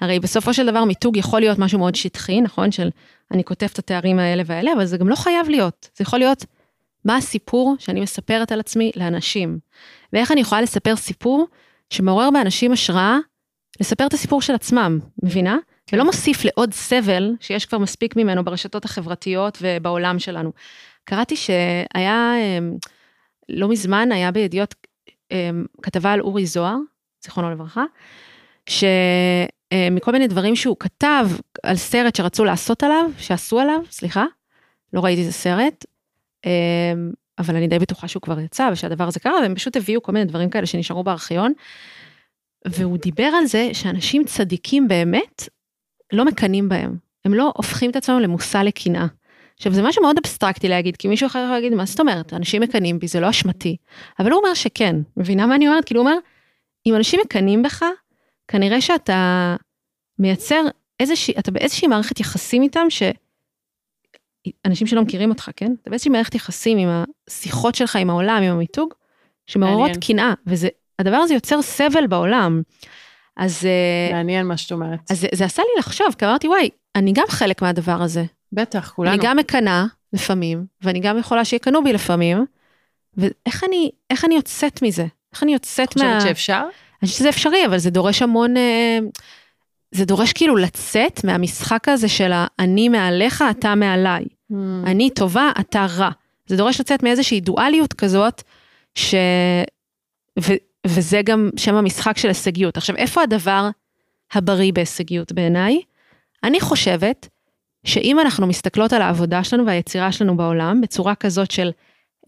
הרי 0.00 0.20
בסופו 0.20 0.54
של 0.54 0.66
דבר 0.66 0.84
מיתוג 0.84 1.16
יכול 1.16 1.40
להיות 1.40 1.58
משהו 1.58 1.78
מאוד 1.78 1.94
שטחי, 1.94 2.40
נכון? 2.40 2.72
של 2.72 2.88
אני 3.30 3.44
כותב 3.44 3.66
את 3.72 3.78
התארים 3.78 4.18
האלה 4.18 4.42
והאלה, 4.46 4.72
אבל 4.72 4.84
זה 4.84 4.96
גם 4.96 5.08
לא 5.08 5.16
חייב 5.16 5.48
להיות. 5.48 5.88
זה 5.96 6.02
יכול 6.02 6.18
להיות 6.18 6.44
מה 7.04 7.16
הסיפור 7.16 7.76
שאני 7.78 8.00
מספרת 8.00 8.52
על 8.52 8.60
עצמי 8.60 8.92
לאנשים. 8.96 9.58
ואיך 10.12 10.32
אני 10.32 10.40
יכולה 10.40 10.62
לספר 10.62 10.96
סיפור 10.96 11.46
שמעורר 11.90 12.30
באנשים 12.30 12.72
השראה 12.72 13.18
לספר 13.80 14.06
את 14.06 14.14
הסיפור 14.14 14.42
של 14.42 14.54
עצמם, 14.54 14.98
מבינה? 15.22 15.56
ולא 15.92 16.04
מוסיף 16.04 16.44
לעוד 16.44 16.74
סבל 16.74 17.34
שיש 17.40 17.66
כבר 17.66 17.78
מספיק 17.78 18.16
ממנו 18.16 18.44
ברשתות 18.44 18.84
החברתיות 18.84 19.58
ובעולם 19.62 20.18
שלנו. 20.18 20.52
קראתי 21.04 21.36
שהיה, 21.36 22.32
אמ, 22.36 22.76
לא 23.48 23.68
מזמן 23.68 24.12
היה 24.12 24.30
בידיעות 24.30 24.74
אמ, 25.30 25.64
כתבה 25.82 26.12
על 26.12 26.20
אורי 26.20 26.46
זוהר, 26.46 26.76
זיכרונו 27.24 27.50
לברכה, 27.50 27.84
ש... 28.68 28.84
אה, 29.72 29.88
מכל 29.90 30.12
מיני 30.12 30.28
דברים 30.28 30.56
שהוא 30.56 30.76
כתב 30.80 31.28
על 31.62 31.76
סרט 31.76 32.16
שרצו 32.16 32.44
לעשות 32.44 32.82
עליו, 32.82 33.10
שעשו 33.18 33.60
עליו, 33.60 33.80
סליחה, 33.90 34.24
לא 34.92 35.00
ראיתי 35.00 35.20
איזה 35.20 35.32
סרט, 35.32 35.84
אה, 36.46 36.50
אבל 37.38 37.56
אני 37.56 37.68
די 37.68 37.78
בטוחה 37.78 38.08
שהוא 38.08 38.22
כבר 38.22 38.40
יצא 38.40 38.68
ושהדבר 38.72 39.08
הזה 39.08 39.20
קרה, 39.20 39.40
והם 39.42 39.54
פשוט 39.54 39.76
הביאו 39.76 40.02
כל 40.02 40.12
מיני 40.12 40.24
דברים 40.24 40.50
כאלה 40.50 40.66
שנשארו 40.66 41.04
בארכיון. 41.04 41.52
והוא 42.66 42.98
דיבר 42.98 43.24
על 43.24 43.46
זה 43.46 43.70
שאנשים 43.72 44.24
צדיקים 44.24 44.88
באמת 44.88 45.48
לא 46.12 46.24
מקנאים 46.24 46.68
בהם, 46.68 46.96
הם 47.24 47.34
לא 47.34 47.52
הופכים 47.56 47.90
את 47.90 47.96
עצמם 47.96 48.20
למושא 48.20 48.58
לקנאה. 48.58 49.06
עכשיו, 49.56 49.72
זה 49.72 49.82
משהו 49.82 50.02
מאוד 50.02 50.16
אבסטרקטי 50.18 50.68
להגיד, 50.68 50.96
כי 50.96 51.08
מישהו 51.08 51.26
אחר 51.26 51.38
יכול 51.38 51.54
להגיד, 51.54 51.74
מה 51.74 51.84
זאת 51.84 52.00
אומרת, 52.00 52.34
אנשים 52.34 52.62
מקנאים 52.62 52.98
בי, 52.98 53.08
זה 53.08 53.20
לא 53.20 53.30
אשמתי. 53.30 53.76
אבל 54.18 54.30
הוא 54.30 54.38
אומר 54.38 54.54
שכן, 54.54 54.96
מבינה 55.16 55.46
מה 55.46 55.54
אני 55.54 55.68
אומרת? 55.68 55.84
כאילו, 55.84 56.00
הוא 56.00 56.08
אומר, 56.08 56.18
אם 56.86 56.94
אנשים 56.94 57.20
מקנאים 57.24 57.62
בך, 57.62 57.84
כנראה 58.48 58.80
שאתה 58.80 59.56
מייצר 60.18 60.62
איזושהי, 61.00 61.34
אתה 61.38 61.50
באיזושהי 61.50 61.88
מערכת 61.88 62.20
יחסים 62.20 62.62
איתם, 62.62 62.86
ש... 62.88 63.02
אנשים 64.64 64.86
שלא 64.86 65.02
מכירים 65.02 65.30
אותך, 65.30 65.50
כן? 65.56 65.72
אתה 65.82 65.90
באיזושהי 65.90 66.10
מערכת 66.10 66.34
יחסים 66.34 66.78
עם 66.78 66.88
השיחות 67.28 67.74
שלך, 67.74 67.96
עם 67.96 68.10
העולם, 68.10 68.42
עם 68.42 68.52
המיתוג, 68.52 68.94
שמעוררות 69.46 69.90
קנאה, 70.06 70.34
וזה, 70.46 70.68
הדבר 70.98 71.16
הזה 71.16 71.34
יוצר 71.34 71.62
סבל 71.62 72.06
בעולם. 72.06 72.62
אז... 73.36 73.66
אה, 73.66 74.14
מעניין 74.14 74.46
מה 74.46 74.56
שאת 74.56 74.72
אומרת. 74.72 74.98
אז 75.10 75.20
זה, 75.20 75.28
זה 75.34 75.44
עשה 75.44 75.62
לי 75.62 75.78
לחשוב, 75.78 76.06
כי 76.18 76.24
אמרתי, 76.24 76.48
וואי, 76.48 76.70
אני 76.96 77.12
גם 77.12 77.24
חלק 77.28 77.62
מהדבר 77.62 78.02
הזה. 78.02 78.24
בטח, 78.52 78.92
כולנו. 78.96 79.14
אני 79.14 79.22
גם 79.24 79.36
מקנאה 79.36 79.84
לפעמים, 80.12 80.66
ואני 80.82 81.00
גם 81.00 81.18
יכולה 81.18 81.44
שיקנאו 81.44 81.84
בי 81.84 81.92
לפעמים, 81.92 82.44
ואיך 83.16 83.64
אני, 83.64 83.90
אני 84.24 84.34
יוצאת 84.34 84.82
מזה? 84.82 85.06
איך 85.32 85.42
אני 85.42 85.52
יוצאת 85.52 85.96
מה... 85.96 86.12
את 86.12 86.16
חושבת 86.16 86.28
שאפשר? 86.28 86.68
אני 87.02 87.08
חושבת 87.08 87.18
שזה 87.18 87.28
אפשרי, 87.28 87.66
אבל 87.66 87.78
זה 87.78 87.90
דורש 87.90 88.22
המון... 88.22 88.56
אה, 88.56 88.98
זה 89.90 90.04
דורש 90.04 90.32
כאילו 90.32 90.56
לצאת 90.56 91.24
מהמשחק 91.24 91.88
הזה 91.88 92.08
של 92.08 92.32
אני 92.58 92.88
מעליך, 92.88 93.44
אתה 93.50 93.74
מעליי. 93.74 94.24
Mm. 94.52 94.54
אני 94.86 95.10
טובה, 95.10 95.50
אתה 95.60 95.86
רע. 95.96 96.10
זה 96.46 96.56
דורש 96.56 96.80
לצאת 96.80 97.02
מאיזושהי 97.02 97.40
דואליות 97.40 97.92
כזאת, 97.92 98.42
ש... 98.94 99.14
ו... 100.40 100.52
וזה 100.86 101.20
גם 101.24 101.50
שם 101.56 101.74
המשחק 101.74 102.18
של 102.18 102.28
הישגיות. 102.28 102.76
עכשיו, 102.76 102.96
איפה 102.96 103.22
הדבר 103.22 103.68
הבריא 104.32 104.72
בהישגיות 104.72 105.32
בעיניי? 105.32 105.80
אני 106.44 106.60
חושבת 106.60 107.28
שאם 107.84 108.20
אנחנו 108.20 108.46
מסתכלות 108.46 108.92
על 108.92 109.02
העבודה 109.02 109.44
שלנו 109.44 109.66
והיצירה 109.66 110.12
שלנו 110.12 110.36
בעולם 110.36 110.80
בצורה 110.80 111.14
כזאת 111.14 111.50
של 111.50 111.70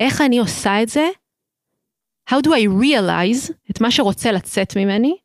איך 0.01 0.21
אני 0.21 0.39
עושה 0.39 0.83
את 0.83 0.89
זה, 0.89 1.09
how 2.31 2.37
do 2.47 2.49
I 2.49 2.83
realize 2.83 3.53
את 3.71 3.81
מה 3.81 3.91
שרוצה 3.91 4.33
לצאת 4.33 4.77
ממני, 4.77 5.17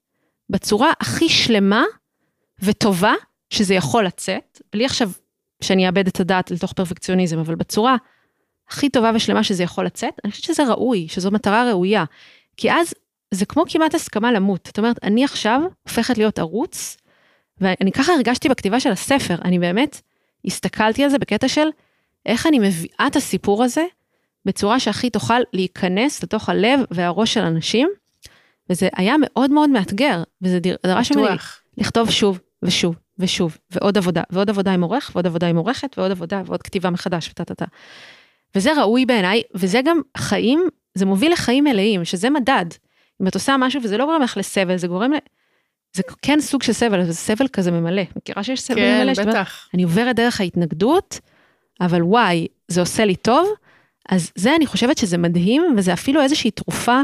בצורה 0.49 0.91
הכי 0.99 1.29
שלמה 1.29 1.83
וטובה 2.59 3.13
שזה 3.49 3.73
יכול 3.73 4.05
לצאת, 4.05 4.61
בלי 4.73 4.85
עכשיו 4.85 5.11
שאני 5.63 5.87
אאבד 5.87 6.07
את 6.07 6.19
הדעת 6.19 6.51
לתוך 6.51 6.73
פרפקציוניזם, 6.73 7.39
אבל 7.39 7.55
בצורה 7.55 7.95
הכי 8.69 8.89
טובה 8.89 9.11
ושלמה 9.15 9.43
שזה 9.43 9.63
יכול 9.63 9.85
לצאת, 9.85 10.13
אני 10.23 10.31
חושבת 10.31 10.45
שזה 10.45 10.63
ראוי, 10.63 11.07
שזו 11.09 11.31
מטרה 11.31 11.69
ראויה. 11.69 12.03
כי 12.57 12.71
אז 12.71 12.93
זה 13.31 13.45
כמו 13.45 13.63
כמעט 13.69 13.95
הסכמה 13.95 14.31
למות. 14.31 14.65
זאת 14.65 14.77
אומרת, 14.77 15.03
אני 15.03 15.23
עכשיו 15.23 15.61
הופכת 15.83 16.17
להיות 16.17 16.39
ערוץ, 16.39 16.97
ואני 17.61 17.91
ככה 17.91 18.13
הרגשתי 18.13 18.49
בכתיבה 18.49 18.79
של 18.79 18.91
הספר, 18.91 19.35
אני 19.45 19.59
באמת 19.59 20.01
הסתכלתי 20.45 21.03
על 21.03 21.09
זה 21.09 21.17
בקטע 21.17 21.47
של 21.47 21.67
איך 22.25 22.47
אני 22.47 22.59
מביאה 22.59 23.07
את 23.07 23.15
הסיפור 23.15 23.63
הזה 23.63 23.83
בצורה 24.45 24.79
שהכי 24.79 25.09
תוכל 25.09 25.39
להיכנס 25.53 26.23
לתוך 26.23 26.49
הלב 26.49 26.79
והראש 26.91 27.33
של 27.33 27.41
אנשים, 27.41 27.89
וזה 28.69 28.89
היה 28.95 29.15
מאוד 29.19 29.51
מאוד 29.51 29.69
מאתגר, 29.69 30.23
וזה 30.41 30.59
דרש 30.85 31.11
ממני 31.11 31.35
לכתוב 31.77 32.11
שוב 32.11 32.39
ושוב 32.63 32.95
ושוב, 33.19 33.57
ועוד 33.71 33.97
עבודה, 33.97 34.21
ועוד 34.29 34.49
עבודה 34.49 34.73
עם 34.73 34.83
עורך, 34.83 35.11
ועוד 35.13 35.27
עבודה 35.27 35.47
עם 35.47 35.57
עורכת, 35.57 35.97
ועוד 35.97 36.11
עבודה, 36.11 36.41
ועוד 36.45 36.63
כתיבה 36.63 36.89
מחדש, 36.89 37.29
וטה 37.29 37.45
טה 37.45 37.55
טה. 37.55 37.65
וזה 38.55 38.81
ראוי 38.81 39.05
בעיניי, 39.05 39.41
וזה 39.55 39.81
גם 39.85 40.01
חיים, 40.17 40.67
זה 40.95 41.05
מוביל 41.05 41.33
לחיים 41.33 41.63
מלאים, 41.63 42.05
שזה 42.05 42.29
מדד. 42.29 42.65
אם 43.21 43.27
את 43.27 43.35
עושה 43.35 43.55
משהו 43.57 43.81
וזה 43.83 43.97
לא 43.97 44.05
גורם 44.05 44.21
לך 44.21 44.37
לסבל, 44.37 44.77
זה 44.77 44.87
גורם 44.87 45.13
ל... 45.13 45.17
זה 45.93 46.03
כן 46.21 46.39
סוג 46.41 46.63
של 46.63 46.73
סבל, 46.73 47.03
זה 47.03 47.13
סבל 47.13 47.47
כזה 47.47 47.71
ממלא. 47.71 48.03
מכירה 48.15 48.43
שיש 48.43 48.61
סבל 48.61 48.75
כן, 48.75 49.01
ממלא? 49.01 49.15
כן, 49.15 49.29
בטח. 49.29 49.69
אני 49.73 49.83
עוברת 49.83 50.15
דרך 50.15 50.41
ההתנגדות, 50.41 51.19
אבל 51.81 52.03
וואי, 52.03 52.47
זה 52.67 52.79
עושה 52.79 53.05
לי 53.05 53.15
טוב, 53.15 53.49
אז 54.09 54.31
זה 54.35 54.55
אני 54.55 54.65
חושבת 54.65 54.97
שזה 54.97 55.17
מדהים, 55.17 55.75
וזה 55.77 55.93
אפילו 55.93 56.21
איזושהי 56.21 56.51
תרופה 56.51 57.01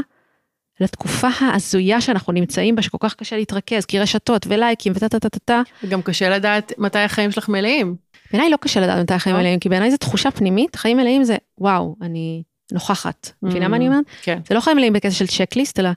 לתקופה 0.80 1.28
ההזויה 1.40 2.00
שאנחנו 2.00 2.32
נמצאים 2.32 2.76
בה, 2.76 2.82
שכל 2.82 2.98
כך 3.00 3.14
קשה 3.14 3.36
להתרכז, 3.36 3.84
כי 3.84 3.98
רשתות 3.98 4.46
ולייקים 4.48 4.92
וטה 4.96 5.08
טה 5.08 5.18
טה 5.20 5.28
טה 5.28 5.38
טה. 5.38 5.62
וגם 5.84 6.02
קשה 6.02 6.30
לדעת 6.30 6.72
מתי 6.78 6.98
החיים 6.98 7.30
שלך 7.30 7.48
מלאים. 7.48 7.96
בעיניי 8.32 8.50
לא 8.50 8.56
קשה 8.56 8.80
לדעת 8.80 8.98
מתי 8.98 9.14
החיים 9.14 9.36
לא? 9.36 9.42
מלאים, 9.42 9.58
כי 9.58 9.68
בעיניי 9.68 9.90
זו 9.90 9.96
תחושה 9.96 10.30
פנימית, 10.30 10.76
חיים 10.76 10.96
מלאים 10.96 11.24
זה, 11.24 11.36
וואו, 11.58 11.96
אני 12.02 12.42
נוכחת. 12.72 13.30
מבינה 13.42 13.68
מה 13.68 13.76
אני 13.76 13.88
אומרת? 13.88 14.04
כן. 14.22 14.38
זה 14.48 14.54
לא 14.54 14.60
חיים 14.60 14.76
מלאים 14.76 14.92
בקטע 14.92 15.10
של 15.10 15.26
checklist, 15.26 15.80
אלא, 15.80 15.90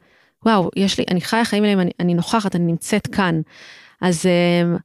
וואו, 0.45 0.69
יש 0.75 0.97
לי, 0.97 1.05
אני 1.11 1.21
חיה 1.21 1.45
חיים 1.45 1.63
מלאים, 1.63 1.79
אני, 1.79 1.91
אני 1.99 2.13
נוכחת, 2.13 2.55
אני 2.55 2.65
נמצאת 2.65 3.07
כאן. 3.07 3.41
אז 4.01 4.25
אמ, 4.25 4.77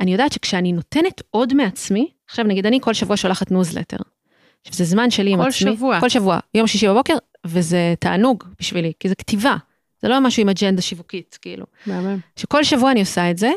אני 0.00 0.12
יודעת 0.12 0.32
שכשאני 0.32 0.72
נותנת 0.72 1.22
עוד 1.30 1.54
מעצמי, 1.54 2.10
עכשיו 2.28 2.44
נגיד 2.44 2.66
אני 2.66 2.78
כל 2.80 2.94
שבוע 2.94 3.16
שולחת 3.16 3.50
ניוזלטר. 3.50 3.96
עכשיו 4.62 4.76
זה 4.76 4.84
זמן 4.84 5.10
שלי 5.10 5.32
עם 5.32 5.40
עצמי. 5.40 5.70
כל 5.70 5.76
שבוע. 5.76 6.00
כל 6.00 6.08
שבוע, 6.08 6.38
יום 6.54 6.66
שישי 6.66 6.88
בבוקר, 6.88 7.14
וזה 7.46 7.94
תענוג 8.00 8.44
בשבילי, 8.60 8.92
כי 9.00 9.08
זה 9.08 9.14
כתיבה. 9.14 9.56
זה 10.02 10.08
לא 10.08 10.20
משהו 10.20 10.42
עם 10.42 10.48
אג'נדה 10.48 10.82
שיווקית, 10.82 11.38
כאילו. 11.42 11.66
מהמם. 11.86 12.18
שכל 12.36 12.64
שבוע 12.64 12.90
אני 12.90 13.00
עושה 13.00 13.30
את 13.30 13.38
זה, 13.38 13.50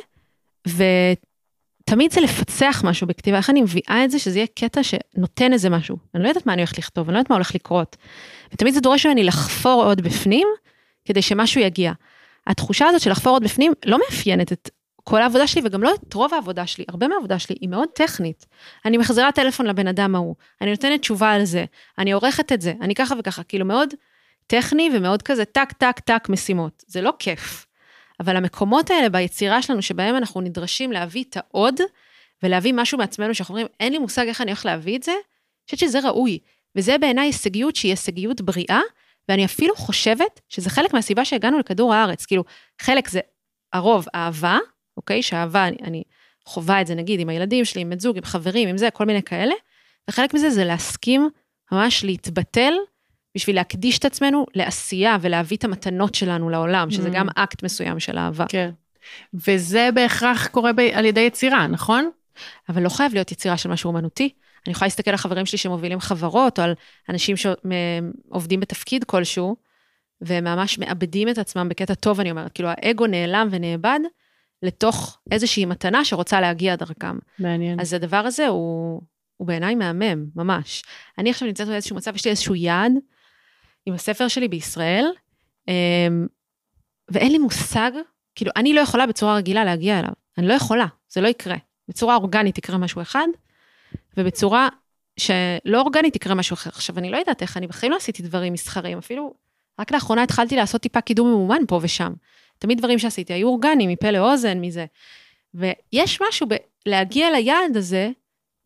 ותמיד 0.67 2.11
זה 2.11 2.21
לפצח 2.21 2.81
משהו 2.85 3.07
בכתיבה, 3.07 3.37
איך 3.37 3.49
אני 3.49 3.61
מביאה 3.61 4.01
את 4.05 4.11
זה, 4.11 4.19
שזה 4.19 4.39
יהיה 4.39 4.47
קטע 4.47 4.81
שנותן 4.83 5.53
איזה 5.53 5.69
משהו. 5.69 5.97
אני 6.15 6.23
לא 6.23 6.27
יודעת 6.27 6.45
מה 6.45 6.53
אני 6.53 6.61
הולכת 6.61 6.77
לכתוב, 6.77 7.07
אני 7.07 7.13
לא 7.13 7.19
יודעת 7.19 7.29
מה 7.29 7.35
הולך 7.35 7.55
לקרות. 7.55 7.97
ותמיד 8.53 8.73
זה 8.73 8.79
דורש 8.79 9.05
ממני 9.05 9.23
לחפור 9.23 9.83
עוד 9.83 10.01
בפנים, 10.01 10.47
כדי 11.05 11.21
שמשהו 11.21 11.61
יגיע. 11.61 11.91
התחושה 12.47 12.87
הזאת 12.87 13.01
של 13.01 13.11
לחפור 13.11 13.33
עוד 13.33 13.43
בפנים 13.43 13.73
לא 13.85 13.99
מאפיינת 13.99 14.51
את 14.51 14.69
כל 15.03 15.21
העבודה 15.21 15.47
שלי 15.47 15.61
וגם 15.65 15.83
לא 15.83 15.93
את 16.07 16.13
רוב 16.13 16.33
העבודה 16.33 16.67
שלי, 16.67 16.85
הרבה 16.87 17.07
מהעבודה 17.07 17.39
שלי 17.39 17.55
היא 17.61 17.69
מאוד 17.69 17.89
טכנית. 17.89 18.45
אני 18.85 18.97
מחזירה 18.97 19.31
טלפון 19.31 19.65
לבן 19.65 19.87
אדם 19.87 20.15
ההוא, 20.15 20.35
אני 20.61 20.69
נותנת 20.71 21.01
תשובה 21.01 21.31
על 21.31 21.45
זה, 21.45 21.65
אני 21.97 22.11
עורכת 22.11 22.51
את 22.51 22.61
זה, 22.61 22.73
אני 22.81 22.95
ככה 22.95 23.15
וככה, 23.19 23.43
כאילו 23.43 23.65
מאוד 23.65 23.93
טכני 24.47 24.89
ומאוד 24.93 25.21
כזה 25.21 25.45
טק 25.45 25.71
טק 25.71 25.99
טק 25.99 26.29
משימות. 26.29 26.83
זה 26.87 27.01
לא 27.01 27.13
כיף. 27.19 27.65
אבל 28.19 28.35
המקומות 28.35 28.91
האלה 28.91 29.09
ביצירה 29.09 29.61
שלנו 29.61 29.81
שבהם 29.81 30.15
אנחנו 30.15 30.41
נדרשים 30.41 30.91
להביא 30.91 31.23
את 31.29 31.37
העוד 31.37 31.79
ולהביא 32.43 32.73
משהו 32.75 32.97
מעצמנו 32.97 33.35
שאנחנו 33.35 33.53
אומרים 33.55 33.67
אין 33.79 33.93
לי 33.93 33.99
מושג 33.99 34.27
איך 34.27 34.41
אני 34.41 34.51
הולך 34.51 34.65
להביא 34.65 34.97
את 34.97 35.03
זה, 35.03 35.11
אני 35.11 35.65
חושבת 35.65 35.79
שזה 35.79 35.99
ראוי. 35.99 36.39
וזה 36.75 36.97
בעיניי 36.97 37.25
הישגיות 37.25 37.75
שהיא 37.75 37.91
הישגיות 37.91 38.41
בריאה, 38.41 38.81
ואני 39.29 39.45
אפילו 39.45 39.75
חושבת 39.75 40.41
שזה 40.49 40.69
חלק 40.69 40.93
מהסיבה 40.93 41.25
שהגענו 41.25 41.59
לכדור 41.59 41.93
הארץ. 41.93 42.25
כאילו, 42.25 42.43
חלק 42.81 43.09
זה 43.09 43.19
הרוב 43.73 44.05
אהבה, 44.15 44.57
אוקיי? 44.97 45.23
שאהבה, 45.23 45.67
אני, 45.67 45.77
אני 45.83 46.03
חווה 46.45 46.81
את 46.81 46.87
זה 46.87 46.95
נגיד 46.95 47.19
עם 47.19 47.29
הילדים 47.29 47.65
שלי, 47.65 47.81
עם 47.81 47.89
בן 47.89 47.99
זוג, 47.99 48.17
עם 48.17 48.23
חברים, 48.23 48.69
עם 48.69 48.77
זה, 48.77 48.89
כל 48.91 49.05
מיני 49.05 49.23
כאלה, 49.23 49.53
וחלק 50.09 50.33
מזה 50.33 50.49
זה 50.49 50.65
להסכים 50.65 51.29
ממש 51.71 52.03
להתבטל 52.03 52.73
בשביל 53.35 53.55
להקדיש 53.55 53.99
את 53.99 54.05
עצמנו 54.05 54.45
לעשייה 54.55 55.17
ולהביא 55.21 55.57
את 55.57 55.63
המתנות 55.63 56.15
שלנו 56.15 56.49
לעולם, 56.49 56.91
שזה 56.91 57.09
mm. 57.09 57.11
גם 57.11 57.27
אקט 57.35 57.63
מסוים 57.63 57.99
של 57.99 58.17
אהבה. 58.17 58.45
כן. 58.49 58.69
וזה 59.33 59.89
בהכרח 59.93 60.47
קורה 60.47 60.73
ב- 60.73 60.79
על 60.79 61.05
ידי 61.05 61.19
יצירה, 61.19 61.67
נכון? 61.67 62.09
אבל 62.69 62.83
לא 62.83 62.89
חייב 62.89 63.13
להיות 63.13 63.31
יצירה 63.31 63.57
של 63.57 63.69
משהו 63.69 63.87
אומנותי. 63.87 64.29
אני 64.65 64.71
יכולה 64.71 64.85
להסתכל 64.85 65.11
על 65.11 65.17
חברים 65.17 65.45
שלי 65.45 65.57
שמובילים 65.57 65.99
חברות, 65.99 66.59
או 66.59 66.63
על 66.63 66.73
אנשים 67.09 67.35
שעובדים 67.37 68.59
בתפקיד 68.59 69.03
כלשהו, 69.03 69.55
והם 70.21 70.43
ממש 70.43 70.79
מאבדים 70.79 71.29
את 71.29 71.37
עצמם 71.37 71.69
בקטע 71.69 71.93
טוב, 71.93 72.19
אני 72.19 72.31
אומרת, 72.31 72.51
כאילו 72.51 72.69
האגו 72.69 73.07
נעלם 73.07 73.47
ונאבד, 73.51 73.99
לתוך 74.63 75.19
איזושהי 75.31 75.65
מתנה 75.65 76.05
שרוצה 76.05 76.41
להגיע 76.41 76.75
דרכם. 76.75 77.17
מעניין. 77.39 77.79
אז 77.79 77.93
הדבר 77.93 78.17
הזה 78.17 78.47
הוא, 78.47 79.01
הוא 79.37 79.47
בעיניי 79.47 79.75
מהמם, 79.75 80.25
ממש. 80.35 80.83
אני 81.17 81.29
עכשיו 81.29 81.47
נמצאת 81.47 81.67
באיזשהו 81.67 81.95
מצב, 81.95 82.15
יש 82.15 82.25
לי 82.25 82.31
איזשהו 82.31 82.55
יעד 82.55 82.91
עם 83.85 83.93
הספר 83.93 84.27
שלי 84.27 84.47
בישראל, 84.47 85.05
אמ, 85.67 86.27
ואין 87.11 87.31
לי 87.31 87.37
מושג, 87.37 87.91
כאילו, 88.35 88.51
אני 88.55 88.73
לא 88.73 88.81
יכולה 88.81 89.07
בצורה 89.07 89.35
רגילה 89.35 89.63
להגיע 89.63 89.99
אליו. 89.99 90.13
אני 90.37 90.47
לא 90.47 90.53
יכולה, 90.53 90.85
זה 91.09 91.21
לא 91.21 91.27
יקרה. 91.27 91.55
בצורה 91.87 92.15
אורגנית 92.15 92.57
יקרה 92.57 92.77
משהו 92.77 93.01
אחד, 93.01 93.27
ובצורה 94.17 94.67
שלא 95.19 95.81
אורגנית 95.81 96.15
יקרה 96.15 96.35
משהו 96.35 96.53
אחר. 96.53 96.69
עכשיו, 96.69 96.97
אני 96.97 97.09
לא 97.09 97.17
יודעת 97.17 97.41
איך, 97.41 97.57
אני 97.57 97.67
בחיים 97.67 97.91
לא 97.91 97.97
עשיתי 97.97 98.23
דברים 98.23 98.53
מסחריים, 98.53 98.97
אפילו 98.97 99.33
רק 99.79 99.91
לאחרונה 99.91 100.23
התחלתי 100.23 100.55
לעשות 100.55 100.81
טיפה 100.81 101.01
קידום 101.01 101.27
ממומן 101.27 101.61
פה 101.67 101.79
ושם. 101.81 102.13
תמיד 102.63 102.77
דברים 102.77 102.99
שעשיתי 102.99 103.33
היו 103.33 103.47
אורגניים, 103.47 103.89
מפה 103.89 104.11
לאוזן, 104.11 104.61
מזה. 104.61 104.85
ויש 105.53 106.21
משהו 106.29 106.47
בלהגיע 106.85 107.31
ליעד 107.31 107.77
הזה, 107.77 108.09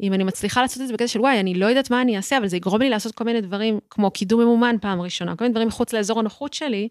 אם 0.02 0.14
אני 0.14 0.24
מצליחה 0.24 0.62
לעשות 0.62 0.82
את 0.82 0.88
זה 0.88 0.94
בקטע 0.94 1.08
של 1.08 1.20
וואי, 1.20 1.40
אני 1.40 1.54
לא 1.54 1.66
יודעת 1.66 1.92
מה 1.92 2.02
אני 2.02 2.18
אעשה, 2.18 2.38
אבל 2.38 2.48
זה 2.48 2.58
יגרום 2.58 2.82
לי 2.82 2.90
לעשות 2.90 3.16
כל 3.16 3.24
מיני 3.24 3.42
דברים, 3.42 3.80
כמו 3.90 4.12
קידום 4.12 4.42
ממומן 4.42 4.76
פעם 4.82 5.02
ראשונה, 5.02 5.36
כל 5.36 5.44
מיני 5.44 5.54
דברים 5.54 5.68
מחוץ 5.68 5.94
לאזור 5.94 6.20
הנוחות 6.20 6.54
שלי, 6.54 6.88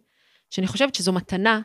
שאני 0.50 0.66
חושבת 0.66 0.94
שזו 0.94 1.12
מתנה 1.12 1.60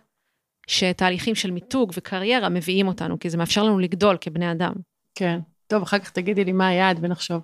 שתהליכים 0.67 1.35
של 1.35 1.51
מיתוג 1.51 1.91
וקריירה 1.95 2.49
מביאים 2.49 2.87
אותנו, 2.87 3.19
כי 3.19 3.29
זה 3.29 3.37
מאפשר 3.37 3.63
לנו 3.63 3.79
לגדול 3.79 4.17
כבני 4.21 4.51
אדם. 4.51 4.73
כן. 5.15 5.39
טוב, 5.67 5.83
אחר 5.83 5.99
כך 5.99 6.09
תגידי 6.09 6.45
לי 6.45 6.51
מה 6.51 6.67
היעד 6.67 6.99
ונחשוב. 7.01 7.41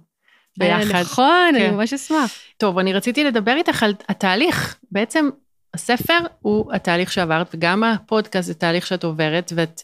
ביחד. 0.57 0.95
נכון, 1.01 1.51
כן. 1.51 1.61
אני 1.61 1.71
ממש 1.71 1.93
אשמח. 1.93 2.35
טוב, 2.57 2.79
אני 2.79 2.93
רציתי 2.93 3.23
לדבר 3.23 3.55
איתך 3.55 3.83
על 3.83 3.93
התהליך. 4.09 4.77
בעצם 4.91 5.29
הספר 5.77 6.19
הוא 6.41 6.73
התהליך 6.73 7.11
שעברת, 7.11 7.55
וגם 7.55 7.83
הפודקאסט 7.83 8.47
זה 8.47 8.53
תהליך 8.53 8.87
שאת 8.87 9.03
עוברת, 9.03 9.53
ואת 9.55 9.81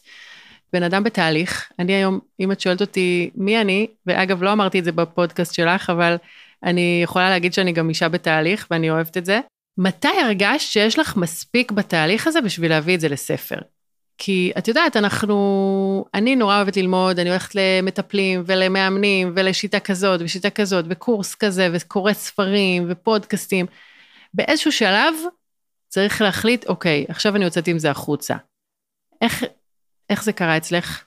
בן 0.73 0.83
אדם 0.83 1.03
בתהליך. 1.03 1.71
אני 1.79 1.93
היום, 1.93 2.19
אם 2.39 2.51
את 2.51 2.59
שואלת 2.59 2.81
אותי 2.81 3.29
מי 3.35 3.61
אני, 3.61 3.87
ואגב, 4.05 4.43
לא 4.43 4.51
אמרתי 4.51 4.79
את 4.79 4.83
זה 4.83 4.91
בפודקאסט 4.91 5.53
שלך, 5.53 5.89
אבל 5.89 6.15
אני 6.63 7.01
יכולה 7.03 7.29
להגיד 7.29 7.53
שאני 7.53 7.71
גם 7.71 7.89
אישה 7.89 8.09
בתהליך, 8.09 8.67
ואני 8.71 8.89
אוהבת 8.89 9.17
את 9.17 9.25
זה. 9.25 9.39
מתי 9.77 10.07
הרגשת 10.23 10.71
שיש 10.71 10.99
לך 10.99 11.17
מספיק 11.17 11.71
בתהליך 11.71 12.27
הזה 12.27 12.41
בשביל 12.41 12.71
להביא 12.71 12.95
את 12.95 12.99
זה 12.99 13.09
לספר? 13.09 13.59
כי 14.17 14.51
את 14.57 14.67
יודעת, 14.67 14.97
אנחנו, 14.97 16.05
אני 16.13 16.35
נורא 16.35 16.55
אוהבת 16.55 16.77
ללמוד, 16.77 17.19
אני 17.19 17.29
הולכת 17.29 17.55
למטפלים 17.55 18.43
ולמאמנים 18.45 19.31
ולשיטה 19.35 19.79
כזאת 19.79 20.21
ושיטה 20.23 20.49
כזאת 20.49 20.85
וקורס 20.89 21.35
כזה 21.35 21.69
וקורא 21.73 22.13
ספרים 22.13 22.85
ופודקאסטים. 22.89 23.65
באיזשהו 24.33 24.71
שלב 24.71 25.13
צריך 25.93 26.21
להחליט, 26.21 26.65
אוקיי, 26.67 27.05
עכשיו 27.09 27.35
אני 27.35 27.45
יוצאת 27.45 27.67
עם 27.67 27.79
זה 27.79 27.91
החוצה. 27.91 28.35
איך, 29.21 29.43
איך 30.09 30.23
זה 30.23 30.33
קרה 30.33 30.57
אצלך? 30.57 31.03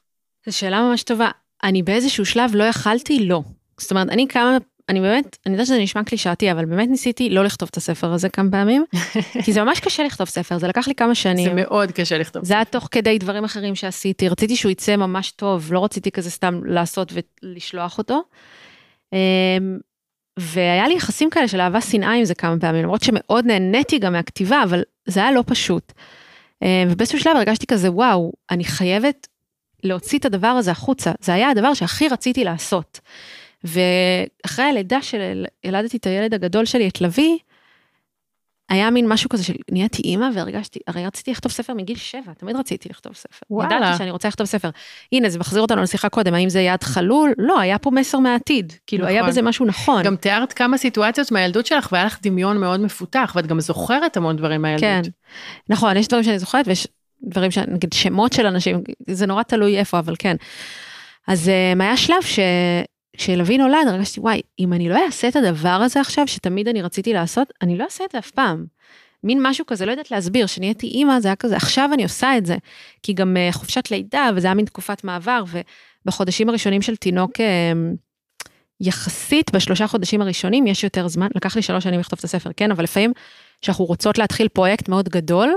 זו 0.46 0.56
שאלה 0.56 0.80
ממש 0.82 1.02
טובה. 1.02 1.30
אני 1.62 1.82
באיזשהו 1.82 2.26
שלב 2.26 2.50
לא 2.54 2.64
יכלתי 2.64 3.26
לא. 3.26 3.42
זאת 3.80 3.90
אומרת, 3.90 4.08
אני 4.08 4.28
כמה 4.28 4.56
אני 4.88 5.00
באמת, 5.00 5.36
אני 5.46 5.54
יודעת 5.54 5.66
שזה 5.66 5.78
נשמע 5.78 6.04
קלישאתי, 6.04 6.52
אבל 6.52 6.64
באמת 6.64 6.88
ניסיתי 6.88 7.30
לא 7.30 7.44
לכתוב 7.44 7.68
את 7.72 7.76
הספר 7.76 8.12
הזה 8.12 8.28
כמה 8.28 8.50
פעמים, 8.50 8.84
כי 9.44 9.52
זה 9.52 9.64
ממש 9.64 9.80
קשה 9.80 10.04
לכתוב 10.04 10.28
ספר, 10.28 10.58
זה 10.58 10.68
לקח 10.68 10.88
לי 10.88 10.94
כמה 10.94 11.14
שנים. 11.14 11.48
זה 11.48 11.54
מאוד 11.54 11.92
קשה 11.92 12.18
לכתוב. 12.18 12.44
זה 12.44 12.54
היה 12.54 12.64
תוך 12.64 12.88
כדי 12.90 13.18
דברים 13.18 13.44
אחרים 13.44 13.74
שעשיתי, 13.74 14.28
רציתי 14.28 14.56
שהוא 14.56 14.72
יצא 14.72 14.96
ממש 14.96 15.30
טוב, 15.30 15.72
לא 15.72 15.84
רציתי 15.84 16.10
כזה 16.10 16.30
סתם 16.30 16.60
לעשות 16.64 17.12
ולשלוח 17.42 17.98
אותו. 17.98 18.22
והיה 20.36 20.88
לי 20.88 20.94
יחסים 20.94 21.30
כאלה 21.30 21.48
של 21.48 21.60
אהבה 21.60 21.80
שנאה 21.80 22.12
עם 22.12 22.24
זה 22.24 22.34
כמה 22.34 22.58
פעמים, 22.60 22.82
למרות 22.82 23.02
שמאוד 23.02 23.46
נהניתי 23.46 23.98
גם 23.98 24.12
מהכתיבה, 24.12 24.62
אבל 24.62 24.82
זה 25.06 25.20
היה 25.20 25.32
לא 25.32 25.44
פשוט. 25.46 25.92
אמ, 26.62 26.68
ובאיזשהו 26.90 27.20
שלב 27.20 27.36
הרגשתי 27.36 27.66
כזה, 27.66 27.92
וואו, 27.92 28.32
אני 28.50 28.64
חייבת 28.64 29.26
להוציא 29.84 30.18
את 30.18 30.24
הדבר 30.24 30.46
הזה 30.46 30.70
החוצה, 30.70 31.12
זה 31.20 31.34
היה 31.34 31.50
הדבר 31.50 31.74
שהכי 31.74 32.08
רציתי 32.08 32.44
לעשות. 32.44 33.00
ואחרי 33.64 34.64
הלידה 34.64 35.02
של, 35.02 35.46
ילדתי 35.64 35.96
את 35.96 36.06
הילד 36.06 36.34
הגדול 36.34 36.64
שלי, 36.64 36.88
את 36.88 37.00
לביא, 37.00 37.38
היה 38.68 38.90
מין 38.90 39.08
משהו 39.08 39.28
כזה 39.28 39.44
של 39.44 39.54
נהייתי 39.70 40.02
אימא 40.02 40.28
והרגשתי, 40.34 40.78
הרי 40.86 41.06
רציתי 41.06 41.30
לכתוב 41.30 41.52
ספר 41.52 41.74
מגיל 41.74 41.96
שבע, 41.96 42.32
תמיד 42.38 42.56
רציתי 42.56 42.88
לכתוב 42.88 43.14
ספר. 43.14 43.38
וואלה. 43.50 43.76
ידעתי 43.76 43.98
שאני 43.98 44.10
רוצה 44.10 44.28
לכתוב 44.28 44.46
ספר. 44.46 44.70
הנה, 45.12 45.28
זה 45.28 45.38
מחזיר 45.38 45.62
אותנו 45.62 45.82
לשיחה 45.82 46.08
קודם, 46.08 46.34
האם 46.34 46.48
זה 46.48 46.60
יד 46.60 46.82
חלול? 46.82 47.32
לא, 47.38 47.60
היה 47.60 47.78
פה 47.78 47.90
מסר 47.90 48.18
מהעתיד. 48.18 48.72
כאילו, 48.86 49.04
נכון. 49.04 49.14
היה 49.16 49.26
בזה 49.26 49.42
משהו 49.42 49.66
נכון. 49.66 50.02
גם 50.02 50.16
תיארת 50.16 50.52
כמה 50.52 50.78
סיטואציות 50.78 51.32
מהילדות 51.32 51.66
שלך, 51.66 51.88
והיה 51.92 52.04
לך 52.04 52.18
דמיון 52.22 52.60
מאוד 52.60 52.80
מפותח, 52.80 53.32
ואת 53.36 53.46
גם 53.46 53.60
זוכרת 53.60 54.16
המון 54.16 54.36
דברים 54.36 54.62
מהילדות. 54.62 54.80
כן, 54.80 55.02
נכון, 55.68 55.96
יש 55.96 56.08
דברים 56.08 56.24
שאני 56.24 56.38
זוכרת, 56.38 56.68
ויש 56.68 56.86
דברים, 57.22 57.50
נגיד 57.68 57.92
שמות 57.92 58.32
של 58.32 58.46
אנשים, 58.46 58.82
זה 59.10 59.26
נורא 59.26 59.42
תלוי 59.42 59.78
איפה, 59.78 59.98
אבל 59.98 60.14
כן. 60.18 60.36
אז 61.28 61.48
um, 61.48 61.82
היה 61.82 61.96
שלב 61.96 62.22
ש... 62.22 62.38
כשלוי 63.16 63.58
נולד 63.58 63.88
הרגשתי 63.88 64.20
וואי 64.20 64.40
אם 64.58 64.72
אני 64.72 64.88
לא 64.88 65.04
אעשה 65.06 65.28
את 65.28 65.36
הדבר 65.36 65.68
הזה 65.68 66.00
עכשיו 66.00 66.28
שתמיד 66.28 66.68
אני 66.68 66.82
רציתי 66.82 67.12
לעשות 67.12 67.52
אני 67.62 67.78
לא 67.78 67.84
אעשה 67.84 68.04
את 68.04 68.10
זה 68.12 68.18
אף 68.18 68.30
פעם. 68.30 68.64
מין 69.24 69.38
משהו 69.42 69.66
כזה 69.66 69.86
לא 69.86 69.90
יודעת 69.90 70.10
להסביר 70.10 70.46
שנהייתי 70.46 70.86
אימא 70.86 71.20
זה 71.20 71.28
היה 71.28 71.36
כזה 71.36 71.56
עכשיו 71.56 71.90
אני 71.92 72.02
עושה 72.02 72.38
את 72.38 72.46
זה 72.46 72.56
כי 73.02 73.12
גם 73.12 73.36
uh, 73.36 73.52
חופשת 73.52 73.90
לידה 73.90 74.30
וזה 74.36 74.46
היה 74.46 74.54
מין 74.54 74.64
תקופת 74.64 75.04
מעבר 75.04 75.44
ובחודשים 76.04 76.48
הראשונים 76.48 76.82
של 76.82 76.96
תינוק 76.96 77.30
uh, 77.36 77.96
יחסית 78.80 79.54
בשלושה 79.54 79.86
חודשים 79.86 80.22
הראשונים 80.22 80.66
יש 80.66 80.84
יותר 80.84 81.08
זמן 81.08 81.28
לקח 81.34 81.56
לי 81.56 81.62
שלוש 81.62 81.84
שנים 81.84 82.00
לכתוב 82.00 82.18
את 82.18 82.24
הספר 82.24 82.50
כן 82.56 82.70
אבל 82.70 82.84
לפעמים 82.84 83.12
שאנחנו 83.62 83.84
רוצות 83.84 84.18
להתחיל 84.18 84.48
פרויקט 84.48 84.88
מאוד 84.88 85.08
גדול 85.08 85.54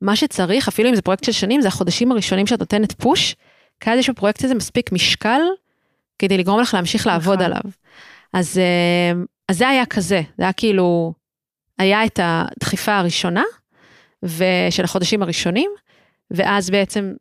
מה 0.00 0.16
שצריך 0.16 0.68
אפילו 0.68 0.88
אם 0.88 0.94
זה 0.94 1.02
פרויקט 1.02 1.24
של 1.24 1.32
שנים 1.32 1.60
זה 1.60 1.68
החודשים 1.68 2.12
הראשונים 2.12 2.46
שאת 2.46 2.60
נותנת 2.60 2.92
פוש. 2.92 3.34
כדי 3.80 4.02
שהפרויקט 4.02 4.44
הזה 4.44 4.54
מספיק 4.54 4.92
משקל 4.92 5.40
כדי 6.20 6.38
לגרום 6.38 6.60
לך 6.60 6.74
להמשיך 6.74 7.06
לעבוד 7.06 7.42
נכון. 7.42 7.44
עליו. 7.44 7.60
אז, 8.32 8.58
אה, 8.58 9.22
אז 9.48 9.58
זה 9.58 9.68
היה 9.68 9.86
כזה, 9.86 10.22
זה 10.38 10.44
היה 10.44 10.52
כאילו, 10.52 11.14
היה 11.78 12.04
את 12.04 12.20
הדחיפה 12.22 12.96
הראשונה, 12.96 13.42
ושל 14.22 14.84
החודשים 14.84 15.22
הראשונים, 15.22 15.70
ואז 16.30 16.70
בעצם 16.70 17.12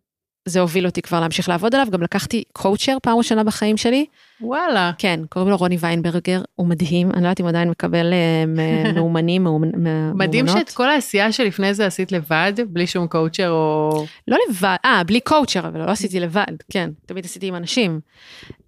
זה 0.45 0.59
הוביל 0.59 0.85
אותי 0.85 1.01
כבר 1.01 1.19
להמשיך 1.19 1.49
לעבוד 1.49 1.75
עליו, 1.75 1.87
גם 1.91 2.01
לקחתי 2.01 2.43
קואוצ'ר 2.53 2.97
פעם 3.03 3.17
ראשונה 3.17 3.43
בחיים 3.43 3.77
שלי. 3.77 4.05
וואלה. 4.41 4.91
כן, 4.97 5.19
קוראים 5.29 5.49
לו 5.49 5.57
רוני 5.57 5.77
ויינברגר, 5.79 6.41
הוא 6.55 6.67
מדהים, 6.67 7.11
אני 7.11 7.21
לא 7.21 7.27
יודעת 7.27 7.41
אם 7.41 7.45
עדיין 7.45 7.69
מקבל 7.69 8.13
אה, 8.13 8.43
מאומנים, 8.95 9.43
מאומנות. 9.43 9.75
מדהים 10.15 10.47
שאת 10.47 10.69
כל 10.69 10.89
העשייה 10.89 11.31
שלפני 11.31 11.73
זה 11.73 11.85
עשית 11.85 12.11
לבד, 12.11 12.53
בלי 12.67 12.87
שום 12.87 13.07
קואוצ'ר 13.07 13.49
או... 13.49 14.05
לא 14.27 14.37
לבד, 14.49 14.75
אה, 14.85 15.03
בלי 15.03 15.19
קואוצ'ר, 15.19 15.67
אבל 15.67 15.79
לא 15.85 15.91
עשיתי 15.91 16.19
לבד, 16.19 16.53
כן, 16.71 16.89
תמיד 17.05 17.25
עשיתי 17.25 17.47
עם 17.47 17.55
אנשים. 17.55 17.99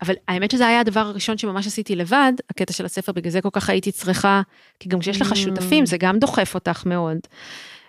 אבל 0.02 0.14
האמת 0.28 0.52
שזה 0.52 0.68
היה 0.68 0.80
הדבר 0.80 1.00
הראשון 1.00 1.38
שממש 1.38 1.68
עשיתי 1.68 1.96
לבד, 1.96 2.34
הקטע 2.50 2.74
של 2.74 2.86
הספר, 2.86 3.12
בגלל 3.12 3.32
זה 3.32 3.42
כל 3.42 3.50
כך 3.54 3.70
הייתי 3.70 3.92
צריכה, 3.92 4.42
כי 4.80 4.90
גם 4.90 5.00
כשיש 5.00 5.22
לך 5.22 5.32
mm. 5.32 5.36
שותפים, 5.36 5.86
זה 5.86 5.98
גם 5.98 6.20
דוחף 6.20 6.56
אותך 6.56 6.86
מאוד. 6.86 7.18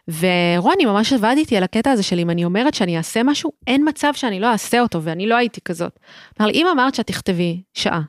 ורוני 0.09 0.85
ממש 0.85 1.13
עבד 1.13 1.35
איתי 1.37 1.57
על 1.57 1.63
הקטע 1.63 1.91
הזה 1.91 2.03
של 2.03 2.19
אם 2.19 2.31
אני 2.31 2.45
אומרת 2.45 2.75
שאני 2.75 2.97
אעשה 2.99 3.23
משהו, 3.23 3.53
אין 3.67 3.89
מצב 3.89 4.13
שאני 4.15 4.41
לא 4.41 4.53
אעשה 4.53 4.81
אותו, 4.81 5.03
ואני 5.03 5.27
לא 5.27 5.35
הייתי 5.37 5.61
כזאת. 5.61 5.99
אמר 6.41 6.49
לי, 6.49 6.55
אם 6.55 6.67
אמרת 6.67 6.95
שאת 6.95 7.07
תכתבי 7.07 7.63
שעה, 7.75 8.03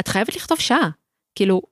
את 0.00 0.08
חייבת 0.08 0.36
לכתוב 0.36 0.58
שעה. 0.58 0.90
כאילו, 1.34 1.62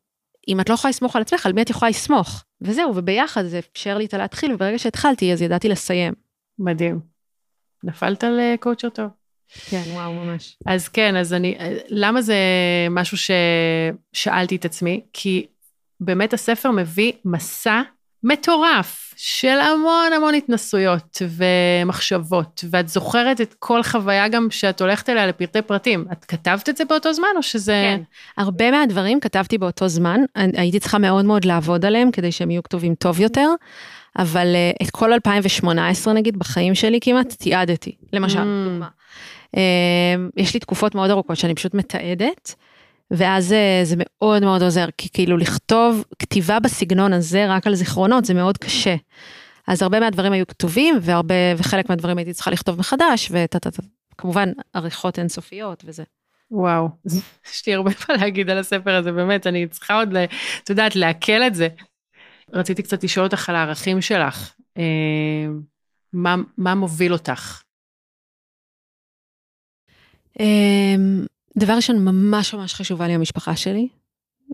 אם 0.48 0.60
את 0.60 0.68
לא 0.68 0.74
יכולה 0.74 0.90
לסמוך 0.90 1.16
על 1.16 1.22
עצמך, 1.22 1.46
על 1.46 1.52
מי 1.52 1.62
את 1.62 1.70
יכולה 1.70 1.90
לסמוך? 1.90 2.44
וזהו, 2.60 2.96
וביחד 2.96 3.44
זה 3.44 3.60
אפשר 3.72 3.98
לי 3.98 4.04
את 4.04 4.14
הלהתחיל, 4.14 4.52
וברגע 4.52 4.78
שהתחלתי, 4.78 5.32
אז 5.32 5.42
ידעתי 5.42 5.68
לסיים. 5.68 6.12
מדהים. 6.58 7.00
נפלת 7.84 8.24
על 8.24 8.40
קואוצ'ר 8.60 8.88
טוב. 8.88 9.08
כן, 9.70 9.82
וואו, 9.86 10.12
ממש. 10.12 10.56
אז 10.66 10.88
כן, 10.88 11.16
אז 11.16 11.32
אני, 11.32 11.56
למה 11.88 12.22
זה 12.22 12.36
משהו 12.90 13.16
ששאלתי 13.16 14.56
את 14.56 14.64
עצמי? 14.64 15.00
כי 15.12 15.46
באמת 16.00 16.32
הספר 16.32 16.70
מביא 16.70 17.12
מסע 17.24 17.82
מטורף 18.24 19.14
של 19.16 19.58
המון 19.60 20.12
המון 20.12 20.34
התנסויות 20.34 21.22
ומחשבות, 21.36 22.64
ואת 22.70 22.88
זוכרת 22.88 23.40
את 23.40 23.54
כל 23.58 23.82
חוויה 23.82 24.28
גם 24.28 24.48
שאת 24.50 24.80
הולכת 24.80 25.08
אליה 25.08 25.26
לפרטי 25.26 25.62
פרטים. 25.62 26.04
את 26.12 26.24
כתבת 26.24 26.68
את 26.68 26.76
זה 26.76 26.84
באותו 26.84 27.12
זמן 27.12 27.28
או 27.36 27.42
שזה... 27.42 27.72
כן, 27.72 28.02
הרבה 28.36 28.70
מהדברים 28.70 29.20
כתבתי 29.20 29.58
באותו 29.58 29.88
זמן, 29.88 30.20
הייתי 30.34 30.80
צריכה 30.80 30.98
מאוד 30.98 31.24
מאוד 31.24 31.44
לעבוד 31.44 31.84
עליהם 31.84 32.10
כדי 32.10 32.32
שהם 32.32 32.50
יהיו 32.50 32.62
כתובים 32.62 32.94
טוב 32.94 33.20
יותר, 33.20 33.48
אבל 34.18 34.54
אה, 34.54 34.70
את 34.82 34.90
כל 34.90 35.12
2018 35.12 36.14
נגיד 36.14 36.38
בחיים 36.38 36.74
שלי 36.74 36.98
כמעט 37.00 37.32
תיעדתי, 37.32 37.96
למשל, 38.12 38.38
mm. 38.38 38.68
דוגמה. 38.68 38.88
אה, 39.56 40.14
יש 40.36 40.54
לי 40.54 40.60
תקופות 40.60 40.94
מאוד 40.94 41.10
ארוכות 41.10 41.36
שאני 41.36 41.54
פשוט 41.54 41.74
מתעדת. 41.74 42.54
ואז 43.12 43.52
אה, 43.52 43.80
זה 43.84 43.96
מאוד 43.98 44.42
מאוד 44.42 44.62
עוזר, 44.62 44.86
כי 44.98 45.08
כאילו 45.12 45.36
לכתוב 45.36 46.04
כתיבה 46.18 46.60
בסגנון 46.60 47.12
הזה 47.12 47.46
רק 47.48 47.66
על 47.66 47.74
זיכרונות 47.74 48.24
זה 48.24 48.34
מאוד 48.34 48.58
קשה. 48.58 48.96
אז 49.66 49.82
הרבה 49.82 50.00
מהדברים 50.00 50.32
היו 50.32 50.46
כתובים, 50.46 50.98
והרבה, 51.00 51.34
וחלק 51.56 51.88
מהדברים 51.88 52.18
הייתי 52.18 52.32
צריכה 52.32 52.50
לכתוב 52.50 52.78
מחדש, 52.78 53.32
וכמובן 54.14 54.48
עריכות 54.72 55.18
אינסופיות 55.18 55.82
וזה. 55.86 56.02
וואו, 56.50 56.88
יש 57.50 57.66
לי 57.66 57.74
הרבה 57.74 57.90
מה 58.08 58.16
להגיד 58.16 58.50
על 58.50 58.58
הספר 58.58 58.94
הזה, 58.94 59.12
באמת, 59.12 59.46
אני 59.46 59.66
צריכה 59.66 59.98
עוד, 59.98 60.16
את 60.62 60.70
יודעת, 60.70 60.96
לעכל 60.96 61.42
את 61.46 61.54
זה. 61.54 61.68
רציתי 62.52 62.82
קצת 62.82 63.04
לשאול 63.04 63.26
אותך 63.26 63.48
על 63.48 63.56
הערכים 63.56 64.00
שלך. 64.00 64.54
אה, 64.78 65.46
מה, 66.12 66.36
מה 66.58 66.74
מוביל 66.74 67.12
אותך? 67.12 67.62
אמ, 70.40 71.26
דבר 71.58 71.72
ראשון, 71.72 72.04
ממש 72.04 72.54
ממש 72.54 72.74
חשובה 72.74 73.06
לי 73.06 73.12
המשפחה 73.12 73.56
שלי. 73.56 73.88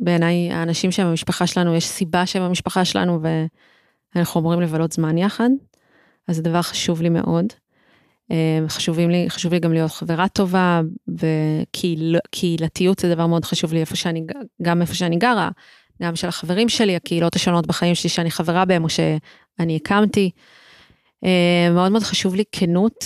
בעיניי, 0.00 0.52
האנשים 0.52 0.90
שהם 0.90 1.06
במשפחה 1.06 1.46
שלנו, 1.46 1.74
יש 1.74 1.86
סיבה 1.86 2.26
שהם 2.26 2.42
במשפחה 2.42 2.84
שלנו 2.84 3.20
ואנחנו 4.14 4.40
אמורים 4.40 4.60
לבלות 4.60 4.92
זמן 4.92 5.18
יחד. 5.18 5.50
אז 6.28 6.36
זה 6.36 6.42
דבר 6.42 6.62
חשוב 6.62 7.02
לי 7.02 7.08
מאוד. 7.08 7.46
אה, 8.30 8.58
חשובים 8.68 9.10
לי, 9.10 9.26
חשוב 9.28 9.52
לי 9.52 9.60
גם 9.60 9.72
להיות 9.72 9.90
חברה 9.90 10.28
טובה, 10.28 10.80
וקהילתיות 11.08 12.98
זה 12.98 13.14
דבר 13.14 13.26
מאוד 13.26 13.44
חשוב 13.44 13.72
לי 13.72 13.80
איפה 13.80 13.96
שאני, 13.96 14.26
גם 14.62 14.80
איפה 14.80 14.94
שאני 14.94 15.16
גרה, 15.16 15.50
גם 16.02 16.16
של 16.16 16.28
החברים 16.28 16.68
שלי, 16.68 16.96
הקהילות 16.96 17.36
השונות 17.36 17.66
בחיים 17.66 17.94
שלי 17.94 18.10
שאני 18.10 18.30
חברה 18.30 18.64
בהם 18.64 18.84
או 18.84 18.88
שאני 18.88 19.76
הקמתי. 19.76 20.30
אה, 21.24 21.70
מאוד 21.70 21.92
מאוד 21.92 22.02
חשוב 22.02 22.34
לי 22.34 22.44
כנות. 22.52 23.04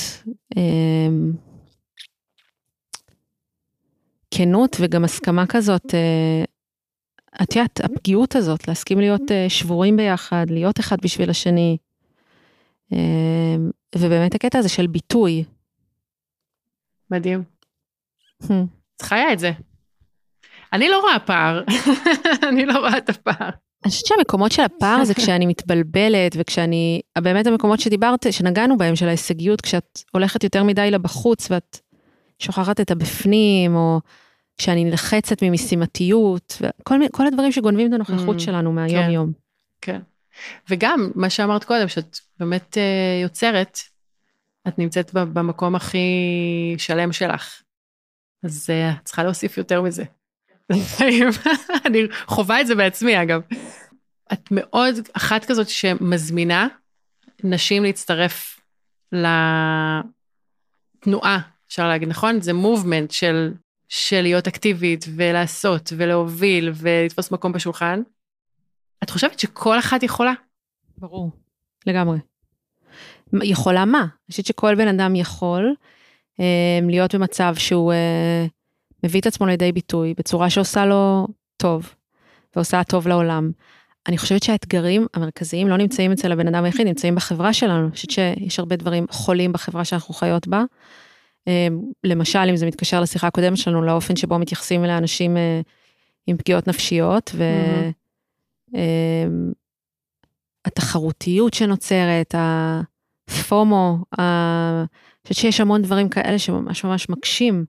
כנות 4.35 4.76
וגם 4.80 5.05
הסכמה 5.05 5.47
כזאת, 5.47 5.95
אה, 5.95 6.45
את 7.43 7.57
יודעת, 7.57 7.80
הפגיעות 7.80 8.37
הזאת, 8.37 8.68
להסכים 8.68 9.01
להיות 9.01 9.30
אה, 9.30 9.47
שבורים 9.49 9.97
ביחד, 9.97 10.47
להיות 10.51 10.80
אחד 10.80 10.97
בשביל 11.03 11.30
השני. 11.30 11.76
אה, 12.93 13.57
ובאמת 13.97 14.35
הקטע 14.35 14.59
הזה 14.59 14.68
של 14.68 14.87
ביטוי. 14.87 15.45
מדהים. 17.11 17.43
Hmm. 18.43 18.53
את 18.97 19.03
חיה 19.03 19.33
את 19.33 19.39
זה. 19.39 19.53
אני 20.72 20.89
לא 20.89 21.01
רואה 21.01 21.18
פער, 21.18 21.62
אני 22.49 22.66
לא 22.66 22.78
רואה 22.78 22.99
את 22.99 23.09
הפער. 23.09 23.51
אני 23.85 23.91
חושבת 23.91 24.07
שהמקומות 24.07 24.53
של 24.53 24.62
הפער 24.62 25.05
זה 25.05 25.14
כשאני 25.14 25.47
מתבלבלת 25.47 26.33
וכשאני, 26.37 27.01
באמת 27.18 27.47
המקומות 27.47 27.80
שדיברת, 27.80 28.26
שנגענו 28.30 28.78
בהם, 28.78 28.97
של 28.97 29.09
ההישגיות, 29.09 29.61
כשאת 29.61 29.99
הולכת 30.12 30.45
יותר 30.45 30.64
מדי 30.64 30.91
לבחוץ 30.91 31.51
ואת 31.51 31.78
שוכחת 32.43 32.80
את 32.80 32.90
הבפנים, 32.90 33.74
או 33.74 34.01
כשאני 34.59 34.84
נלחצת 34.84 35.43
ממשימתיות, 35.43 36.57
וכל 36.61 37.26
הדברים 37.26 37.53
שגונבים 37.53 37.88
את 37.88 37.93
הנוכחות 37.93 38.36
mm, 38.36 38.40
שלנו 38.40 38.74
כן, 38.88 39.11
יום. 39.11 39.32
כן. 39.80 40.01
וגם 40.70 41.11
מה 41.14 41.30
שאמרת 41.30 41.64
קודם, 41.64 41.88
שאת 41.88 42.18
באמת 42.40 42.74
uh, 42.74 43.22
יוצרת, 43.22 43.78
את 44.68 44.78
נמצאת 44.78 45.14
במקום 45.14 45.74
הכי 45.74 45.99
שלם 46.78 47.12
שלך. 47.12 47.62
אז 48.43 48.70
uh, 48.70 48.72
את 49.01 49.05
צריכה 49.05 49.22
להוסיף 49.22 49.59
יותר 49.59 49.82
מזה. 49.82 50.05
אני 51.86 52.01
חווה 52.26 52.61
את 52.61 52.66
זה 52.66 52.74
בעצמי 52.74 53.22
אגב. 53.22 53.40
את 54.32 54.49
מאוד 54.51 54.95
אחת 55.12 55.45
כזאת 55.45 55.68
שמזמינה 55.68 56.68
נשים 57.45 57.82
להצטרף 57.82 58.61
לתנועה, 61.03 61.38
אפשר 61.72 61.88
להגיד, 61.88 62.08
נכון? 62.08 62.40
זה 62.40 62.52
מובמנט 62.52 63.10
של, 63.10 63.52
של 63.88 64.22
להיות 64.22 64.46
אקטיבית 64.46 65.04
ולעשות 65.16 65.92
ולהוביל 65.96 66.72
ולתפוס 66.74 67.30
מקום 67.30 67.52
בשולחן. 67.52 68.02
את 69.02 69.10
חושבת 69.10 69.38
שכל 69.38 69.78
אחת 69.78 70.02
יכולה? 70.02 70.32
ברור, 70.98 71.30
לגמרי. 71.86 72.18
יכולה 73.42 73.84
מה? 73.84 74.00
אני 74.00 74.30
חושבת 74.30 74.46
שכל 74.46 74.74
בן 74.74 74.88
אדם 74.88 75.16
יכול 75.16 75.74
אה, 76.40 76.78
להיות 76.86 77.14
במצב 77.14 77.54
שהוא 77.58 77.92
אה, 77.92 78.46
מביא 79.04 79.20
את 79.20 79.26
עצמו 79.26 79.46
לידי 79.46 79.72
ביטוי 79.72 80.14
בצורה 80.16 80.50
שעושה 80.50 80.86
לו 80.86 81.28
טוב, 81.56 81.94
ועושה 82.56 82.84
טוב 82.84 83.08
לעולם. 83.08 83.50
אני 84.08 84.18
חושבת 84.18 84.42
שהאתגרים 84.42 85.06
המרכזיים 85.14 85.68
לא 85.68 85.76
נמצאים 85.76 86.12
אצל 86.12 86.32
הבן 86.32 86.48
אדם 86.48 86.64
היחיד, 86.64 86.86
נמצאים 86.86 87.14
בחברה 87.14 87.52
שלנו. 87.52 87.84
אני 87.84 87.92
חושבת 87.92 88.10
שיש 88.10 88.58
הרבה 88.58 88.76
דברים 88.76 89.06
חולים 89.10 89.52
בחברה 89.52 89.84
שאנחנו 89.84 90.14
חיות 90.14 90.48
בה. 90.48 90.64
אה, 91.49 91.68
למשל, 92.05 92.38
אם 92.51 92.57
זה 92.57 92.66
מתקשר 92.66 93.01
לשיחה 93.01 93.26
הקודמת 93.26 93.57
שלנו, 93.57 93.82
לאופן 93.82 94.16
שבו 94.16 94.38
מתייחסים 94.38 94.84
לאנשים 94.84 95.36
אה, 95.36 95.61
עם 96.26 96.36
פגיעות 96.36 96.68
נפשיות, 96.68 97.34
והתחרותיות 100.64 101.55
mm-hmm. 101.55 101.57
שנוצרת, 101.57 102.34
הפומו, 103.28 103.99
אני 104.18 104.86
חושבת 105.22 105.38
שיש 105.38 105.61
המון 105.61 105.82
דברים 105.82 106.09
כאלה 106.09 106.38
שממש 106.38 106.84
ממש 106.84 107.09
מקשים. 107.09 107.64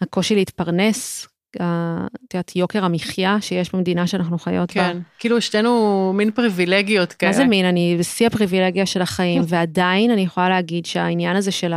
הקושי 0.00 0.34
להתפרנס, 0.34 1.28
את 1.56 2.34
יודעת, 2.34 2.56
יוקר 2.56 2.84
המחיה 2.84 3.40
שיש 3.40 3.74
במדינה 3.74 4.06
שאנחנו 4.06 4.38
חיות 4.38 4.70
כן, 4.70 4.80
בה. 4.80 4.92
כן, 4.92 4.98
כאילו 5.18 5.40
שתינו 5.40 6.12
מין 6.14 6.30
פריבילגיות 6.30 7.12
כאלה. 7.12 7.32
מה 7.32 7.36
זה 7.36 7.44
מין? 7.44 7.66
אני 7.66 7.96
בשיא 7.98 8.26
הפריבילגיה 8.26 8.86
של 8.86 9.02
החיים, 9.02 9.42
ועדיין 9.48 10.10
אני 10.10 10.20
יכולה 10.20 10.48
להגיד 10.48 10.86
שהעניין 10.86 11.36
הזה 11.36 11.50
של 11.50 11.72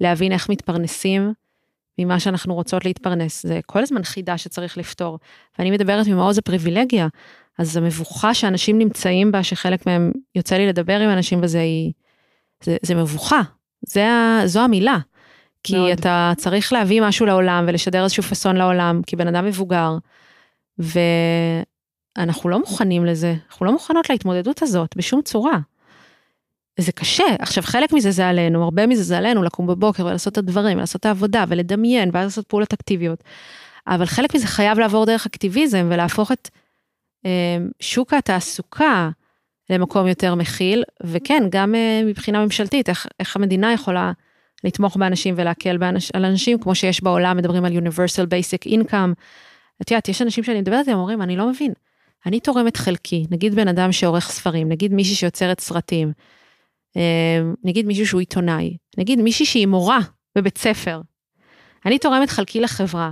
להבין 0.00 0.32
איך 0.32 0.48
מתפרנסים 0.48 1.32
ממה 1.98 2.20
שאנחנו 2.20 2.54
רוצות 2.54 2.84
להתפרנס, 2.84 3.46
זה 3.46 3.60
כל 3.66 3.82
הזמן 3.82 4.02
חידה 4.02 4.38
שצריך 4.38 4.78
לפתור. 4.78 5.18
ואני 5.58 5.70
מדברת 5.70 6.06
ממעוז 6.06 6.38
הפריבילגיה, 6.38 7.08
אז 7.58 7.76
המבוכה 7.76 8.34
שאנשים 8.34 8.78
נמצאים 8.78 9.32
בה, 9.32 9.42
שחלק 9.42 9.86
מהם, 9.86 10.12
יוצא 10.34 10.56
לי 10.56 10.66
לדבר 10.66 11.00
עם 11.00 11.10
אנשים 11.10 11.40
בזה, 11.40 11.60
היא, 11.60 11.92
זה, 12.62 12.76
זה 12.82 12.94
מבוכה, 12.94 13.40
זה, 13.86 14.06
זו 14.44 14.60
המילה. 14.60 14.98
כי 15.62 15.76
מאוד. 15.76 15.90
אתה 15.90 16.32
צריך 16.36 16.72
להביא 16.72 17.02
משהו 17.02 17.26
לעולם 17.26 17.64
ולשדר 17.68 18.04
איזשהו 18.04 18.22
פאסון 18.22 18.56
לעולם, 18.56 19.00
כי 19.06 19.16
בן 19.16 19.28
אדם 19.28 19.44
מבוגר, 19.44 19.98
ואנחנו 20.78 22.50
לא 22.50 22.58
מוכנים 22.58 23.04
לזה, 23.04 23.34
אנחנו 23.50 23.66
לא 23.66 23.72
מוכנות 23.72 24.10
להתמודדות 24.10 24.62
הזאת 24.62 24.96
בשום 24.96 25.22
צורה. 25.22 25.58
וזה 26.78 26.92
קשה. 26.92 27.24
עכשיו, 27.38 27.62
חלק 27.62 27.92
מזה 27.92 28.10
זה 28.10 28.28
עלינו, 28.28 28.64
הרבה 28.64 28.86
מזה 28.86 29.02
זה 29.02 29.18
עלינו, 29.18 29.42
לקום 29.42 29.66
בבוקר 29.66 30.06
ולעשות 30.06 30.32
את 30.32 30.38
הדברים, 30.38 30.76
ולעשות 30.76 31.00
את 31.00 31.06
העבודה, 31.06 31.44
ולדמיין, 31.48 32.10
ואז 32.12 32.24
לעשות 32.24 32.46
פעולות 32.46 32.72
אקטיביות. 32.72 33.24
אבל 33.86 34.06
חלק 34.06 34.34
מזה 34.34 34.46
חייב 34.46 34.78
לעבור 34.78 35.06
דרך 35.06 35.26
אקטיביזם, 35.26 35.88
ולהפוך 35.90 36.32
את 36.32 36.48
אה, 37.26 37.58
שוק 37.80 38.14
התעסוקה 38.14 39.10
למקום 39.70 40.06
יותר 40.06 40.34
מכיל, 40.34 40.84
וכן, 41.04 41.42
גם 41.50 41.74
אה, 41.74 42.02
מבחינה 42.04 42.44
ממשלתית, 42.44 42.88
איך, 42.88 43.06
איך 43.20 43.36
המדינה 43.36 43.72
יכולה 43.72 44.12
לתמוך 44.64 44.96
באנשים 44.96 45.34
ולהקל 45.38 45.76
באנש, 45.76 46.10
על 46.10 46.24
אנשים, 46.24 46.58
כמו 46.58 46.74
שיש 46.74 47.02
בעולם, 47.02 47.36
מדברים 47.36 47.64
על 47.64 47.72
Universal 47.72 48.26
Basic 48.26 48.70
Income. 48.70 49.12
את 49.82 49.90
יודעת, 49.90 50.08
יש 50.08 50.22
אנשים 50.22 50.44
שאני 50.44 50.60
מדברת 50.60 50.88
איתם, 50.88 50.98
אומרים, 50.98 51.22
אני 51.22 51.36
לא 51.36 51.48
מבין, 51.48 51.72
אני 52.26 52.40
תורמת 52.40 52.76
חלקי, 52.76 53.26
נגיד 53.30 53.54
בן 53.54 53.68
אדם 53.68 53.92
שעורך 53.92 54.30
ספרים, 54.30 54.68
נגיד 54.68 54.92
מישהי 54.92 55.14
שיוצרת 55.14 55.60
סרטים, 55.60 56.12
נגיד 57.64 57.86
מישהו 57.86 58.06
שהוא 58.06 58.20
עיתונאי, 58.20 58.76
נגיד 58.98 59.20
מישהי 59.20 59.46
שהיא 59.46 59.66
מורה 59.66 59.98
בבית 60.36 60.58
ספר. 60.58 61.00
אני 61.86 61.98
תורמת 61.98 62.30
חלקי 62.30 62.60
לחברה, 62.60 63.10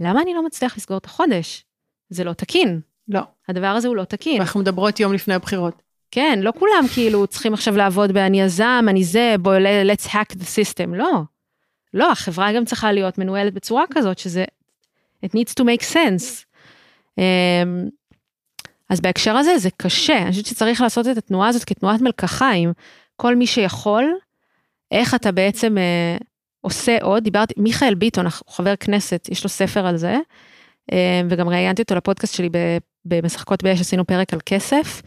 למה 0.00 0.22
אני 0.22 0.34
לא 0.34 0.46
מצליח 0.46 0.76
לסגור 0.76 0.98
את 0.98 1.04
החודש? 1.04 1.64
זה 2.10 2.24
לא 2.24 2.32
תקין. 2.32 2.80
לא. 3.08 3.20
הדבר 3.48 3.66
הזה 3.66 3.88
הוא 3.88 3.96
לא 3.96 4.04
תקין. 4.04 4.40
אנחנו 4.40 4.60
מדברות 4.60 5.00
יום 5.00 5.12
לפני 5.12 5.34
הבחירות. 5.34 5.82
כן, 6.10 6.38
לא 6.42 6.52
כולם 6.58 6.84
כאילו 6.94 7.26
צריכים 7.26 7.54
עכשיו 7.54 7.76
לעבוד 7.76 8.12
ב"אני 8.12 8.40
יזם, 8.40 8.86
אני 8.88 9.04
זה, 9.04 9.34
בוא, 9.40 9.54
let's 9.84 10.06
hack 10.06 10.32
the 10.32 10.44
system", 10.44 10.94
לא. 10.94 11.22
לא, 11.94 12.12
החברה 12.12 12.52
גם 12.52 12.64
צריכה 12.64 12.92
להיות 12.92 13.18
מנוהלת 13.18 13.54
בצורה 13.54 13.84
כזאת 13.90 14.18
שזה, 14.18 14.44
it 15.26 15.28
needs 15.28 15.52
to 15.60 15.64
make 15.64 15.92
sense. 15.92 16.44
Um, 17.20 17.90
אז 18.90 19.00
בהקשר 19.00 19.36
הזה 19.36 19.58
זה 19.58 19.68
קשה, 19.76 20.22
אני 20.22 20.30
חושבת 20.30 20.46
שצריך 20.46 20.80
לעשות 20.80 21.08
את 21.08 21.16
התנועה 21.16 21.48
הזאת 21.48 21.64
כתנועת 21.64 22.00
מלקחיים. 22.00 22.72
כל 23.16 23.36
מי 23.36 23.46
שיכול, 23.46 24.14
איך 24.90 25.14
אתה 25.14 25.32
בעצם 25.32 25.76
uh, 25.76 26.24
עושה 26.60 26.98
עוד, 27.02 27.24
דיברתי, 27.24 27.54
מיכאל 27.56 27.94
ביטון, 27.94 28.26
חבר 28.28 28.76
כנסת, 28.76 29.28
יש 29.30 29.44
לו 29.44 29.48
ספר 29.48 29.86
על 29.86 29.96
זה, 29.96 30.16
uh, 30.90 30.94
וגם 31.30 31.48
ראיינתי 31.48 31.82
אותו 31.82 31.94
לפודקאסט 31.94 32.34
שלי 32.34 32.48
במשחקות 33.04 33.62
באש, 33.62 33.80
עשינו 33.80 34.06
פרק 34.06 34.32
על 34.32 34.40
כסף. 34.46 35.02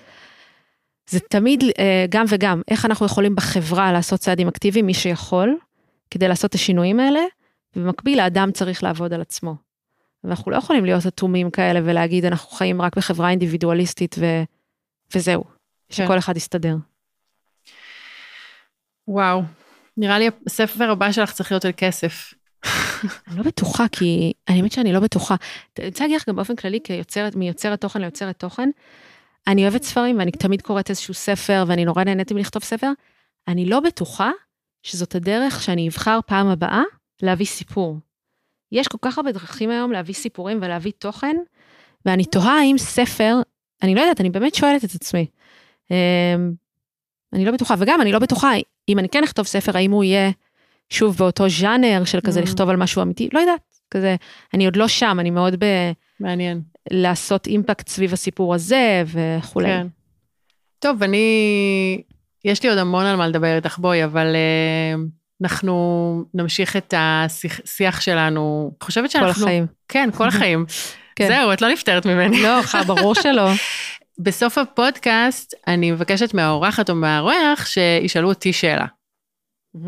זה 1.10 1.20
תמיד 1.20 1.64
אה, 1.80 2.05
גם 2.10 2.26
וגם, 2.30 2.62
איך 2.68 2.86
אנחנו 2.86 3.05
יכולים 3.05 3.36
בחברה 3.36 3.91
לעשות 3.91 4.20
צעדים 4.20 4.47
אקטיביים, 4.47 4.86
מי 4.86 4.93
שיכול, 4.93 5.58
כדי 6.12 6.28
לעשות 6.28 6.49
את 6.49 6.55
השינויים 6.55 6.99
האלה, 6.99 7.20
ובמקביל 7.76 8.20
האדם 8.20 8.51
צריך 8.51 8.84
לעבוד 8.84 9.14
על 9.14 9.22
עצמו. 9.22 9.55
ואנחנו 10.24 10.51
לא 10.51 10.58
יכולים 10.58 10.86
להיות 10.86 11.05
אטומים 11.08 11.51
כאלה 11.51 11.80
ולהגיד, 11.84 12.26
אנחנו 12.26 12.51
חיים 12.51 12.82
רק 12.82 12.97
בחברה 12.97 13.30
אינדיבידואליסטית 13.30 14.16
ו... 14.20 14.26
וזהו, 15.16 15.43
כן. 15.43 15.51
שכל 15.89 16.18
אחד 16.18 16.38
יסתדר. 16.38 16.76
וואו, 19.08 19.41
נראה 19.97 20.20
לי 20.20 20.30
הספר 20.45 20.91
הבא 20.91 21.12
שלך 21.12 21.32
צריך 21.32 21.51
להיות 21.51 21.66
על 21.66 21.72
כסף. 21.78 22.34
אני 23.28 23.38
לא 23.38 23.43
בטוחה, 23.43 23.88
כי 23.91 24.34
האמת 24.47 24.72
שאני 24.72 24.93
לא 24.93 24.99
בטוחה. 24.99 25.36
אני 25.80 25.88
רוצה 25.88 26.03
להגיד 26.03 26.18
לך 26.18 26.30
גם 26.30 26.36
באופן 26.36 26.55
כללי, 26.55 26.80
כיוצרת, 26.84 27.36
מיוצרת 27.36 27.82
תוכן 27.82 28.01
ליוצרת 28.01 28.39
תוכן, 28.39 28.70
אני 29.47 29.64
אוהבת 29.64 29.84
ספרים 29.84 30.20
ואני 30.20 30.32
תמיד 30.32 30.62
קוראת 30.62 30.89
איזשהו 30.89 31.14
ספר 31.14 31.64
ואני 31.68 31.86
נורא 31.86 32.03
נהניתי 32.03 32.34
מלכתוב 32.34 32.64
ספר. 32.64 32.91
אני 33.47 33.66
לא 33.66 33.80
בטוחה 33.80 34.32
שזאת 34.84 35.16
הדרך 35.16 35.62
שאני 35.62 35.88
אבחר 35.88 36.20
פעם 36.26 36.47
הבאה 36.47 36.82
להביא 37.22 37.45
סיפור. 37.45 37.97
יש 38.72 38.88
כל 38.88 38.97
כך 39.01 39.18
הרבה 39.18 39.32
דרכים 39.32 39.70
היום 39.70 39.91
להביא 39.91 40.14
סיפורים 40.14 40.60
ולהביא 40.62 40.91
תוכן, 40.99 41.36
ואני 42.05 42.26
תוהה 42.26 42.60
האם 42.60 42.78
ספר, 42.78 43.36
אני 43.84 43.95
לא 43.95 44.01
יודעת, 44.01 44.22
אני 44.22 44.30
באמת 44.30 44.55
שואלת 44.55 44.84
את 44.86 44.95
עצמי. 44.95 45.26
אני 47.34 47.45
לא 47.45 47.51
בטוחה, 47.51 47.75
וגם 47.78 48.01
אני 48.01 48.11
לא 48.11 48.19
בטוחה, 48.19 48.51
אם 48.89 48.99
אני 48.99 49.09
כן 49.09 49.23
אכתוב 49.23 49.45
ספר, 49.45 49.78
האם 49.78 49.91
הוא 49.91 50.03
יהיה 50.03 50.32
שוב 50.89 51.17
באותו 51.17 51.49
ז'אנר 51.49 52.03
של 52.05 52.19
כזה 52.21 52.39
mm. 52.39 52.43
לכתוב 52.43 52.69
על 52.69 52.75
משהו 52.75 53.01
אמיתי, 53.01 53.30
לא 53.34 53.39
יודעת, 53.39 53.61
כזה, 53.91 54.15
אני 54.53 54.65
עוד 54.65 54.75
לא 54.75 54.88
שם, 54.88 55.17
אני 55.19 55.30
מאוד 55.30 55.55
ב... 55.59 55.65
מעניין. 56.19 56.61
לעשות 56.91 57.47
אימפקט 57.47 57.88
סביב 57.88 58.13
הסיפור 58.13 58.55
הזה 58.55 59.03
וכולי. 59.05 59.67
כן. 59.67 59.88
טוב, 60.80 61.03
אני, 61.03 62.01
יש 62.45 62.63
לי 62.63 62.69
עוד 62.69 62.78
המון 62.78 63.05
על 63.05 63.15
מה 63.15 63.28
לדבר 63.28 63.55
איתך, 63.55 63.78
בואי, 63.78 64.03
אבל 64.03 64.36
uh, 64.36 64.99
אנחנו 65.41 66.23
נמשיך 66.34 66.78
את 66.78 66.93
השיח 66.97 68.01
שלנו. 68.01 68.71
אני 68.71 68.86
חושבת 68.86 69.11
שאנחנו... 69.11 69.34
כל 69.34 69.41
החיים. 69.41 69.65
כן, 69.88 70.09
כל 70.15 70.28
החיים. 70.28 70.65
כן. 71.15 71.28
זהו, 71.28 71.53
את 71.53 71.61
לא 71.61 71.69
נפטרת 71.71 72.05
ממני. 72.05 72.43
לא, 72.43 72.61
ברור 72.88 73.15
שלא. 73.15 73.49
בסוף 74.20 74.57
הפודקאסט, 74.57 75.53
אני 75.68 75.91
מבקשת 75.91 76.34
מהאורחת 76.34 76.89
או 76.89 76.95
מהאורח 76.95 77.65
שישאלו 77.65 78.30
אותי 78.30 78.53
שאלה. 78.53 78.86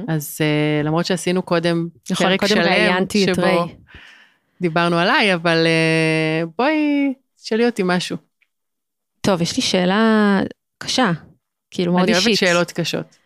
אז 0.07 0.37
uh, 0.41 0.85
למרות 0.85 1.05
שעשינו 1.05 1.41
קודם 1.41 1.87
נכון, 2.11 2.27
פרק 2.27 2.39
קודם 2.39 2.63
שלם, 2.63 3.05
שבו 3.35 3.65
דיברנו 4.61 4.97
עליי, 4.97 5.33
אבל 5.33 5.65
uh, 5.65 6.49
בואי, 6.57 7.13
תשאלי 7.41 7.65
אותי 7.65 7.81
משהו. 7.85 8.17
טוב, 9.21 9.41
יש 9.41 9.57
לי 9.57 9.63
שאלה 9.63 10.39
קשה, 10.77 11.11
כאילו 11.71 11.93
מאוד 11.93 12.07
אישית. 12.07 12.25
אני 12.25 12.27
אוהבת 12.27 12.39
שאלות 12.39 12.71
קשות. 12.71 13.17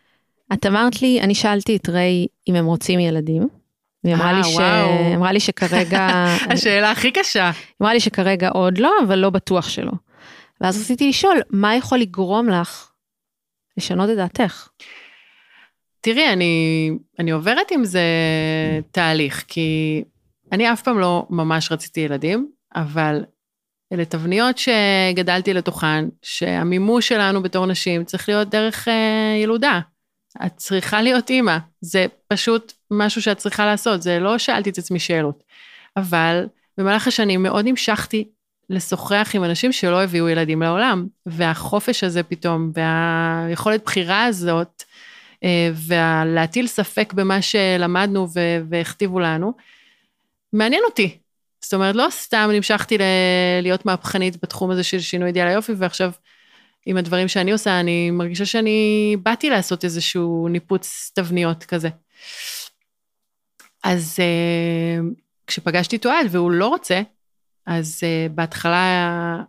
את 0.52 0.66
אמרת 0.66 1.02
לי, 1.02 1.20
אני 1.20 1.34
שאלתי 1.34 1.76
את 1.76 1.88
ריי 1.88 2.26
אם 2.48 2.54
הם 2.54 2.66
רוצים 2.66 3.00
ילדים. 3.00 3.48
היא 4.04 4.14
אמרה, 4.14 4.38
אה, 4.38 4.44
ש... 4.44 4.58
אמרה 5.14 5.32
לי 5.32 5.40
שכרגע... 5.40 6.08
השאלה 6.52 6.90
הכי 6.90 7.10
קשה. 7.10 7.44
היא 7.44 7.76
אמרה 7.82 7.92
לי 7.94 8.00
שכרגע 8.00 8.48
עוד 8.48 8.78
לא, 8.78 8.92
אבל 9.06 9.18
לא 9.18 9.30
בטוח 9.30 9.68
שלא. 9.68 9.92
ואז 10.64 10.80
רציתי 10.80 11.08
לשאול, 11.08 11.40
מה 11.50 11.76
יכול 11.76 11.98
לגרום 11.98 12.48
לך 12.48 12.90
לשנות 13.76 14.10
את 14.10 14.16
דעתך? 14.16 14.68
תראי, 16.00 16.32
אני, 16.32 16.90
אני 17.18 17.30
עוברת 17.30 17.70
עם 17.70 17.84
זה 17.84 18.00
תהליך, 18.90 19.44
כי 19.48 20.02
אני 20.52 20.72
אף 20.72 20.82
פעם 20.82 20.98
לא 20.98 21.26
ממש 21.30 21.72
רציתי 21.72 22.00
ילדים, 22.00 22.50
אבל 22.74 23.24
אלה 23.92 24.04
תבניות 24.04 24.58
שגדלתי 24.58 25.54
לתוכן, 25.54 26.04
שהמימוש 26.22 27.08
שלנו 27.08 27.42
בתור 27.42 27.66
נשים 27.66 28.04
צריך 28.04 28.28
להיות 28.28 28.48
דרך 28.48 28.88
אה, 28.88 29.36
ילודה. 29.42 29.80
את 30.46 30.56
צריכה 30.56 31.02
להיות 31.02 31.30
אימא, 31.30 31.56
זה 31.80 32.06
פשוט 32.28 32.72
משהו 32.90 33.22
שאת 33.22 33.38
צריכה 33.38 33.66
לעשות, 33.66 34.02
זה 34.02 34.18
לא 34.18 34.38
שאלתי 34.38 34.70
את 34.70 34.78
עצמי 34.78 34.98
שאלות. 34.98 35.44
אבל 35.96 36.46
במהלך 36.78 37.06
השנים 37.06 37.42
מאוד 37.42 37.66
המשכתי 37.66 38.28
לשוחח 38.70 39.30
עם 39.34 39.44
אנשים 39.44 39.72
שלא 39.72 40.02
הביאו 40.02 40.28
ילדים 40.28 40.62
לעולם, 40.62 41.06
והחופש 41.26 42.04
הזה 42.04 42.22
פתאום, 42.22 42.72
והיכולת 42.74 43.84
בחירה 43.84 44.24
הזאת, 44.24 44.82
אה, 45.44 45.70
ולהטיל 45.86 46.66
ספק 46.66 47.12
במה 47.12 47.42
שלמדנו 47.42 48.26
והכתיבו 48.68 49.20
לנו, 49.20 49.52
מעניין 50.52 50.82
אותי. 50.84 51.18
זאת 51.60 51.74
אומרת, 51.74 51.94
לא 51.94 52.06
סתם 52.10 52.50
נמשכתי 52.52 52.98
ל- 52.98 53.02
להיות 53.62 53.86
מהפכנית 53.86 54.36
בתחום 54.42 54.70
הזה 54.70 54.82
של 54.82 55.00
שינוי 55.00 55.28
אידיאל 55.28 55.46
היופי, 55.46 55.72
ועכשיו 55.76 56.10
עם 56.86 56.96
הדברים 56.96 57.28
שאני 57.28 57.52
עושה, 57.52 57.80
אני 57.80 58.10
מרגישה 58.10 58.46
שאני 58.46 59.16
באתי 59.22 59.50
לעשות 59.50 59.84
איזשהו 59.84 60.48
ניפוץ 60.48 61.12
תבניות 61.14 61.64
כזה. 61.64 61.88
אז 63.84 64.18
uh, 64.18 65.04
כשפגשתי 65.46 65.96
את 65.96 66.06
אוהד 66.06 66.26
והוא 66.30 66.50
לא 66.50 66.66
רוצה, 66.66 67.00
אז 67.66 68.00
uh, 68.02 68.32
בהתחלה 68.32 68.82
היה, 68.82 69.42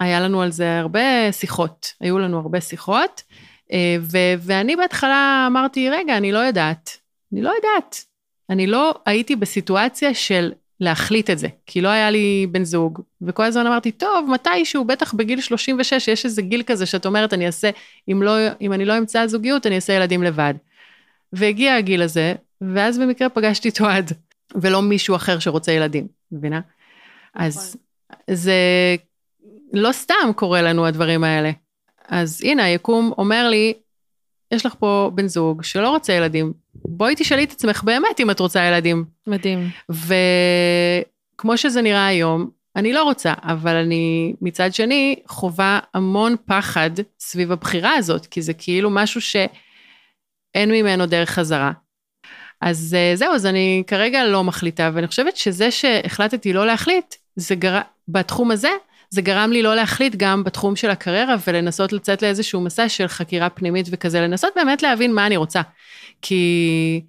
היה 0.00 0.20
לנו 0.20 0.42
על 0.42 0.50
זה 0.50 0.78
הרבה 0.78 1.32
שיחות, 1.32 1.94
היו 2.00 2.18
לנו 2.18 2.38
הרבה 2.38 2.60
שיחות, 2.60 3.22
uh, 3.68 3.72
ו- 4.00 4.34
ואני 4.38 4.76
בהתחלה 4.76 5.44
אמרתי, 5.50 5.90
רגע, 5.90 6.16
אני 6.16 6.32
לא 6.32 6.38
יודעת, 6.38 6.90
אני 7.32 7.42
לא 7.42 7.52
יודעת. 7.56 8.10
אני 8.50 8.66
לא 8.66 8.94
הייתי 9.06 9.36
בסיטואציה 9.36 10.14
של 10.14 10.52
להחליט 10.80 11.30
את 11.30 11.38
זה, 11.38 11.48
כי 11.66 11.80
לא 11.80 11.88
היה 11.88 12.10
לי 12.10 12.46
בן 12.50 12.64
זוג, 12.64 13.00
וכל 13.22 13.44
הזמן 13.44 13.66
אמרתי, 13.66 13.92
טוב, 13.92 14.30
מתישהו, 14.30 14.84
בטח 14.84 15.14
בגיל 15.14 15.40
36, 15.40 16.08
יש 16.08 16.24
איזה 16.24 16.42
גיל 16.42 16.62
כזה 16.66 16.86
שאת 16.86 17.06
אומרת, 17.06 17.34
אני 17.34 17.46
אעשה, 17.46 17.70
אם, 18.08 18.22
לא, 18.22 18.32
אם 18.60 18.72
אני 18.72 18.84
לא 18.84 18.98
אמצא 18.98 19.26
זוגיות, 19.26 19.66
אני 19.66 19.74
אעשה 19.74 19.92
ילדים 19.92 20.22
לבד. 20.22 20.54
והגיע 21.32 21.74
הגיל 21.74 22.02
הזה, 22.02 22.34
ואז 22.60 22.98
במקרה 22.98 23.28
פגשתי 23.28 23.68
את 23.68 23.80
אוהד, 23.80 24.12
ולא 24.54 24.82
מישהו 24.82 25.16
אחר 25.16 25.38
שרוצה 25.38 25.72
ילדים, 25.72 26.06
מבינה? 26.32 26.60
אז 27.34 27.76
נכון. 28.10 28.36
זה 28.36 28.54
לא 29.72 29.92
סתם 29.92 30.30
קורה 30.36 30.62
לנו 30.62 30.86
הדברים 30.86 31.24
האלה. 31.24 31.50
אז 32.08 32.40
הנה, 32.44 32.64
היקום 32.64 33.12
אומר 33.18 33.48
לי, 33.48 33.72
יש 34.50 34.66
לך 34.66 34.74
פה 34.78 35.10
בן 35.14 35.26
זוג 35.28 35.62
שלא 35.62 35.90
רוצה 35.90 36.12
ילדים, 36.12 36.52
בואי 36.74 37.14
תשאלי 37.16 37.44
את 37.44 37.52
עצמך 37.52 37.82
באמת 37.84 38.20
אם 38.20 38.30
את 38.30 38.40
רוצה 38.40 38.64
ילדים. 38.64 39.04
מדהים. 39.26 39.68
וכמו 39.90 41.56
שזה 41.56 41.82
נראה 41.82 42.06
היום, 42.06 42.50
אני 42.76 42.92
לא 42.92 43.02
רוצה, 43.02 43.34
אבל 43.42 43.76
אני 43.76 44.34
מצד 44.40 44.74
שני 44.74 45.16
חווה 45.26 45.80
המון 45.94 46.36
פחד 46.46 46.90
סביב 47.20 47.52
הבחירה 47.52 47.94
הזאת, 47.94 48.26
כי 48.26 48.42
זה 48.42 48.54
כאילו 48.54 48.90
משהו 48.90 49.20
שאין 49.20 50.70
ממנו 50.70 51.06
דרך 51.06 51.30
חזרה. 51.30 51.72
אז 52.60 52.96
אה, 52.98 53.16
זהו, 53.16 53.34
אז 53.34 53.46
אני 53.46 53.82
כרגע 53.86 54.24
לא 54.24 54.44
מחליטה, 54.44 54.90
ואני 54.94 55.06
חושבת 55.06 55.36
שזה 55.36 55.70
שהחלטתי 55.70 56.52
לא 56.52 56.66
להחליט, 56.66 57.14
זה 57.36 57.54
גר... 57.54 57.78
בתחום 58.08 58.50
הזה, 58.50 58.70
זה 59.10 59.22
גרם 59.22 59.52
לי 59.52 59.62
לא 59.62 59.74
להחליט 59.74 60.14
גם 60.16 60.44
בתחום 60.44 60.76
של 60.76 60.90
הקריירה 60.90 61.36
ולנסות 61.46 61.92
לצאת 61.92 62.22
לאיזשהו 62.22 62.60
מסע 62.60 62.88
של 62.88 63.06
חקירה 63.06 63.50
פנימית 63.50 63.86
וכזה, 63.90 64.20
לנסות 64.20 64.52
באמת 64.56 64.82
להבין 64.82 65.14
מה 65.14 65.26
אני 65.26 65.36
רוצה. 65.36 65.60
כי 66.22 67.02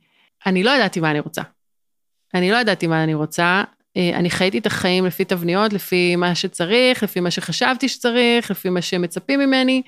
אני 0.46 0.64
לא 0.64 0.72
ידעתי 0.72 1.00
מה 1.00 1.12
אני 1.12 1.20
רוצה. 1.20 1.42
אני 2.34 2.52
לא 2.52 2.58
ידעתי 2.58 2.88
מה 2.88 3.04
אני 3.04 3.14
רוצה. 3.14 3.64
אה, 3.98 4.12
אני 4.16 4.30
חייתי 4.30 4.58
את 4.58 4.66
החיים 4.66 5.06
לפי 5.06 5.26
תבניות, 5.26 5.74
לפי 5.74 6.16
מה 6.16 6.36
שצריך, 6.36 7.04
לפי 7.04 7.20
מה 7.20 7.32
שחשבתי 7.32 7.90
שצריך, 7.90 8.52
לפי 8.52 8.70
מה 8.70 8.82
שמצפים 8.82 9.40
ממני, 9.40 9.82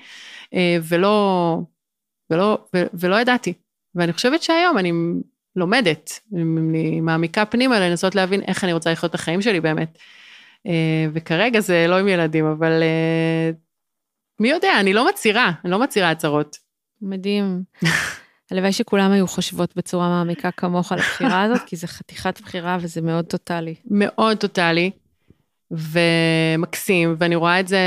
אה, 0.54 0.76
ולא, 0.88 1.58
ולא, 2.30 2.58
ולא 2.94 3.16
ידעתי. 3.16 3.52
ואני 3.94 4.12
חושבת 4.12 4.42
שהיום 4.42 4.78
אני 4.78 4.92
לומדת, 5.56 6.20
אני 6.34 7.00
מעמיקה 7.00 7.44
פנימה 7.44 7.80
לנסות 7.80 8.14
להבין 8.14 8.40
איך 8.42 8.64
אני 8.64 8.72
רוצה 8.72 8.92
לחיות 8.92 9.10
את 9.10 9.14
החיים 9.14 9.42
שלי 9.42 9.60
באמת. 9.60 9.98
אה, 10.66 11.06
וכרגע 11.12 11.60
זה 11.60 11.86
לא 11.88 11.98
עם 11.98 12.08
ילדים, 12.08 12.46
אבל 12.46 12.82
מי 14.40 14.50
יודע, 14.50 14.80
אני 14.80 14.92
לא 14.92 15.08
מצהירה, 15.08 15.52
אני 15.64 15.70
לא 15.70 15.78
מצהירה 15.78 16.10
הצהרות. 16.10 16.56
מדהים. 17.02 17.62
הלוואי 18.50 18.72
שכולם 18.72 19.12
היו 19.12 19.26
חושבות 19.26 19.76
בצורה 19.76 20.08
מעמיקה 20.08 20.50
כמוך 20.50 20.92
על 20.92 20.98
הבחירה 20.98 21.42
הזאת, 21.42 21.60
כי 21.66 21.76
זה 21.76 21.86
חתיכת 21.86 22.40
בחירה 22.40 22.78
וזה 22.80 23.00
מאוד 23.00 23.24
טוטאלי. 23.24 23.74
מאוד 23.84 24.36
טוטאלי, 24.38 24.90
ומקסים, 25.70 27.14
ואני 27.18 27.34
רואה 27.34 27.60
את 27.60 27.68
זה 27.68 27.78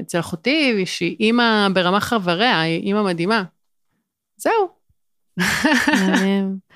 אצל 0.00 0.18
אחותי, 0.18 0.86
שהיא 0.86 1.16
אימא 1.20 1.68
ברמה 1.74 2.00
חבריה, 2.00 2.60
היא 2.60 2.82
אימא 2.82 3.02
מדהימה. 3.02 3.44
זהו. 4.36 4.79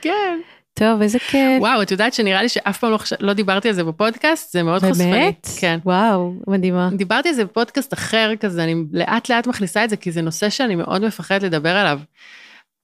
כן. 0.02 0.38
טוב, 0.74 1.02
איזה 1.02 1.18
כיף. 1.18 1.60
וואו, 1.60 1.82
את 1.82 1.90
יודעת 1.90 2.14
שנראה 2.14 2.42
לי 2.42 2.48
שאף 2.48 2.78
פעם 2.78 2.90
לא, 2.90 2.98
חש... 2.98 3.12
לא 3.20 3.32
דיברתי 3.32 3.68
על 3.68 3.74
זה 3.74 3.84
בפודקאסט, 3.84 4.52
זה 4.52 4.62
מאוד 4.62 4.80
חושפני. 4.80 5.10
באמת? 5.10 5.48
כן. 5.56 5.78
וואו, 5.84 6.34
מדהימה. 6.46 6.90
דיברתי 6.92 7.28
על 7.28 7.34
זה 7.34 7.44
בפודקאסט 7.44 7.92
אחר 7.92 8.32
כזה, 8.40 8.64
אני 8.64 8.74
לאט 8.92 9.28
לאט 9.28 9.46
מכניסה 9.46 9.84
את 9.84 9.90
זה, 9.90 9.96
כי 9.96 10.12
זה 10.12 10.22
נושא 10.22 10.50
שאני 10.50 10.74
מאוד 10.74 11.06
מפחדת 11.06 11.42
לדבר 11.42 11.76
עליו. 11.76 12.00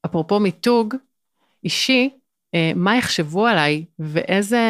אפרופו 0.06 0.40
מיתוג 0.40 0.94
אישי, 1.64 2.10
אה, 2.54 2.72
מה 2.74 2.96
יחשבו 2.96 3.46
עליי 3.46 3.84
ואיזה 3.98 4.60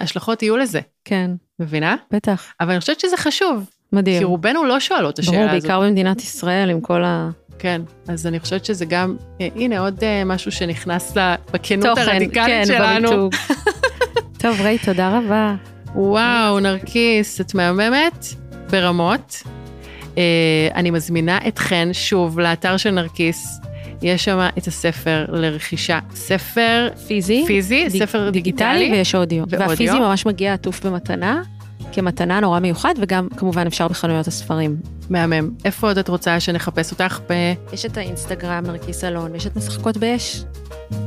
השלכות 0.00 0.42
יהיו 0.42 0.56
לזה. 0.56 0.80
כן. 1.04 1.30
מבינה? 1.60 1.96
בטח. 2.10 2.52
אבל 2.60 2.70
אני 2.70 2.80
חושבת 2.80 3.00
שזה 3.00 3.16
חשוב. 3.16 3.70
מדהים. 3.92 4.18
כי 4.18 4.24
רובנו 4.24 4.64
לא 4.64 4.80
שואלות 4.80 5.14
את 5.14 5.18
השאלה 5.18 5.38
הזאת. 5.38 5.48
ברור, 5.48 5.60
בעיקר 5.60 5.80
במדינת 5.80 6.20
ישראל 6.20 6.70
עם 6.70 6.80
כל 6.80 7.04
ה... 7.04 7.30
כן, 7.58 7.82
אז 8.08 8.26
אני 8.26 8.40
חושבת 8.40 8.64
שזה 8.64 8.84
גם, 8.84 9.16
אה, 9.40 9.48
הנה 9.56 9.78
עוד 9.78 10.04
אה, 10.04 10.24
משהו 10.24 10.52
שנכנס 10.52 11.16
לה, 11.16 11.34
בכנות 11.52 11.98
הרדיקלית 11.98 12.46
כן, 12.46 12.62
שלנו. 12.66 13.30
טוב, 14.38 14.60
ריי, 14.60 14.78
תודה 14.78 15.18
רבה. 15.18 15.54
וואו, 15.94 16.60
נרקיס, 16.60 17.40
את 17.40 17.54
מהממת 17.54 18.26
ברמות. 18.70 19.42
אה, 20.18 20.22
אני 20.74 20.90
מזמינה 20.90 21.38
אתכן 21.48 21.88
שוב 21.92 22.40
לאתר 22.40 22.76
של 22.76 22.90
נרקיס, 22.90 23.60
יש 24.02 24.24
שם 24.24 24.48
את 24.58 24.66
הספר 24.66 25.24
לרכישה, 25.28 25.98
ספר 26.14 26.88
פיזי, 27.06 27.44
פיזי, 27.46 27.88
דיג, 27.88 28.04
ספר 28.04 28.30
דיגיטלי, 28.30 28.68
דיגיטלי 28.72 28.98
ויש 28.98 29.14
אודיו. 29.14 29.44
ואודיו. 29.48 29.68
והפיזי 29.68 29.98
ממש 29.98 30.26
מגיע 30.26 30.52
עטוף 30.54 30.86
במתנה, 30.86 31.42
כמתנה 31.92 32.40
נורא 32.40 32.60
מיוחד, 32.60 32.94
וגם 32.98 33.28
כמובן 33.36 33.66
אפשר 33.66 33.88
בחנויות 33.88 34.26
הספרים. 34.26 34.76
מהמם. 35.10 35.50
איפה 35.64 35.86
עוד 35.88 35.98
את 35.98 36.08
רוצה 36.08 36.40
שנחפש 36.40 36.92
אותך? 36.92 37.20
ב... 37.30 37.32
יש 37.72 37.86
את 37.86 37.96
האינסטגרם, 37.96 38.66
נרקיס 38.66 39.04
אלון, 39.04 39.32
ויש 39.32 39.46
את 39.46 39.56
משחקות 39.56 39.96
באש. 39.96 40.44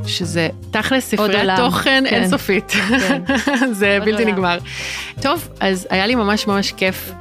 שזה 0.06 0.48
תכלס 0.70 1.10
ספריית 1.10 1.50
תוכן 1.56 2.04
כן. 2.08 2.14
אינסופית. 2.14 2.70
כן. 2.70 3.22
זה 3.72 3.98
בלתי 4.04 4.22
עולם. 4.22 4.34
נגמר. 4.34 4.58
טוב, 5.20 5.48
אז 5.60 5.86
היה 5.90 6.06
לי 6.06 6.14
ממש 6.14 6.46
ממש 6.46 6.72
כיף, 6.72 7.12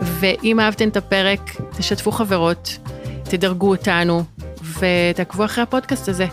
ואם 0.00 0.60
אהבתם 0.60 0.88
את 0.88 0.96
הפרק, 0.96 1.40
תשתפו 1.76 2.12
חברות, 2.12 2.78
תדרגו 3.22 3.70
אותנו, 3.70 4.24
ותעקבו 4.78 5.44
אחרי 5.44 5.62
הפודקאסט 5.62 6.08
הזה. 6.08 6.26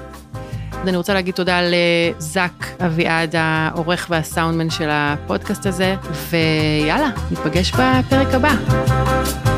אני 0.83 0.97
רוצה 0.97 1.13
להגיד 1.13 1.33
תודה 1.33 1.59
לזאק 1.63 2.65
אביעד, 2.85 3.35
העורך 3.37 4.07
והסאונדמן 4.09 4.69
של 4.69 4.87
הפודקאסט 4.91 5.65
הזה, 5.65 5.95
ויאללה, 6.29 7.09
ניפגש 7.31 7.71
בפרק 7.71 8.27
הבא. 8.33 9.56